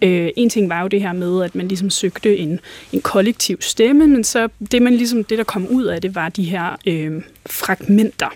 Øh, 0.02 0.28
en 0.36 0.50
ting 0.50 0.68
var 0.68 0.82
jo 0.82 0.88
det 0.88 1.00
her 1.02 1.12
med, 1.12 1.42
at 1.44 1.54
man 1.54 1.68
ligesom 1.68 1.90
søgte 1.90 2.36
en, 2.38 2.60
en 2.92 3.00
kollektiv 3.00 3.56
stemme, 3.60 4.06
men 4.06 4.24
så 4.24 4.48
det, 4.72 4.82
man 4.82 4.94
ligesom, 4.94 5.24
det, 5.24 5.38
der 5.38 5.44
kom 5.44 5.66
ud 5.68 5.84
af 5.84 6.02
det, 6.02 6.14
var 6.14 6.28
de 6.28 6.42
her 6.44 6.76
øhm, 6.86 7.22
fragmenter, 7.46 8.34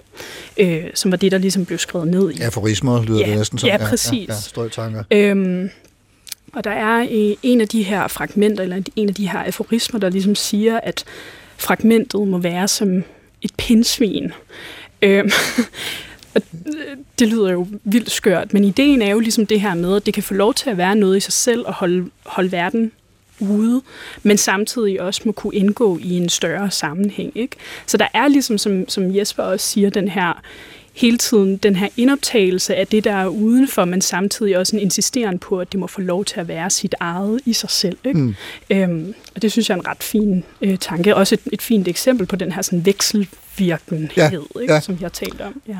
øh, 0.58 0.84
som 0.94 1.10
var 1.10 1.16
det, 1.16 1.32
der 1.32 1.38
ligesom 1.38 1.64
blev 1.66 1.78
skrevet 1.78 2.08
ned 2.08 2.30
i. 2.32 2.40
Aforismer 2.40 3.04
lyder 3.04 3.18
Ja, 3.20 3.26
det 3.30 3.36
næsten 3.38 3.58
som. 3.58 3.66
ja, 3.68 3.76
præcis. 3.88 4.28
Ja, 4.28 4.34
ja, 4.34 4.40
strøgtanker. 4.40 5.02
Øhm, 5.10 5.70
og 6.54 6.64
der 6.64 6.70
er 6.70 7.00
øh, 7.02 7.36
en 7.42 7.60
af 7.60 7.68
de 7.68 7.82
her 7.82 8.08
fragmenter, 8.08 8.62
eller 8.62 8.82
en 8.96 9.08
af 9.08 9.14
de 9.14 9.28
her 9.28 9.38
aforismer, 9.38 10.00
der 10.00 10.10
ligesom 10.10 10.34
siger, 10.34 10.80
at 10.82 11.04
fragmentet 11.56 12.28
må 12.28 12.38
være 12.38 12.68
som 12.68 13.02
et 13.42 13.54
pindsvin. 13.58 14.32
Øhm, 15.02 15.30
og 16.34 16.42
øh, 16.66 16.96
det 17.18 17.28
lyder 17.28 17.52
jo 17.52 17.66
vildt 17.84 18.10
skørt, 18.10 18.52
men 18.52 18.64
ideen 18.64 19.02
er 19.02 19.10
jo 19.10 19.18
ligesom 19.18 19.46
det 19.46 19.60
her 19.60 19.74
med, 19.74 19.96
at 19.96 20.06
det 20.06 20.14
kan 20.14 20.22
få 20.22 20.34
lov 20.34 20.54
til 20.54 20.70
at 20.70 20.76
være 20.76 20.96
noget 20.96 21.16
i 21.16 21.20
sig 21.20 21.32
selv 21.32 21.66
og 21.66 21.74
holde, 21.74 22.10
holde 22.26 22.52
verden 22.52 22.92
ude, 23.40 23.82
men 24.22 24.38
samtidig 24.38 25.00
også 25.00 25.22
må 25.24 25.32
kunne 25.32 25.54
indgå 25.54 25.98
i 25.98 26.16
en 26.16 26.28
større 26.28 26.70
sammenhæng. 26.70 27.32
Ikke? 27.34 27.56
Så 27.86 27.96
der 27.96 28.08
er 28.14 28.28
ligesom, 28.28 28.58
som, 28.58 28.88
som 28.88 29.16
Jesper 29.16 29.42
også 29.42 29.66
siger, 29.66 29.90
den 29.90 30.08
her 30.08 30.42
hele 30.94 31.18
tiden 31.18 31.56
den 31.56 31.76
her 31.76 31.88
indoptagelse 31.96 32.74
af 32.76 32.86
det, 32.86 33.04
der 33.04 33.12
er 33.12 33.26
udenfor, 33.26 33.84
men 33.84 34.00
samtidig 34.00 34.58
også 34.58 34.76
en 34.76 34.82
insisteren 34.82 35.38
på, 35.38 35.60
at 35.60 35.72
det 35.72 35.80
må 35.80 35.86
få 35.86 36.00
lov 36.00 36.24
til 36.24 36.40
at 36.40 36.48
være 36.48 36.70
sit 36.70 36.94
eget 37.00 37.40
i 37.46 37.52
sig 37.52 37.70
selv. 37.70 37.98
Ikke? 38.04 38.20
Mm. 38.20 38.34
Øhm, 38.70 39.14
og 39.34 39.42
det 39.42 39.52
synes 39.52 39.68
jeg 39.68 39.74
er 39.74 39.80
en 39.80 39.86
ret 39.86 40.02
fin 40.02 40.44
øh, 40.60 40.78
tanke. 40.78 41.16
Også 41.16 41.34
et, 41.34 41.40
et 41.52 41.62
fint 41.62 41.88
eksempel 41.88 42.26
på 42.26 42.36
den 42.36 42.52
her 42.52 42.62
sådan, 42.62 42.86
vekselvirkenhed, 42.86 44.42
Ja, 44.56 44.60
ikke? 44.60 44.74
ja. 44.74 44.80
som 44.80 44.94
jeg 44.94 45.04
har 45.04 45.08
talt 45.08 45.40
om. 45.40 45.60
Ja. 45.68 45.78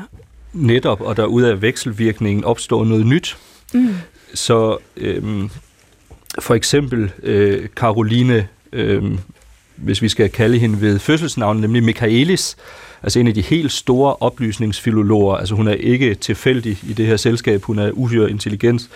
netop, 0.53 1.01
og 1.01 1.17
der 1.17 1.25
ud 1.25 1.43
af 1.43 1.61
vekselvirkningen 1.61 2.43
opstår 2.43 2.85
noget 2.85 3.05
nyt. 3.05 3.37
Mm. 3.73 3.95
Så 4.33 4.77
øhm, 4.97 5.49
for 6.39 6.55
eksempel 6.55 7.11
øh, 7.23 7.67
Caroline, 7.75 8.47
øhm, 8.73 9.19
hvis 9.75 10.01
vi 10.01 10.09
skal 10.09 10.29
kalde 10.29 10.57
hende 10.57 10.81
ved 10.81 10.99
fødselsnavn, 10.99 11.57
nemlig 11.57 11.83
Michaelis, 11.83 12.57
altså 13.05 13.19
en 13.19 13.27
af 13.27 13.33
de 13.33 13.41
helt 13.41 13.71
store 13.71 14.15
oplysningsfilologer, 14.19 15.35
altså 15.35 15.55
hun 15.55 15.67
er 15.67 15.73
ikke 15.73 16.15
tilfældig 16.15 16.77
i 16.89 16.93
det 16.93 17.05
her 17.07 17.17
selskab, 17.17 17.63
hun 17.63 17.79
er 17.79 17.91
uhyre 17.91 18.29
intelligent. 18.29 18.89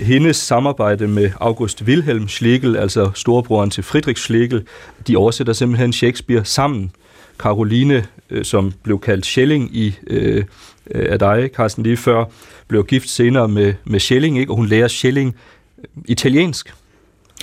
Hendes 0.00 0.36
samarbejde 0.36 1.08
med 1.08 1.30
August 1.40 1.82
Wilhelm 1.82 2.28
Schlegel, 2.28 2.76
altså 2.76 3.10
storebroren 3.14 3.70
til 3.70 3.84
Friedrich 3.84 4.22
Schlegel, 4.22 4.66
de 5.06 5.16
oversætter 5.16 5.52
simpelthen 5.52 5.92
Shakespeare 5.92 6.44
sammen. 6.44 6.92
Caroline, 7.38 8.06
øh, 8.30 8.44
som 8.44 8.72
blev 8.82 9.00
kaldt 9.00 9.26
Schelling 9.26 9.76
i, 9.76 9.94
øh, 10.06 10.44
øh, 10.90 11.06
af 11.12 11.18
dig, 11.18 11.50
Carsten, 11.54 11.82
lige 11.82 11.96
før, 11.96 12.24
blev 12.68 12.84
gift 12.84 13.08
senere 13.08 13.48
med, 13.48 13.74
med 13.84 14.00
Schelling, 14.00 14.38
ikke? 14.38 14.52
og 14.52 14.56
hun 14.56 14.66
lærer 14.66 14.88
Schelling 14.88 15.36
øh, 15.78 15.84
italiensk. 16.04 16.74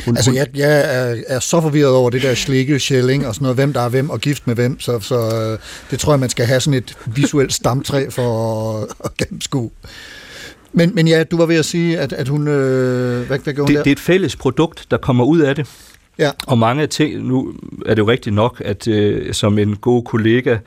Hun, 0.05 0.17
Altså, 0.17 0.31
jeg, 0.31 0.47
jeg 0.55 0.79
er, 0.79 1.15
er 1.27 1.39
så 1.39 1.61
forvirret 1.61 1.91
over 1.91 2.09
det 2.09 2.21
der 2.21 2.35
slikke, 2.35 2.79
Schelling 2.79 3.27
og 3.27 3.35
sådan 3.35 3.43
noget, 3.43 3.57
hvem 3.57 3.73
der 3.73 3.81
er 3.81 3.89
hvem 3.89 4.09
og 4.09 4.19
gift 4.19 4.47
med 4.47 4.55
hvem, 4.55 4.79
så, 4.79 4.99
så 4.99 5.15
øh, 5.15 5.59
det 5.91 5.99
tror 5.99 6.13
jeg, 6.13 6.19
man 6.19 6.29
skal 6.29 6.45
have 6.45 6.59
sådan 6.59 6.77
et 6.77 6.97
visuelt 7.05 7.53
stamtræ 7.53 8.09
for 8.09 8.89
at, 9.05 9.17
gennemskue. 9.17 9.69
Men, 10.73 10.95
men 10.95 11.07
ja, 11.07 11.23
du 11.23 11.37
var 11.37 11.45
ved 11.45 11.55
at 11.55 11.65
sige, 11.65 11.99
at, 11.99 12.13
at 12.13 12.27
hun... 12.27 12.47
Øh, 12.47 13.27
hvad, 13.27 13.39
hvad 13.39 13.53
gjorde 13.53 13.61
hun 13.61 13.67
det, 13.67 13.75
der? 13.75 13.83
det 13.83 13.89
er 13.89 13.95
et 13.95 13.99
fælles 13.99 14.35
produkt, 14.35 14.85
der 14.91 14.97
kommer 14.97 15.25
ud 15.25 15.39
af 15.39 15.55
det. 15.55 15.67
Ja. 16.19 16.31
Og 16.47 16.57
mange 16.57 16.81
af 16.81 16.89
ting, 16.89 17.27
nu 17.27 17.53
er 17.85 17.93
det 17.93 18.01
jo 18.01 18.09
rigtigt 18.09 18.35
nok, 18.35 18.61
at 18.65 18.87
øh, 18.87 19.33
som 19.33 19.59
en 19.59 19.75
god 19.75 20.03
kollega 20.03 20.57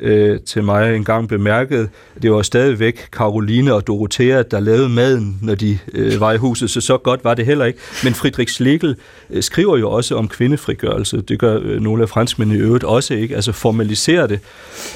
øh, 0.00 0.40
til 0.40 0.64
mig 0.64 0.96
engang 0.96 1.28
bemærkede, 1.28 1.88
det 2.22 2.32
var 2.32 2.42
stadigvæk 2.42 3.08
Karoline 3.12 3.74
og 3.74 3.86
Dorothea, 3.86 4.42
der 4.42 4.60
lavede 4.60 4.88
maden, 4.88 5.38
når 5.42 5.54
de 5.54 5.78
øh, 5.94 6.20
var 6.20 6.32
i 6.32 6.36
huset, 6.36 6.70
så 6.70 6.80
så 6.80 6.96
godt 6.96 7.24
var 7.24 7.34
det 7.34 7.46
heller 7.46 7.64
ikke. 7.64 7.78
Men 8.04 8.14
Friedrich 8.14 8.54
Schlegel 8.54 8.96
øh, 9.30 9.42
skriver 9.42 9.76
jo 9.76 9.90
også 9.90 10.14
om 10.14 10.28
kvindefrigørelse, 10.28 11.20
det 11.20 11.38
gør 11.38 11.58
øh, 11.62 11.80
nogle 11.80 12.02
af 12.02 12.08
franskmændene 12.08 12.58
i 12.58 12.62
øvrigt 12.62 12.84
også, 12.84 13.14
ikke? 13.14 13.34
altså 13.34 13.52
formaliserer 13.52 14.26
det, 14.26 14.40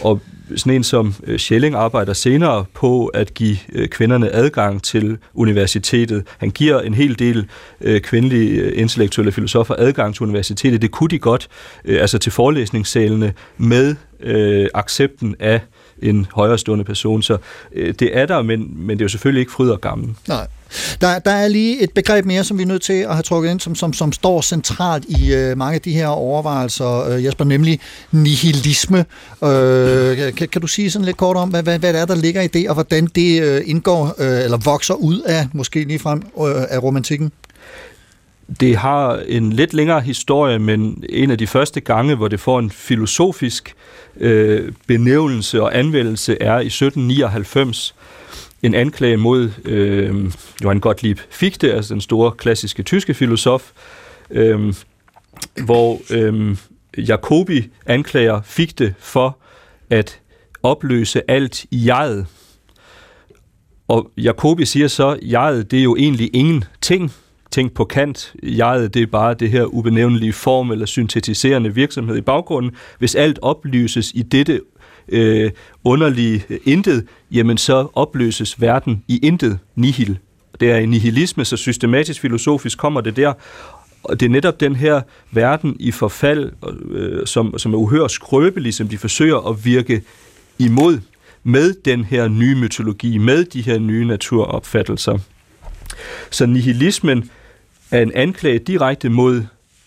og 0.00 0.20
sådan 0.56 0.72
en 0.72 0.84
som 0.84 1.14
øh, 1.24 1.38
Schelling 1.38 1.74
arbejder 1.74 2.12
senere 2.12 2.64
på 2.74 3.06
at 3.06 3.34
give 3.34 3.56
øh, 3.72 3.88
kvinderne 3.88 4.34
adgang 4.34 4.82
til 4.82 5.18
universitetet. 5.34 6.24
Han 6.38 6.50
giver 6.50 6.80
en 6.80 6.94
hel 6.94 7.18
del 7.18 7.48
øh, 7.80 8.00
kvindelige 8.00 8.74
intellektuelle 8.74 9.32
filosofer 9.32 9.74
adgang 9.78 10.14
til 10.14 10.22
universitetet. 10.22 10.82
Det 10.82 10.90
kunne 10.90 11.08
de 11.08 11.18
godt, 11.18 11.48
altså 11.84 12.18
til 12.18 12.32
forelæsningssalene, 12.32 13.32
med 13.56 13.96
øh, 14.20 14.68
accepten 14.74 15.36
af 15.38 15.60
en 16.02 16.26
højrestående 16.32 16.84
person. 16.84 17.22
Så 17.22 17.38
øh, 17.72 17.94
det 17.98 18.18
er 18.18 18.26
der, 18.26 18.42
men, 18.42 18.86
men 18.86 18.98
det 18.98 19.02
er 19.02 19.04
jo 19.04 19.08
selvfølgelig 19.08 19.40
ikke 19.40 19.52
fryd 19.52 19.70
og 19.70 19.80
gammel. 19.80 20.14
Nej. 20.28 20.46
Der, 21.00 21.18
der 21.18 21.30
er 21.30 21.48
lige 21.48 21.82
et 21.82 21.90
begreb 21.90 22.24
mere, 22.24 22.44
som 22.44 22.58
vi 22.58 22.62
er 22.62 22.66
nødt 22.66 22.82
til 22.82 22.92
at 22.92 23.12
have 23.12 23.22
trukket 23.22 23.50
ind, 23.50 23.60
som, 23.60 23.74
som, 23.74 23.92
som 23.92 24.12
står 24.12 24.40
centralt 24.40 25.04
i 25.08 25.34
øh, 25.34 25.58
mange 25.58 25.74
af 25.74 25.80
de 25.80 25.92
her 25.92 26.06
overvejelser, 26.06 27.08
øh, 27.08 27.24
Jesper, 27.24 27.44
nemlig 27.44 27.80
nihilisme. 28.10 29.04
Øh, 29.44 30.34
kan, 30.34 30.48
kan 30.48 30.60
du 30.60 30.66
sige 30.66 30.90
sådan 30.90 31.04
lidt 31.04 31.16
kort 31.16 31.36
om, 31.36 31.48
hvad, 31.48 31.62
hvad, 31.62 31.78
hvad 31.78 31.92
det 31.92 32.00
er, 32.00 32.06
der 32.06 32.14
ligger 32.14 32.42
i 32.42 32.46
det, 32.46 32.68
og 32.68 32.74
hvordan 32.74 33.06
det 33.06 33.42
øh, 33.42 33.62
indgår, 33.66 34.14
øh, 34.18 34.44
eller 34.44 34.58
vokser 34.64 34.94
ud 34.94 35.20
af, 35.20 35.48
måske 35.52 35.84
lige 35.84 35.98
frem, 35.98 36.18
øh, 36.18 36.62
af 36.70 36.82
romantikken? 36.82 37.32
Det 38.60 38.76
har 38.76 39.22
en 39.28 39.52
lidt 39.52 39.74
længere 39.74 40.00
historie, 40.00 40.58
men 40.58 41.04
en 41.08 41.30
af 41.30 41.38
de 41.38 41.46
første 41.46 41.80
gange, 41.80 42.14
hvor 42.14 42.28
det 42.28 42.40
får 42.40 42.58
en 42.58 42.70
filosofisk 42.70 43.74
øh, 44.20 44.72
benævnelse 44.86 45.62
og 45.62 45.78
anvendelse, 45.78 46.36
er 46.40 46.58
i 46.60 46.66
1799 46.66 47.94
en 48.62 48.74
anklage 48.74 49.16
mod 49.16 49.50
øh, 49.64 50.32
Johann 50.64 50.80
Gottlieb 50.80 51.18
Fichte, 51.30 51.74
altså 51.74 51.94
den 51.94 52.00
store 52.00 52.32
klassiske 52.32 52.82
tyske 52.82 53.14
filosof, 53.14 53.70
øh, 54.30 54.74
hvor 55.64 56.00
øh, 56.10 56.56
Jacobi 56.98 57.68
anklager 57.86 58.42
Fichte 58.42 58.94
for 58.98 59.38
at 59.90 60.20
opløse 60.62 61.30
alt 61.30 61.64
i 61.70 61.86
jeget. 61.86 62.26
Og 63.88 64.10
Jacobi 64.16 64.64
siger 64.64 64.88
så, 64.88 65.18
jeget 65.22 65.70
det 65.70 65.78
er 65.78 65.82
jo 65.82 65.96
egentlig 65.96 66.30
ingenting. 66.32 67.12
Tænk 67.50 67.72
på 67.72 67.84
kant. 67.84 68.34
Jeget 68.42 68.94
det 68.94 69.02
er 69.02 69.06
bare 69.06 69.34
det 69.34 69.50
her 69.50 69.64
ubenævnelige 69.64 70.32
form 70.32 70.70
eller 70.70 70.86
syntetiserende 70.86 71.74
virksomhed 71.74 72.16
i 72.16 72.20
baggrunden. 72.20 72.72
Hvis 72.98 73.14
alt 73.14 73.38
oplyses 73.42 74.12
i 74.14 74.22
dette 74.22 74.60
øh, 75.12 75.50
underlige 75.84 76.44
øh, 76.50 76.58
intet, 76.64 77.06
jamen 77.30 77.58
så 77.58 77.88
opløses 77.94 78.60
verden 78.60 79.04
i 79.08 79.18
intet 79.22 79.58
nihil. 79.76 80.18
Det 80.60 80.70
er 80.70 80.76
i 80.76 80.86
nihilisme, 80.86 81.44
så 81.44 81.56
systematisk 81.56 82.20
filosofisk 82.20 82.78
kommer 82.78 83.00
det 83.00 83.16
der. 83.16 83.32
Og 84.04 84.20
det 84.20 84.26
er 84.26 84.30
netop 84.30 84.60
den 84.60 84.76
her 84.76 85.00
verden 85.30 85.76
i 85.80 85.90
forfald, 85.90 86.52
øh, 86.90 87.26
som, 87.26 87.58
som 87.58 87.74
er 87.74 87.78
uhør 87.78 88.06
skrøbelig, 88.06 88.74
som 88.74 88.88
de 88.88 88.98
forsøger 88.98 89.48
at 89.50 89.64
virke 89.64 90.02
imod 90.58 90.98
med 91.44 91.74
den 91.84 92.04
her 92.04 92.28
nye 92.28 92.54
mytologi, 92.54 93.18
med 93.18 93.44
de 93.44 93.62
her 93.62 93.78
nye 93.78 94.04
naturopfattelser. 94.04 95.18
Så 96.30 96.46
nihilismen 96.46 97.30
er 97.90 98.02
en 98.02 98.12
anklage 98.14 98.58
direkte 98.58 99.08
mod 99.08 99.42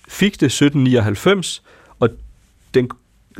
Fichte 0.07 0.45
1799, 0.45 1.63
og 1.99 2.09
den 2.73 2.89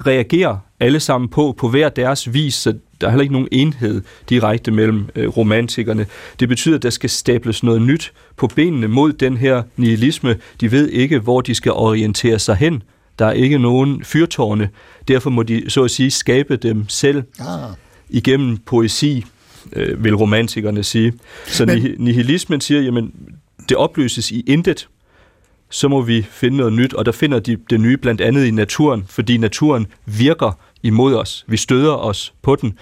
reagerer 0.05 0.57
alle 0.79 0.99
sammen 0.99 1.29
på, 1.29 1.55
på 1.57 1.69
hver 1.69 1.89
deres 1.89 2.33
vis, 2.33 2.53
så 2.53 2.73
der 3.01 3.07
er 3.07 3.11
heller 3.11 3.21
ikke 3.21 3.33
nogen 3.33 3.47
enhed 3.51 4.01
direkte 4.29 4.71
mellem 4.71 5.09
øh, 5.15 5.27
romantikerne. 5.37 6.05
Det 6.39 6.49
betyder, 6.49 6.75
at 6.75 6.83
der 6.83 6.89
skal 6.89 7.09
stables 7.09 7.63
noget 7.63 7.81
nyt 7.81 8.13
på 8.37 8.47
benene 8.47 8.87
mod 8.87 9.13
den 9.13 9.37
her 9.37 9.63
nihilisme. 9.77 10.35
De 10.61 10.71
ved 10.71 10.89
ikke, 10.89 11.19
hvor 11.19 11.41
de 11.41 11.55
skal 11.55 11.71
orientere 11.71 12.39
sig 12.39 12.55
hen. 12.55 12.83
Der 13.19 13.25
er 13.25 13.31
ikke 13.31 13.57
nogen 13.57 14.03
fyrtårne. 14.03 14.69
Derfor 15.07 15.29
må 15.29 15.43
de, 15.43 15.69
så 15.69 15.83
at 15.83 15.91
sige, 15.91 16.11
skabe 16.11 16.55
dem 16.55 16.89
selv 16.89 17.23
Ah. 17.39 17.69
igennem 18.09 18.57
poesi, 18.57 19.25
øh, 19.73 20.03
vil 20.03 20.15
romantikerne 20.15 20.83
sige. 20.83 21.13
Så 21.45 21.65
Men- 21.65 21.83
Men... 21.83 21.95
nihilismen 21.97 22.61
siger, 22.61 22.81
jamen, 22.81 23.11
det 23.69 23.77
opløses 23.77 24.31
i 24.31 24.39
intet, 24.47 24.87
så 25.69 25.87
må 25.87 26.01
vi 26.01 26.25
finde 26.31 26.57
noget 26.57 26.73
nyt, 26.73 26.93
og 26.93 27.05
der 27.05 27.11
finder 27.11 27.39
de 27.39 27.57
det 27.69 27.79
nye 27.79 27.97
blandt 27.97 28.21
andet 28.21 28.45
i 28.45 28.51
naturen, 28.51 29.05
fordi 29.09 29.37
naturen 29.37 29.87
virker 30.05 30.57
imod 30.83 31.15
os. 31.15 31.45
Vi 31.47 31.57
støder 31.57 31.93
os 31.93 32.33
på 32.41 32.55
den. 32.55 32.73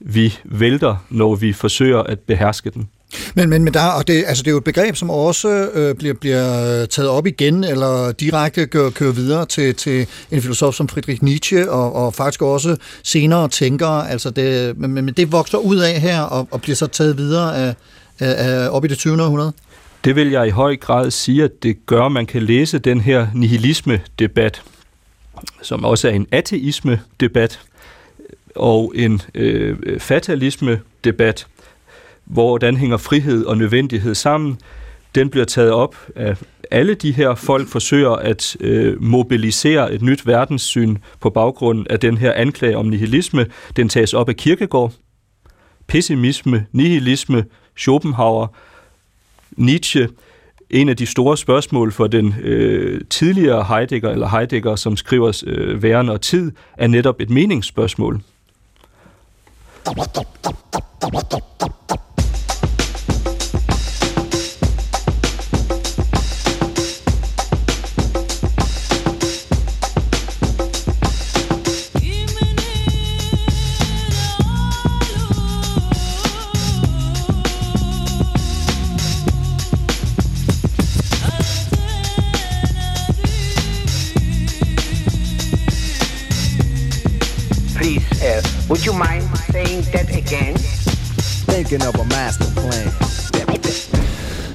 Vi 0.00 0.38
vælter, 0.44 0.96
når 1.10 1.34
vi 1.34 1.52
forsøger 1.52 1.98
at 1.98 2.18
beherske 2.18 2.70
den. 2.70 2.88
Men, 3.34 3.48
men, 3.48 3.64
men 3.64 3.74
der, 3.74 3.86
og 3.86 4.08
det, 4.08 4.24
altså 4.26 4.42
det 4.42 4.48
er 4.48 4.52
jo 4.52 4.58
et 4.58 4.64
begreb, 4.64 4.96
som 4.96 5.10
også 5.10 5.68
øh, 5.74 5.94
bliver, 5.94 6.14
bliver 6.14 6.86
taget 6.86 7.08
op 7.08 7.26
igen, 7.26 7.64
eller 7.64 8.12
direkte 8.12 8.66
kører, 8.66 8.90
kører 8.90 9.12
videre 9.12 9.46
til, 9.46 9.74
til 9.74 10.06
en 10.30 10.42
filosof 10.42 10.74
som 10.74 10.88
Friedrich 10.88 11.24
Nietzsche, 11.24 11.70
og, 11.70 11.92
og 11.92 12.14
faktisk 12.14 12.42
også 12.42 12.76
senere 13.02 13.48
tænkere. 13.48 14.10
Altså 14.10 14.30
det, 14.30 14.78
men, 14.78 14.92
men 14.92 15.08
det 15.08 15.32
vokser 15.32 15.58
ud 15.58 15.76
af 15.76 16.00
her, 16.00 16.20
og, 16.20 16.48
og 16.50 16.62
bliver 16.62 16.76
så 16.76 16.86
taget 16.86 17.18
videre 17.18 17.56
af, 17.56 17.74
af, 18.18 18.64
af, 18.64 18.68
op 18.68 18.84
i 18.84 18.88
det 18.88 18.98
20. 18.98 19.22
århundrede. 19.22 19.52
Det 20.04 20.16
vil 20.16 20.30
jeg 20.30 20.46
i 20.46 20.50
høj 20.50 20.76
grad 20.76 21.10
sige, 21.10 21.44
at 21.44 21.62
det 21.62 21.86
gør, 21.86 22.02
at 22.02 22.12
man 22.12 22.26
kan 22.26 22.42
læse 22.42 22.78
den 22.78 23.00
her 23.00 23.26
nihilisme-debat, 23.34 24.62
som 25.62 25.84
også 25.84 26.08
er 26.08 26.12
en 26.12 26.26
ateisme-debat, 26.32 27.60
og 28.56 28.92
en 28.96 29.22
øh, 29.34 30.00
fatalisme-debat, 30.00 31.46
hvordan 32.24 32.76
hænger 32.76 32.96
frihed 32.96 33.44
og 33.44 33.58
nødvendighed 33.58 34.14
sammen. 34.14 34.60
Den 35.14 35.30
bliver 35.30 35.44
taget 35.44 35.70
op 35.72 35.96
af 36.16 36.36
alle 36.70 36.94
de 36.94 37.12
her 37.12 37.34
folk 37.34 37.68
forsøger 37.68 38.10
at 38.10 38.56
øh, 38.60 39.02
mobilisere 39.02 39.92
et 39.94 40.02
nyt 40.02 40.26
verdenssyn 40.26 40.96
på 41.20 41.30
baggrund 41.30 41.86
af 41.90 42.00
den 42.00 42.18
her 42.18 42.32
anklage 42.32 42.76
om 42.76 42.86
nihilisme. 42.86 43.46
Den 43.76 43.88
tages 43.88 44.14
op 44.14 44.28
af 44.28 44.36
Kierkegaard, 44.36 44.92
pessimisme, 45.86 46.66
nihilisme, 46.72 47.44
Schopenhauer, 47.76 48.46
Nietzsche, 49.56 50.08
en 50.70 50.88
af 50.88 50.96
de 50.96 51.06
store 51.06 51.36
spørgsmål 51.36 51.92
for 51.92 52.06
den 52.06 52.34
øh, 52.42 53.00
tidligere 53.10 53.64
Heidegger, 53.64 54.10
eller 54.10 54.28
Heidegger, 54.28 54.76
som 54.76 54.96
skriver 54.96 55.42
øh, 55.46 55.82
Væren 55.82 56.08
og 56.08 56.20
Tid, 56.20 56.52
er 56.76 56.86
netop 56.86 57.20
et 57.20 57.30
meningsspørgsmål. 57.30 58.20
Would 88.74 88.86
you 88.86 88.92
mind 88.92 89.22
saying 89.52 89.82
that 89.94 90.08
again? 90.22 90.54
Thinking 91.50 91.82
of 91.88 91.94
a 91.94 92.04
master 92.04 92.48
plan. 92.60 92.88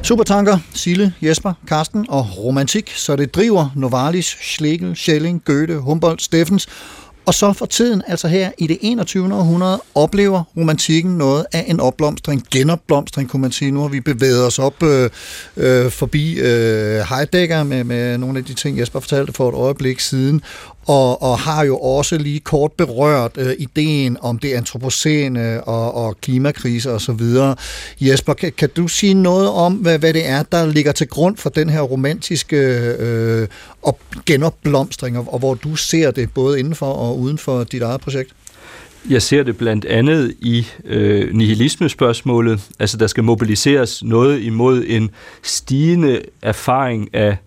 Supertanker, 0.04 0.58
Sille, 0.74 1.14
Jesper, 1.22 1.54
Karsten 1.68 2.06
og 2.10 2.28
romantik, 2.38 2.92
så 2.96 3.16
det 3.16 3.36
driver 3.36 3.70
Novalis, 3.76 4.26
Schlegel, 4.26 4.96
Schelling, 4.96 5.44
Goethe, 5.46 5.78
Humboldt, 5.78 6.22
Steffens, 6.22 6.68
og 7.30 7.34
så 7.34 7.54
for 7.54 7.66
tiden, 7.66 8.02
altså 8.08 8.28
her 8.28 8.52
i 8.58 8.68
det 8.68 8.78
21. 8.82 9.36
århundrede, 9.36 9.82
oplever 9.96 10.44
romantikken 10.58 11.18
noget 11.18 11.46
af 11.54 11.66
en 11.68 11.80
opblomstring, 11.80 12.44
genopblomstring, 12.52 13.30
kunne 13.30 13.42
man 13.42 13.52
sige. 13.52 13.72
Nu 13.72 13.82
har 13.82 13.88
vi 13.88 14.00
bevæget 14.00 14.46
os 14.46 14.60
op 14.60 14.84
øh, 14.84 15.10
øh, 15.58 15.92
forbi 15.92 16.40
øh, 16.40 17.02
Heidegger 17.10 17.64
med, 17.64 17.84
med 17.84 18.18
nogle 18.18 18.40
af 18.40 18.46
de 18.46 18.54
ting, 18.54 18.80
Jesper 18.80 19.00
fortalte 19.00 19.34
for 19.34 19.50
et 19.50 19.56
øjeblik 19.56 20.00
siden, 20.00 20.42
og, 20.90 21.22
og 21.22 21.40
har 21.40 21.64
jo 21.64 21.78
også 21.78 22.18
lige 22.18 22.40
kort 22.40 22.72
berørt 22.72 23.32
øh, 23.38 23.54
ideen 23.60 24.18
om 24.22 24.40
det 24.40 24.54
antropocene 24.54 25.64
og, 25.64 25.96
og 25.96 26.18
klimakrise 26.22 26.92
og 26.92 27.02
så 27.02 27.14
videre. 27.14 27.56
Jesper, 28.02 28.34
kan, 28.34 28.52
kan 28.58 28.70
du 28.70 28.88
sige 28.88 29.14
noget 29.14 29.50
om, 29.50 29.74
hvad, 29.74 30.00
hvad 30.00 30.14
det 30.14 30.28
er, 30.28 30.44
der 30.44 30.66
ligger 30.66 30.92
til 30.92 31.08
grund 31.08 31.38
for 31.38 31.50
den 31.50 31.70
her 31.70 31.82
romantiske 31.82 32.58
øh, 33.00 33.48
op, 33.84 34.00
genopblomstring, 34.26 35.18
og, 35.18 35.34
og 35.34 35.40
hvor 35.40 35.54
du 35.54 35.76
ser 35.76 36.12
det 36.12 36.34
både 36.34 36.60
indenfor 36.60 36.94
og 36.94 37.20
uden 37.20 37.38
for 37.38 37.64
dit 37.64 37.82
eget 37.82 38.02
projekt? 38.02 38.30
Jeg 39.10 39.22
ser 39.22 39.44
det 39.44 39.58
blandt 39.58 39.86
andet 39.86 40.34
i 40.42 40.68
øh, 40.86 41.36
nihilismespørgsmålet. 41.36 42.62
Altså, 42.80 42.98
der 42.98 43.08
skal 43.08 43.24
mobiliseres 43.24 44.04
noget 44.04 44.42
imod 44.42 44.84
en 44.88 45.10
stigende 45.44 46.22
erfaring 46.42 47.16
af 47.16 47.38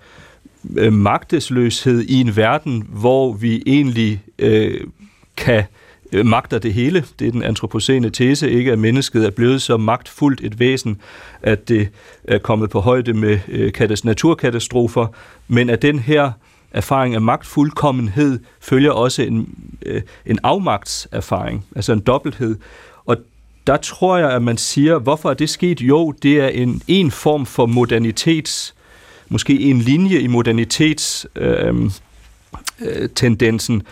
øh, 0.76 0.92
magtesløshed 0.92 2.02
i 2.02 2.20
en 2.20 2.36
verden, 2.36 2.86
hvor 2.88 3.32
vi 3.32 3.62
egentlig 3.66 4.22
øh, 4.38 4.80
kan 5.36 5.64
øh, 6.12 6.26
magter 6.26 6.58
det 6.58 6.74
hele. 6.74 7.04
Det 7.18 7.28
er 7.28 7.32
den 7.32 7.42
antropocene 7.42 8.10
tese, 8.10 8.50
ikke 8.50 8.72
at 8.72 8.78
mennesket 8.78 9.26
er 9.26 9.30
blevet 9.30 9.62
så 9.62 9.76
magtfuldt 9.76 10.40
et 10.44 10.58
væsen, 10.58 11.00
at 11.42 11.68
det 11.68 11.88
er 12.24 12.38
kommet 12.38 12.70
på 12.70 12.80
højde 12.80 13.12
med 13.12 13.38
øh, 13.48 13.72
katas- 13.78 14.04
naturkatastrofer, 14.04 15.06
men 15.48 15.70
at 15.70 15.82
den 15.82 15.98
her 15.98 16.32
erfaring 16.70 17.14
af 17.14 17.20
magtfuldkommenhed 17.20 18.40
følger 18.60 18.90
også 18.90 19.22
en, 19.22 19.54
øh, 19.86 20.02
en 20.26 20.38
afmagtserfaring, 20.42 21.66
altså 21.76 21.92
en 21.92 22.00
dobbelthed. 22.00 22.56
Og 23.04 23.16
der 23.66 23.76
tror 23.76 24.18
jeg, 24.18 24.30
at 24.30 24.42
man 24.42 24.56
siger, 24.56 24.98
hvorfor 24.98 25.30
er 25.30 25.34
det 25.34 25.50
sket? 25.50 25.80
Jo, 25.80 26.12
det 26.22 26.40
er 26.40 26.48
en, 26.48 26.82
en 26.88 27.10
form 27.10 27.46
for 27.46 27.66
modernitets, 27.66 28.74
måske 29.32 29.60
en 29.60 29.78
linje 29.78 30.18
i 30.18 30.26
modernitets 30.26 31.26
øhm, 31.36 31.90
øh, 32.80 33.08
tendensen, 33.14 33.82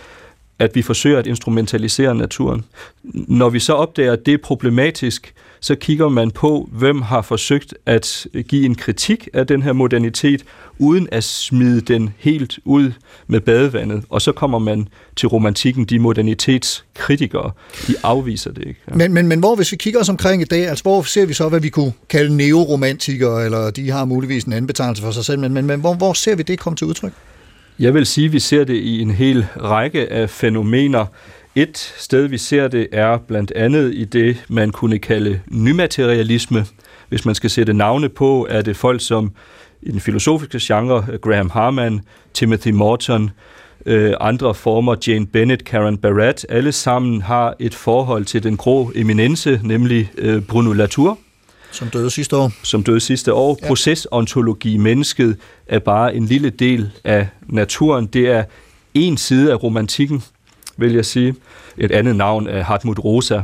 at 0.58 0.74
vi 0.74 0.82
forsøger 0.82 1.18
at 1.18 1.26
instrumentalisere 1.26 2.14
naturen. 2.14 2.64
Når 3.12 3.50
vi 3.50 3.58
så 3.58 3.72
opdager, 3.72 4.12
at 4.12 4.26
det 4.26 4.34
er 4.34 4.38
problematisk, 4.38 5.34
så 5.60 5.74
kigger 5.74 6.08
man 6.08 6.30
på, 6.30 6.68
hvem 6.72 7.02
har 7.02 7.22
forsøgt 7.22 7.74
at 7.86 8.26
give 8.48 8.64
en 8.64 8.74
kritik 8.74 9.28
af 9.32 9.46
den 9.46 9.62
her 9.62 9.72
modernitet, 9.72 10.44
uden 10.78 11.08
at 11.12 11.24
smide 11.24 11.80
den 11.80 12.10
helt 12.18 12.58
ud 12.64 12.92
med 13.26 13.40
badevandet. 13.40 14.04
Og 14.10 14.22
så 14.22 14.32
kommer 14.32 14.58
man 14.58 14.88
til 15.16 15.28
romantikken, 15.28 15.84
de 15.84 15.98
modernitetskritikere, 15.98 17.50
de 17.86 17.94
afviser 18.02 18.52
det 18.52 18.64
ikke. 18.66 18.80
Ja. 18.90 18.94
Men, 18.94 19.12
men, 19.12 19.28
men 19.28 19.38
hvor, 19.38 19.56
hvis 19.56 19.72
vi 19.72 19.76
kigger 19.76 20.00
os 20.00 20.08
omkring 20.08 20.42
i 20.42 20.44
dag, 20.44 20.68
altså 20.68 20.82
hvor 20.82 21.02
ser 21.02 21.26
vi 21.26 21.32
så, 21.32 21.48
hvad 21.48 21.60
vi 21.60 21.68
kunne 21.68 21.92
kalde 22.08 22.36
neoromantikere, 22.36 23.44
eller 23.44 23.70
de 23.70 23.90
har 23.90 24.04
muligvis 24.04 24.44
en 24.44 24.52
anden 24.52 24.66
betegnelse 24.66 25.02
for 25.02 25.10
sig 25.10 25.24
selv, 25.24 25.38
men, 25.38 25.54
men, 25.54 25.66
men 25.66 25.80
hvor, 25.80 25.94
hvor 25.94 26.12
ser 26.12 26.36
vi 26.36 26.42
det 26.42 26.58
komme 26.58 26.76
til 26.76 26.86
udtryk? 26.86 27.12
Jeg 27.78 27.94
vil 27.94 28.06
sige, 28.06 28.26
at 28.26 28.32
vi 28.32 28.38
ser 28.38 28.64
det 28.64 28.74
i 28.74 29.00
en 29.00 29.10
hel 29.10 29.46
række 29.56 30.12
af 30.12 30.30
fænomener. 30.30 31.06
Et 31.54 31.94
sted, 31.98 32.26
vi 32.26 32.38
ser 32.38 32.68
det, 32.68 32.86
er 32.92 33.18
blandt 33.18 33.52
andet 33.52 33.94
i 33.94 34.04
det, 34.04 34.44
man 34.48 34.70
kunne 34.70 34.98
kalde 34.98 35.40
nymaterialisme. 35.46 36.66
Hvis 37.08 37.24
man 37.24 37.34
skal 37.34 37.50
sætte 37.50 37.72
navne 37.72 38.08
på, 38.08 38.46
er 38.50 38.62
det 38.62 38.76
folk 38.76 39.00
som 39.00 39.32
i 39.82 39.90
den 39.90 40.00
filosofiske 40.00 40.58
genre, 40.62 41.18
Graham 41.22 41.50
Harman, 41.50 42.00
Timothy 42.34 42.68
Morton, 42.68 43.30
øh, 43.86 44.14
andre 44.20 44.54
former, 44.54 44.96
Jane 45.06 45.26
Bennett, 45.26 45.64
Karen 45.64 45.98
Barrett, 45.98 46.46
alle 46.48 46.72
sammen 46.72 47.22
har 47.22 47.54
et 47.58 47.74
forhold 47.74 48.24
til 48.24 48.42
den 48.42 48.56
grå 48.56 48.92
eminence, 48.94 49.60
nemlig 49.64 50.10
øh, 50.18 50.42
Bruno 50.42 50.72
Latour, 50.72 51.18
Som 51.72 51.88
døde 51.88 52.10
sidste 52.10 52.36
år. 52.36 52.52
som 52.62 52.82
døde 52.82 53.00
sidste 53.00 53.34
år. 53.34 53.58
Ja. 53.62 53.66
Procesontologi, 53.66 54.76
mennesket, 54.76 55.36
er 55.66 55.78
bare 55.78 56.14
en 56.14 56.24
lille 56.26 56.50
del 56.50 56.90
af 57.04 57.28
naturen. 57.42 58.06
Det 58.06 58.28
er 58.28 58.44
en 58.94 59.16
side 59.16 59.52
af 59.52 59.62
romantikken, 59.62 60.22
vil 60.80 60.92
jeg 60.92 61.04
sige. 61.04 61.34
Et 61.78 61.92
andet 61.92 62.16
navn 62.16 62.46
er 62.46 62.62
Hartmut 62.62 62.98
Rosa. 63.04 63.40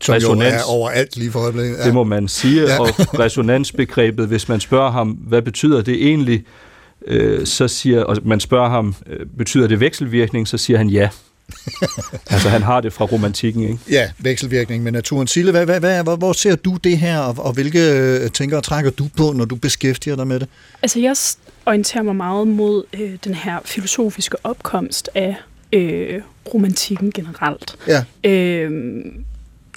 Som 0.00 0.14
Resonans. 0.14 0.54
jo 0.54 0.58
er 0.58 0.62
overalt 0.62 1.16
lige 1.16 1.30
for 1.30 1.40
øjeblikket. 1.40 1.78
Ja. 1.78 1.84
Det 1.84 1.94
må 1.94 2.04
man 2.04 2.28
sige. 2.28 2.62
Ja. 2.62 2.80
Og 2.80 2.88
resonansbegrebet, 3.24 4.26
hvis 4.26 4.48
man 4.48 4.60
spørger 4.60 4.90
ham, 4.90 5.08
hvad 5.08 5.42
betyder 5.42 5.82
det 5.82 5.94
egentlig, 6.08 6.44
øh, 7.06 7.46
så 7.46 7.68
siger, 7.68 8.04
og 8.04 8.16
man 8.24 8.40
spørger 8.40 8.68
ham, 8.68 8.94
øh, 9.06 9.26
betyder 9.38 9.66
det 9.66 9.80
vekselvirkning, 9.80 10.48
så 10.48 10.58
siger 10.58 10.78
han 10.78 10.90
ja. 10.90 11.08
altså 12.30 12.48
han 12.48 12.62
har 12.62 12.80
det 12.80 12.92
fra 12.92 13.04
romantikken, 13.04 13.62
ikke? 13.62 13.78
Ja, 13.90 14.10
vekselvirkning 14.18 14.82
med 14.82 14.92
naturen. 14.92 15.26
Sille, 15.26 15.50
hvad, 15.50 15.66
hvad, 15.66 15.80
hvad, 15.80 16.16
hvor, 16.18 16.32
ser 16.32 16.56
du 16.56 16.76
det 16.84 16.98
her, 16.98 17.18
og, 17.18 17.34
og 17.38 17.52
hvilke 17.52 17.92
øh, 17.92 18.30
tænker 18.30 18.56
og 18.56 18.64
trækker 18.64 18.90
du 18.90 19.08
på, 19.16 19.32
når 19.32 19.44
du 19.44 19.56
beskæftiger 19.56 20.16
dig 20.16 20.26
med 20.26 20.40
det? 20.40 20.48
Altså, 20.82 21.00
jeg 21.00 21.16
orienterer 21.66 22.02
mig 22.02 22.16
meget 22.16 22.48
mod 22.48 22.84
øh, 22.94 23.10
den 23.24 23.34
her 23.34 23.58
filosofiske 23.64 24.36
opkomst 24.44 25.10
af 25.14 25.36
øh, 25.72 26.20
romantikken 26.54 27.12
generelt. 27.12 27.76
Ja. 27.88 28.30
Øh, 28.30 29.04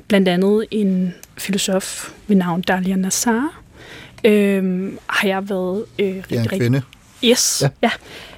blandt 0.08 0.28
andet 0.28 0.66
en 0.72 1.14
filosof 1.38 2.12
ved 2.28 2.36
navn 2.36 2.62
Dalia 2.62 2.96
Nassar 2.96 3.62
øh, 4.24 4.92
har 5.08 5.28
jeg 5.28 5.50
været 5.50 5.86
øh, 6.00 6.06
rigtig, 6.08 6.36
er 6.36 6.40
en 6.40 6.52
rigtig 6.52 6.60
kvinde. 6.60 6.82
Yes, 7.24 7.62
Ja. 7.62 7.70
ja. 7.84 7.92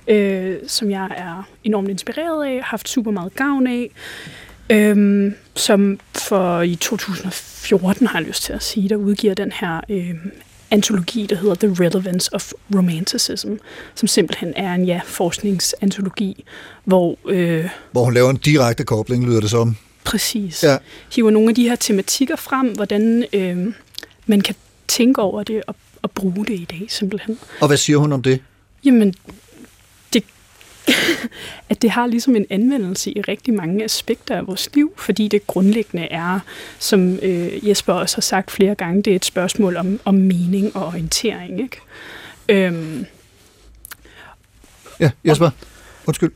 ja. 0.07 0.13
Øh, 0.13 0.59
som 0.67 0.91
jeg 0.91 1.09
er 1.17 1.47
enormt 1.63 1.89
inspireret 1.89 2.45
af, 2.45 2.61
haft 2.63 2.89
super 2.89 3.11
meget 3.11 3.35
gavn 3.35 3.67
af. 3.67 3.89
Øhm, 4.69 5.35
som 5.55 5.99
for 6.15 6.61
i 6.61 6.75
2014 6.75 8.07
har 8.07 8.19
jeg 8.19 8.27
lyst 8.27 8.43
til 8.43 8.53
at 8.53 8.63
sige, 8.63 8.89
der 8.89 8.95
udgiver 8.95 9.33
den 9.33 9.51
her 9.51 9.81
øh, 9.89 10.15
antologi, 10.73 11.25
der 11.29 11.35
hedder 11.35 11.55
The 11.55 11.83
Relevance 11.85 12.33
of 12.33 12.51
Romanticism, 12.75 13.51
som 13.95 14.07
simpelthen 14.07 14.53
er 14.55 14.73
en 14.73 14.85
ja, 14.85 15.01
forskningsantologi, 15.05 16.45
hvor 16.85 17.17
øh, 17.29 17.69
Hvor 17.91 18.03
hun 18.03 18.13
laver 18.13 18.29
en 18.29 18.37
direkte 18.37 18.83
kobling, 18.83 19.25
lyder 19.25 19.39
det 19.41 19.49
som. 19.49 19.75
præcis 20.03 20.63
Ja. 20.63 20.77
hiver 21.15 21.31
nogle 21.31 21.49
af 21.49 21.55
de 21.55 21.69
her 21.69 21.75
tematikker 21.75 22.35
frem, 22.35 22.67
hvordan 22.67 23.25
øh, 23.33 23.73
man 24.25 24.41
kan 24.41 24.55
tænke 24.87 25.21
over 25.21 25.43
det 25.43 25.61
og, 25.67 25.75
og 26.01 26.11
bruge 26.11 26.45
det 26.45 26.53
i 26.59 26.67
dag 26.71 26.85
simpelthen. 26.89 27.37
Og 27.61 27.67
hvad 27.67 27.77
siger 27.77 27.97
hun 27.97 28.13
om 28.13 28.21
det? 28.23 28.39
Jamen, 28.85 29.13
at 31.69 31.81
det 31.81 31.89
har 31.89 32.07
ligesom 32.07 32.35
en 32.35 32.45
anvendelse 32.49 33.11
i 33.11 33.21
rigtig 33.21 33.53
mange 33.53 33.83
aspekter 33.83 34.35
af 34.35 34.47
vores 34.47 34.69
liv, 34.73 34.93
fordi 34.97 35.27
det 35.27 35.47
grundlæggende 35.47 36.05
er, 36.05 36.39
som 36.79 37.19
øh, 37.21 37.69
Jesper 37.69 37.93
også 37.93 38.17
har 38.17 38.21
sagt 38.21 38.51
flere 38.51 38.75
gange, 38.75 39.03
det 39.03 39.11
er 39.11 39.15
et 39.15 39.25
spørgsmål 39.25 39.75
om, 39.77 39.99
om 40.05 40.15
mening 40.15 40.75
og 40.75 40.85
orientering. 40.85 41.61
Ikke? 41.61 41.79
Øhm, 42.49 43.05
Ja, 44.99 45.11
Jesper. 45.25 45.49
Undskyld. 46.05 46.31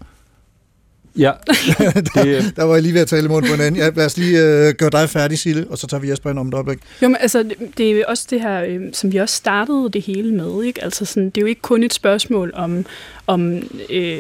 Ja, 1.18 1.32
det, 2.16 2.54
Der 2.56 2.64
var 2.64 2.74
jeg 2.74 2.84
lige 2.84 2.94
ved 2.94 3.02
at 3.02 3.08
tale 3.08 3.26
i 3.26 3.28
munden 3.28 3.50
på 3.52 3.56
hinanden. 3.56 3.82
Ja, 3.82 3.90
lad 3.96 4.06
os 4.06 4.18
lige 4.18 4.40
øh, 4.44 4.74
gøre 4.74 4.90
dig 4.90 5.10
færdig, 5.10 5.40
Sille, 5.40 5.66
og 5.70 5.78
så 5.78 5.88
tager 5.88 6.02
vi 6.02 6.10
Jesper 6.10 6.30
ind 6.30 6.40
om 6.40 6.48
et 6.48 6.54
øjeblik. 6.54 6.80
Jo, 7.02 7.08
men 7.08 7.18
altså, 7.20 7.44
det- 7.78 7.88
er 7.88 7.92
jo 7.92 8.04
også 8.08 8.28
det 8.30 8.42
her, 8.42 8.64
øh, 8.64 8.82
som 8.94 9.12
vi 9.12 9.18
også 9.18 9.36
startede 9.36 9.90
det 9.94 10.02
hele 10.02 10.34
med, 10.34 10.64
ikke? 10.64 10.84
Altså 10.84 11.06
sådan, 11.06 11.26
det 11.26 11.38
er 11.38 11.42
jo 11.42 11.48
ikke 11.48 11.62
kun 11.62 11.84
et 11.84 11.94
spørgsmål 11.94 12.52
om, 12.56 12.86
om 13.28 13.54
øh, 13.90 14.20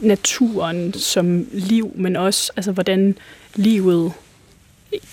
naturen 0.00 0.94
som 0.94 1.46
liv, 1.52 1.92
men 1.94 2.16
også, 2.16 2.52
altså, 2.56 2.72
hvordan 2.72 3.14
livet 3.54 4.12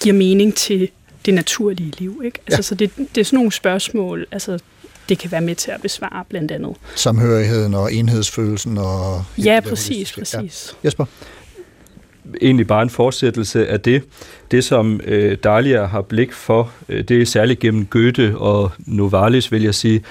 giver 0.04 0.16
mening 0.16 0.56
til 0.56 0.90
det 1.26 1.34
naturlige 1.34 1.94
liv, 2.00 2.22
ikke? 2.26 2.40
Altså, 2.48 2.58
Ja. 2.58 2.62
så 2.62 2.76
det, 2.76 2.92
det 3.16 3.22
er 3.22 3.26
sådan 3.26 3.38
nogle 3.38 3.52
spørgsmål, 3.52 4.26
altså, 4.32 4.60
det 5.10 5.20
kan 5.20 5.32
være 5.32 5.42
med 5.42 5.56
til 5.56 5.72
at 5.72 5.82
besvare, 5.82 6.26
blandt 6.30 6.52
andet. 6.52 6.76
Samhørigheden 6.96 7.74
og 7.74 7.94
enhedsfølelsen 7.94 8.78
og... 8.78 9.24
Ja, 9.38 9.60
præcis, 9.60 10.12
holistiske. 10.12 10.38
præcis. 10.38 10.76
Ja. 10.84 10.88
Jesper? 10.88 11.06
egentlig 12.42 12.68
bare 12.68 12.84
en 12.84 12.90
fortsættelse 12.90 13.68
af 13.68 13.82
det. 13.82 14.04
Det, 14.52 14.64
som 14.64 15.02
øh, 15.04 15.38
Dahlia 15.44 15.86
har 15.86 16.02
blik 16.02 16.34
for, 16.34 16.72
øh, 16.90 17.04
det 17.04 17.22
er 17.22 17.26
særligt 17.26 17.60
gennem 17.60 17.86
Goethe 17.86 18.38
og 18.38 18.72
Novalis, 18.80 19.52
vil 19.52 19.64
jeg 19.64 19.76
sige. 19.76 20.02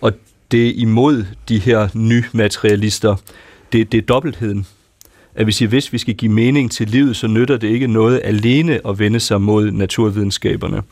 Og 0.00 0.12
det 0.50 0.68
er 0.68 0.72
imod 0.76 1.24
de 1.48 1.58
her 1.58 1.88
nymaterialister. 1.94 3.16
Det, 3.72 3.92
det 3.92 3.98
er 3.98 4.02
dobbeltheden. 4.02 4.66
At 5.34 5.46
vi 5.46 5.52
siger, 5.52 5.68
hvis 5.68 5.92
vi 5.92 5.98
skal 5.98 6.14
give 6.14 6.32
mening 6.32 6.70
til 6.72 6.88
livet, 6.88 7.16
så 7.16 7.26
nytter 7.26 7.56
det 7.56 7.68
ikke 7.68 7.86
noget 7.86 8.20
alene 8.24 8.80
at 8.88 8.98
vende 8.98 9.20
sig 9.20 9.40
mod 9.40 9.70
naturvidenskaberne. 9.70 10.82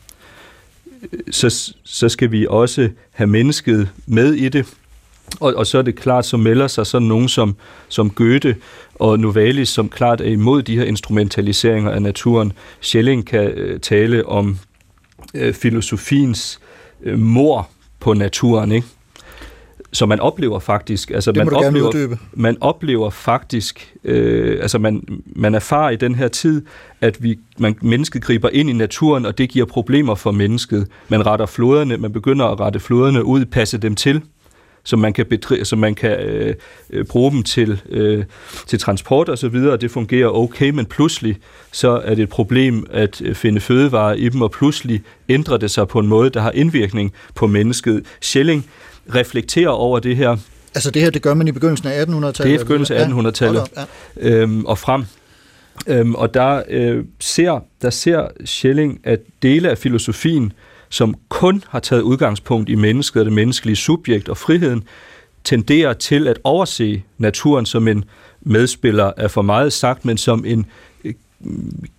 Så, 1.31 1.73
så 1.83 2.09
skal 2.09 2.31
vi 2.31 2.45
også 2.49 2.89
have 3.11 3.27
mennesket 3.27 3.89
med 4.05 4.33
i 4.33 4.49
det. 4.49 4.65
Og, 5.39 5.53
og 5.55 5.67
så 5.67 5.77
er 5.77 5.81
det 5.81 5.95
klart, 5.95 6.25
så 6.25 6.37
melder 6.37 6.67
sig 6.67 6.87
sådan 6.87 7.07
nogen 7.07 7.29
som, 7.29 7.55
som 7.87 8.09
Goethe 8.09 8.55
og 8.95 9.19
Novalis, 9.19 9.69
som 9.69 9.89
klart 9.89 10.21
er 10.21 10.25
imod 10.25 10.63
de 10.63 10.77
her 10.77 10.83
instrumentaliseringer 10.83 11.91
af 11.91 12.01
naturen. 12.01 12.53
Schelling 12.81 13.27
kan 13.27 13.47
øh, 13.47 13.79
tale 13.79 14.25
om 14.25 14.57
øh, 15.33 15.53
filosofiens 15.53 16.59
øh, 17.03 17.19
mor 17.19 17.69
på 17.99 18.13
naturen, 18.13 18.71
ikke? 18.71 18.87
Så 19.93 20.05
man 20.05 20.19
oplever 20.19 20.59
faktisk, 20.59 21.11
altså 21.11 21.31
Det 21.31 21.45
må 21.45 21.51
man 21.51 21.65
oplever, 21.65 21.87
uddybe. 21.87 22.17
man 22.33 22.57
oplever 22.61 23.09
faktisk, 23.09 23.93
øh, 24.03 24.57
altså 24.61 24.79
man, 24.79 25.03
man 25.25 25.55
erfarer 25.55 25.89
i 25.89 25.95
den 25.95 26.15
her 26.15 26.27
tid, 26.27 26.65
at 27.01 27.23
vi, 27.23 27.39
man, 27.57 27.75
mennesket 27.81 28.21
griber 28.21 28.49
ind 28.53 28.69
i 28.69 28.73
naturen, 28.73 29.25
og 29.25 29.37
det 29.37 29.49
giver 29.49 29.65
problemer 29.65 30.15
for 30.15 30.31
mennesket. 30.31 30.87
Man 31.09 31.25
retter 31.25 31.45
floderne, 31.45 31.97
man 31.97 32.13
begynder 32.13 32.45
at 32.45 32.59
rette 32.59 32.79
floderne 32.79 33.25
ud, 33.25 33.45
passe 33.45 33.77
dem 33.77 33.95
til, 33.95 34.21
så 34.83 34.97
man 34.97 35.13
kan, 35.13 35.25
bedri- 35.33 35.63
så 35.63 35.75
man 35.75 35.95
kan 35.95 36.19
øh, 36.19 36.55
øh, 36.89 37.05
bruge 37.05 37.31
dem 37.31 37.43
til, 37.43 37.81
øh, 37.89 38.23
til 38.67 38.79
transport 38.79 39.29
og 39.29 39.37
så 39.37 39.47
videre, 39.47 39.73
og 39.73 39.81
det 39.81 39.91
fungerer 39.91 40.29
okay, 40.29 40.69
men 40.69 40.85
pludselig 40.85 41.37
så 41.71 41.89
er 41.89 42.15
det 42.15 42.23
et 42.23 42.29
problem 42.29 42.85
at 42.91 43.21
øh, 43.21 43.35
finde 43.35 43.59
fødevarer 43.61 44.13
i 44.13 44.29
dem, 44.29 44.41
og 44.41 44.51
pludselig 44.51 45.01
ændrer 45.29 45.57
det 45.57 45.71
sig 45.71 45.87
på 45.87 45.99
en 45.99 46.07
måde, 46.07 46.29
der 46.29 46.41
har 46.41 46.51
indvirkning 46.51 47.13
på 47.35 47.47
mennesket. 47.47 48.03
Schelling 48.21 48.65
reflekterer 49.15 49.69
over 49.69 49.99
det 49.99 50.15
her, 50.15 50.37
Altså 50.75 50.91
det 50.91 51.01
her, 51.01 51.09
det 51.09 51.21
gør 51.21 51.33
man 51.33 51.47
i 51.47 51.51
begyndelsen 51.51 51.87
af 51.87 52.03
1800-tallet? 52.03 52.37
Det 52.37 52.49
er 52.51 52.55
i 52.55 52.57
begyndelsen 52.57 52.95
af 52.97 52.99
Ja, 53.01 53.05
1800-tallet. 53.05 53.59
hold 53.59 53.77
op, 53.77 53.89
ja. 54.21 54.29
øhm, 54.29 54.65
og 54.65 54.77
frem. 54.77 55.03
Øhm, 55.87 56.15
og 56.15 56.33
der, 56.33 56.63
øh, 56.69 57.03
ser, 57.19 57.59
der 57.81 57.89
ser 57.89 58.27
Schelling, 58.45 58.99
at 59.03 59.19
dele 59.41 59.69
af 59.69 59.77
filosofien, 59.77 60.53
som 60.89 61.15
kun 61.29 61.63
har 61.69 61.79
taget 61.79 62.01
udgangspunkt 62.01 62.69
i 62.69 62.75
mennesket 62.75 63.19
og 63.19 63.25
det 63.25 63.33
menneskelige 63.33 63.75
subjekt 63.75 64.29
og 64.29 64.37
friheden, 64.37 64.83
tenderer 65.43 65.93
til 65.93 66.27
at 66.27 66.39
overse 66.43 67.03
naturen 67.17 67.65
som 67.65 67.87
en 67.87 68.03
medspiller 68.41 69.11
er 69.17 69.27
for 69.27 69.41
meget 69.41 69.73
sagt, 69.73 70.05
men 70.05 70.17
som 70.17 70.45
en 70.45 70.65
øh, 71.03 71.13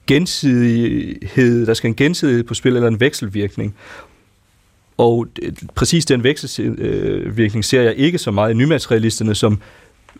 gensidighed, 0.07 1.66
der 1.66 1.74
skal 1.74 1.88
en 1.88 1.96
gensidighed 1.96 2.42
på 2.44 2.55
spil, 2.55 2.74
eller 2.76 2.88
en 2.88 3.00
vekselvirkning. 3.00 3.74
Og 4.97 5.26
præcis 5.74 6.05
den 6.05 6.24
vekselvirkning 6.24 7.64
ser 7.64 7.82
jeg 7.82 7.95
ikke 7.97 8.18
så 8.18 8.30
meget 8.30 8.51
i 8.51 8.55
nymaterialisterne, 8.55 9.34
som 9.34 9.61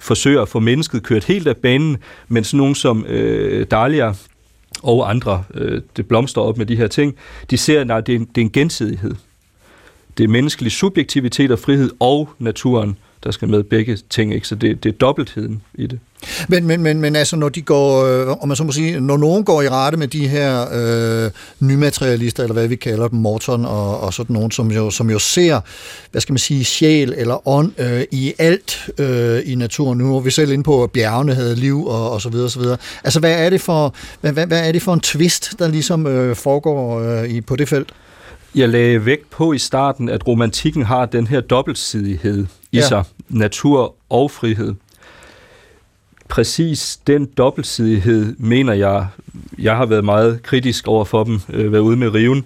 forsøger 0.01 0.43
at 0.43 0.49
få 0.49 0.61
mennesket 0.61 1.03
kørt 1.03 1.25
helt 1.25 1.47
af 1.47 1.57
banen, 1.57 1.97
men 2.29 2.45
sådan 2.45 2.59
nogen 2.59 2.75
som 2.75 3.07
øh, 3.07 3.66
Dahlia 3.70 4.14
og 4.83 5.11
andre, 5.11 5.45
øh, 5.55 5.83
det 5.97 6.09
blomstrer 6.09 6.43
op 6.43 6.59
med 6.59 6.66
de 6.66 6.77
her 6.77 6.87
ting, 6.87 7.16
de 7.51 7.57
ser, 7.57 7.95
at 7.95 8.07
det, 8.07 8.14
er 8.14 8.18
en, 8.18 8.25
det 8.25 8.41
er 8.41 8.45
en 8.45 8.53
gensidighed. 8.53 9.14
Det 10.18 10.25
er 10.25 10.29
menneskelig 10.29 10.73
subjektivitet 10.73 11.51
og 11.51 11.59
frihed 11.59 11.91
og 12.01 12.31
naturen, 12.39 12.99
der 13.25 13.31
skal 13.31 13.49
med 13.49 13.62
begge 13.62 13.97
ting, 13.97 14.35
ikke? 14.35 14.49
så 14.49 14.55
det, 14.55 14.85
det 14.85 14.89
er 14.95 14.99
dobbeltheden 14.99 15.62
i 15.75 15.87
det. 15.87 15.99
Men, 16.49 16.66
men, 16.66 16.83
men, 16.83 17.01
men 17.01 17.16
altså, 17.16 17.37
når 17.37 17.49
de 17.49 17.62
går, 17.62 18.05
øh, 18.05 18.37
om 18.41 18.49
man 18.49 18.57
så 18.57 18.64
må 18.64 18.73
sige, 18.73 19.01
når 19.01 19.16
nogen 19.16 19.45
går 19.45 19.62
i 19.62 19.68
rette 19.68 19.99
med 19.99 20.09
de 20.09 20.29
her 20.29 20.66
øh, 20.73 21.31
nymaterialister, 21.61 22.43
eller 22.43 22.55
hvad 22.55 22.68
vi 22.68 22.77
kalder 22.77 23.09
dem, 23.09 23.18
Morton 23.18 23.64
og, 23.64 24.01
og 24.01 24.14
sådan 24.14 24.35
nogen, 24.35 24.51
som 24.51 24.70
jo, 24.70 24.91
som 24.91 25.11
jo 25.11 25.18
ser, 25.18 25.61
hvad 26.11 26.20
skal 26.20 26.33
man 26.33 26.39
sige, 26.39 26.64
sjæl 26.64 27.14
eller 27.16 27.49
ånd 27.49 27.73
øh, 27.79 28.03
i 28.11 28.35
alt 28.39 28.91
øh, 28.99 29.41
i 29.45 29.55
naturen. 29.55 29.99
Nu 29.99 30.16
er 30.16 30.20
vi 30.20 30.31
selv 30.31 30.53
inde 30.53 30.64
på, 30.64 30.85
at 30.85 30.91
bjergene 30.91 31.35
havde 31.35 31.57
liv 31.57 31.87
og, 31.87 32.11
og 32.11 32.20
så 32.20 32.29
videre, 32.29 32.47
og 32.47 32.51
så 32.51 32.59
videre. 32.59 32.77
Altså, 33.05 33.20
hvad 33.20 33.47
er 33.47 33.51
det 33.51 33.61
for, 33.61 33.95
hvad, 34.20 34.33
hvad, 34.33 34.47
hvad 34.47 34.68
er 34.68 34.73
det 34.73 34.83
for 34.83 34.95
en 34.95 35.01
twist, 35.01 35.55
der 35.59 35.68
ligesom 35.68 36.07
øh, 36.07 36.37
foregår 36.37 37.01
øh, 37.01 37.29
i, 37.29 37.41
på 37.41 37.57
det 37.57 37.68
felt? 37.68 37.93
Jeg 38.55 38.68
lagde 38.68 39.07
vægt 39.07 39.31
på 39.31 39.53
i 39.53 39.59
starten, 39.59 40.09
at 40.09 40.27
romantikken 40.29 40.83
har 40.83 41.07
den 41.07 41.27
her 41.27 41.41
dobbeltsidighed 41.41 42.47
i 42.73 42.77
ja. 42.77 42.89
sig. 42.89 43.05
Natur 43.29 43.95
og 44.11 44.31
frihed. 44.31 44.75
Præcis 46.33 47.01
den 47.07 47.26
dobbeltsidighed, 47.26 48.35
mener 48.39 48.72
jeg, 48.72 49.07
jeg 49.59 49.76
har 49.76 49.87
været 49.87 50.05
meget 50.05 50.43
kritisk 50.43 50.89
over 50.89 51.05
for 51.05 51.24
dem, 51.24 51.41
øh, 51.49 51.72
været 51.72 51.83
ude 51.83 51.97
med 51.97 52.14
riven. 52.14 52.45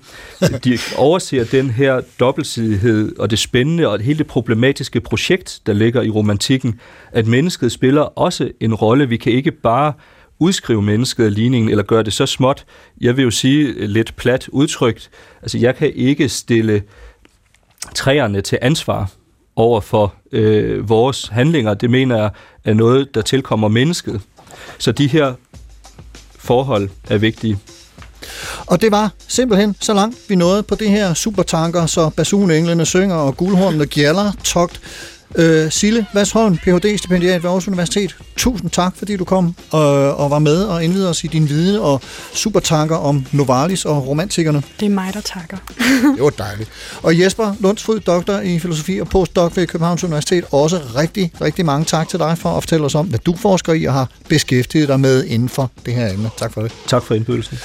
De 0.65 0.79
overser 0.97 1.45
den 1.45 1.71
her 1.71 2.01
dobbeltsidighed 2.21 3.19
og 3.19 3.31
det 3.31 3.39
spændende 3.39 3.89
og 3.89 4.01
hele 4.01 4.19
det 4.19 4.27
problematiske 4.27 5.01
projekt, 5.01 5.61
der 5.67 5.73
ligger 5.73 6.03
i 6.03 6.11
romantikken, 6.11 6.81
at 7.13 7.27
mennesket 7.27 7.73
spiller 7.73 8.03
også 8.03 8.51
en 8.61 8.75
rolle. 8.75 9.09
Vi 9.09 9.17
kan 9.17 9.33
ikke 9.33 9.51
bare 9.51 9.93
udskrive 10.39 10.83
mennesket 10.83 11.25
af 11.25 11.35
ligningen, 11.35 11.71
eller 11.71 11.85
gøre 11.85 12.03
det 12.03 12.13
så 12.13 12.27
småt. 12.27 12.65
Jeg 13.01 13.17
vil 13.17 13.23
jo 13.23 13.31
sige 13.31 13.67
øh, 13.67 13.89
lidt 13.89 14.17
plat 14.17 14.49
udtrykt, 14.49 15.11
altså 15.43 15.59
jeg 15.59 15.77
kan 15.77 15.93
ikke 15.95 16.29
stille 16.29 16.83
træerne 17.95 18.41
til 18.41 18.59
ansvar 18.63 19.11
over 19.57 19.81
for 19.81 20.15
øh, 20.33 20.89
vores 20.89 21.29
handlinger. 21.29 21.75
Det 21.75 21.91
mener 21.91 22.17
jeg 22.17 22.31
er 22.65 22.75
noget, 22.75 23.15
der 23.15 23.23
tilkommer 23.23 23.69
mennesket. 23.69 24.21
Så 24.79 24.93
de 24.93 25.07
her 25.07 25.35
forhold 26.39 26.89
er 27.09 27.19
vigtige. 27.19 27.59
Og 28.67 28.83
det 28.83 28.91
var 28.91 29.11
simpelthen 29.29 29.77
så 29.81 29.95
langt 29.95 30.17
vi 30.29 30.35
nåede 30.35 30.63
på 30.63 30.75
det 30.75 30.91
her 30.91 31.15
supertanker, 31.15 31.87
så 31.87 32.11
basunenglene 32.11 32.87
synger 32.87 33.17
og 33.17 33.37
guldhornene 33.37 33.87
gjalder 33.87 34.33
togt 34.45 34.81
Øh, 35.35 35.71
Sille 35.73 36.07
Vasholm, 36.15 36.57
Ph.D.-stipendiat 36.57 37.43
ved 37.43 37.51
Aarhus 37.51 37.69
Universitet. 37.69 38.17
Tusind 38.37 38.71
tak, 38.71 38.97
fordi 38.97 39.17
du 39.17 39.25
kom 39.25 39.55
og, 39.71 40.17
og 40.17 40.31
var 40.31 40.39
med 40.39 40.65
og 40.65 40.85
indvidede 40.85 41.11
os 41.11 41.25
i 41.25 41.27
din 41.27 41.49
viden 41.49 41.81
og 41.81 42.01
supertanker 42.35 42.97
om 42.97 43.27
Novalis 43.33 43.85
og 43.85 44.07
romantikerne. 44.07 44.63
Det 44.81 44.87
er 44.87 44.91
mig, 44.91 45.15
der 45.15 45.21
takker. 45.21 45.57
Det 46.17 46.23
var 46.23 46.31
dejligt. 46.31 46.71
Og 47.03 47.21
Jesper 47.21 47.55
Lundsfryd, 47.61 48.01
doktor 48.01 48.39
i 48.39 48.59
filosofi 48.59 48.99
og 48.99 49.09
postdoc 49.09 49.57
ved 49.57 49.67
Københavns 49.67 50.05
Universitet. 50.05 50.45
Også 50.51 50.81
rigtig, 50.97 51.33
rigtig 51.41 51.67
mange 51.67 51.85
tak 51.85 52.09
til 52.09 52.19
dig 52.19 52.39
for 52.39 52.57
at 52.57 52.63
fortælle 52.63 52.87
os 52.87 52.95
om, 52.95 53.07
hvad 53.07 53.19
du 53.19 53.37
forsker 53.37 53.73
i 53.73 53.85
og 53.85 53.93
har 53.93 54.09
beskæftiget 54.29 54.89
dig 54.89 55.01
med 55.01 55.25
inden 55.25 55.49
for 55.49 55.71
det 55.87 55.95
her 55.95 56.13
emne. 56.13 56.31
Tak 56.39 56.53
for 56.53 56.63
det. 56.63 56.73
Tak 56.87 57.03
for 57.03 57.15
indbydelsen. 57.15 57.59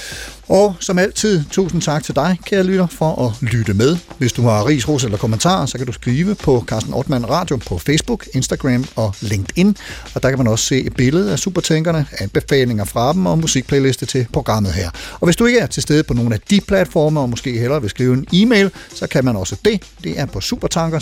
Og 0.52 0.74
som 0.80 0.98
altid, 0.98 1.44
tusind 1.50 1.82
tak 1.82 2.04
til 2.04 2.14
dig, 2.14 2.38
kære 2.44 2.62
lytter, 2.62 2.86
for 2.86 3.26
at 3.26 3.42
lytte 3.52 3.74
med. 3.74 3.96
Hvis 4.18 4.32
du 4.32 4.42
har 4.42 4.66
ris, 4.66 4.88
ros 4.88 5.04
eller 5.04 5.18
kommentarer, 5.18 5.66
så 5.66 5.78
kan 5.78 5.86
du 5.86 5.92
skrive 5.92 6.34
på 6.34 6.64
Carsten 6.66 6.94
Ortmann 6.94 7.30
Radio 7.30 7.56
på 7.56 7.78
Facebook, 7.78 8.26
Instagram 8.34 8.84
og 8.96 9.14
LinkedIn. 9.20 9.76
Og 10.14 10.22
der 10.22 10.28
kan 10.28 10.38
man 10.38 10.46
også 10.46 10.64
se 10.64 10.80
et 10.80 10.94
billede 10.94 11.32
af 11.32 11.38
supertænkerne, 11.38 12.06
anbefalinger 12.18 12.84
fra 12.84 13.12
dem 13.12 13.26
og 13.26 13.38
musikplayliste 13.38 14.06
til 14.06 14.26
programmet 14.32 14.72
her. 14.72 14.90
Og 15.20 15.26
hvis 15.26 15.36
du 15.36 15.46
ikke 15.46 15.58
er 15.58 15.66
til 15.66 15.82
stede 15.82 16.02
på 16.02 16.14
nogle 16.14 16.34
af 16.34 16.40
de 16.40 16.60
platforme, 16.60 17.20
og 17.20 17.30
måske 17.30 17.58
hellere 17.58 17.80
vil 17.80 17.90
skrive 17.90 18.14
en 18.14 18.26
e-mail, 18.32 18.70
så 18.94 19.06
kan 19.06 19.24
man 19.24 19.36
også 19.36 19.56
det. 19.64 19.82
Det 20.04 20.20
er 20.20 20.26
på 20.26 20.40
supertanker 20.40 20.98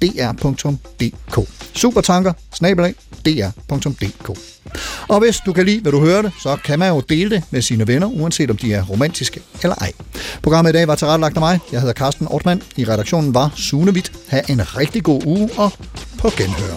dr.dk. 0.00 1.48
Supertanker 1.74 2.32
dr.dk. 3.70 4.53
Og 5.08 5.18
hvis 5.20 5.40
du 5.46 5.52
kan 5.52 5.66
lide, 5.66 5.80
hvad 5.80 5.92
du 5.92 6.00
hørte, 6.00 6.32
så 6.42 6.56
kan 6.64 6.78
man 6.78 6.88
jo 6.88 7.00
dele 7.00 7.30
det 7.30 7.42
med 7.50 7.62
sine 7.62 7.86
venner, 7.86 8.06
uanset 8.06 8.50
om 8.50 8.56
de 8.56 8.74
er 8.74 8.82
romantiske 8.82 9.40
eller 9.62 9.74
ej. 9.74 9.92
Programmet 10.42 10.70
i 10.70 10.72
dag 10.72 10.88
var 10.88 10.94
tilrettelagt 10.94 11.36
af 11.36 11.40
mig. 11.40 11.60
Jeg 11.72 11.80
hedder 11.80 11.94
Carsten 11.94 12.26
Ortmann. 12.30 12.62
I 12.76 12.84
redaktionen 12.84 13.34
var 13.34 13.52
Sune 13.56 13.92
Witt. 13.92 14.12
Ha' 14.28 14.40
en 14.48 14.76
rigtig 14.76 15.02
god 15.02 15.26
uge 15.26 15.50
og 15.56 15.72
på 16.18 16.30
genhør. 16.36 16.74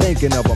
Thinking 0.00 0.38
of 0.38 0.46
a 0.46 0.55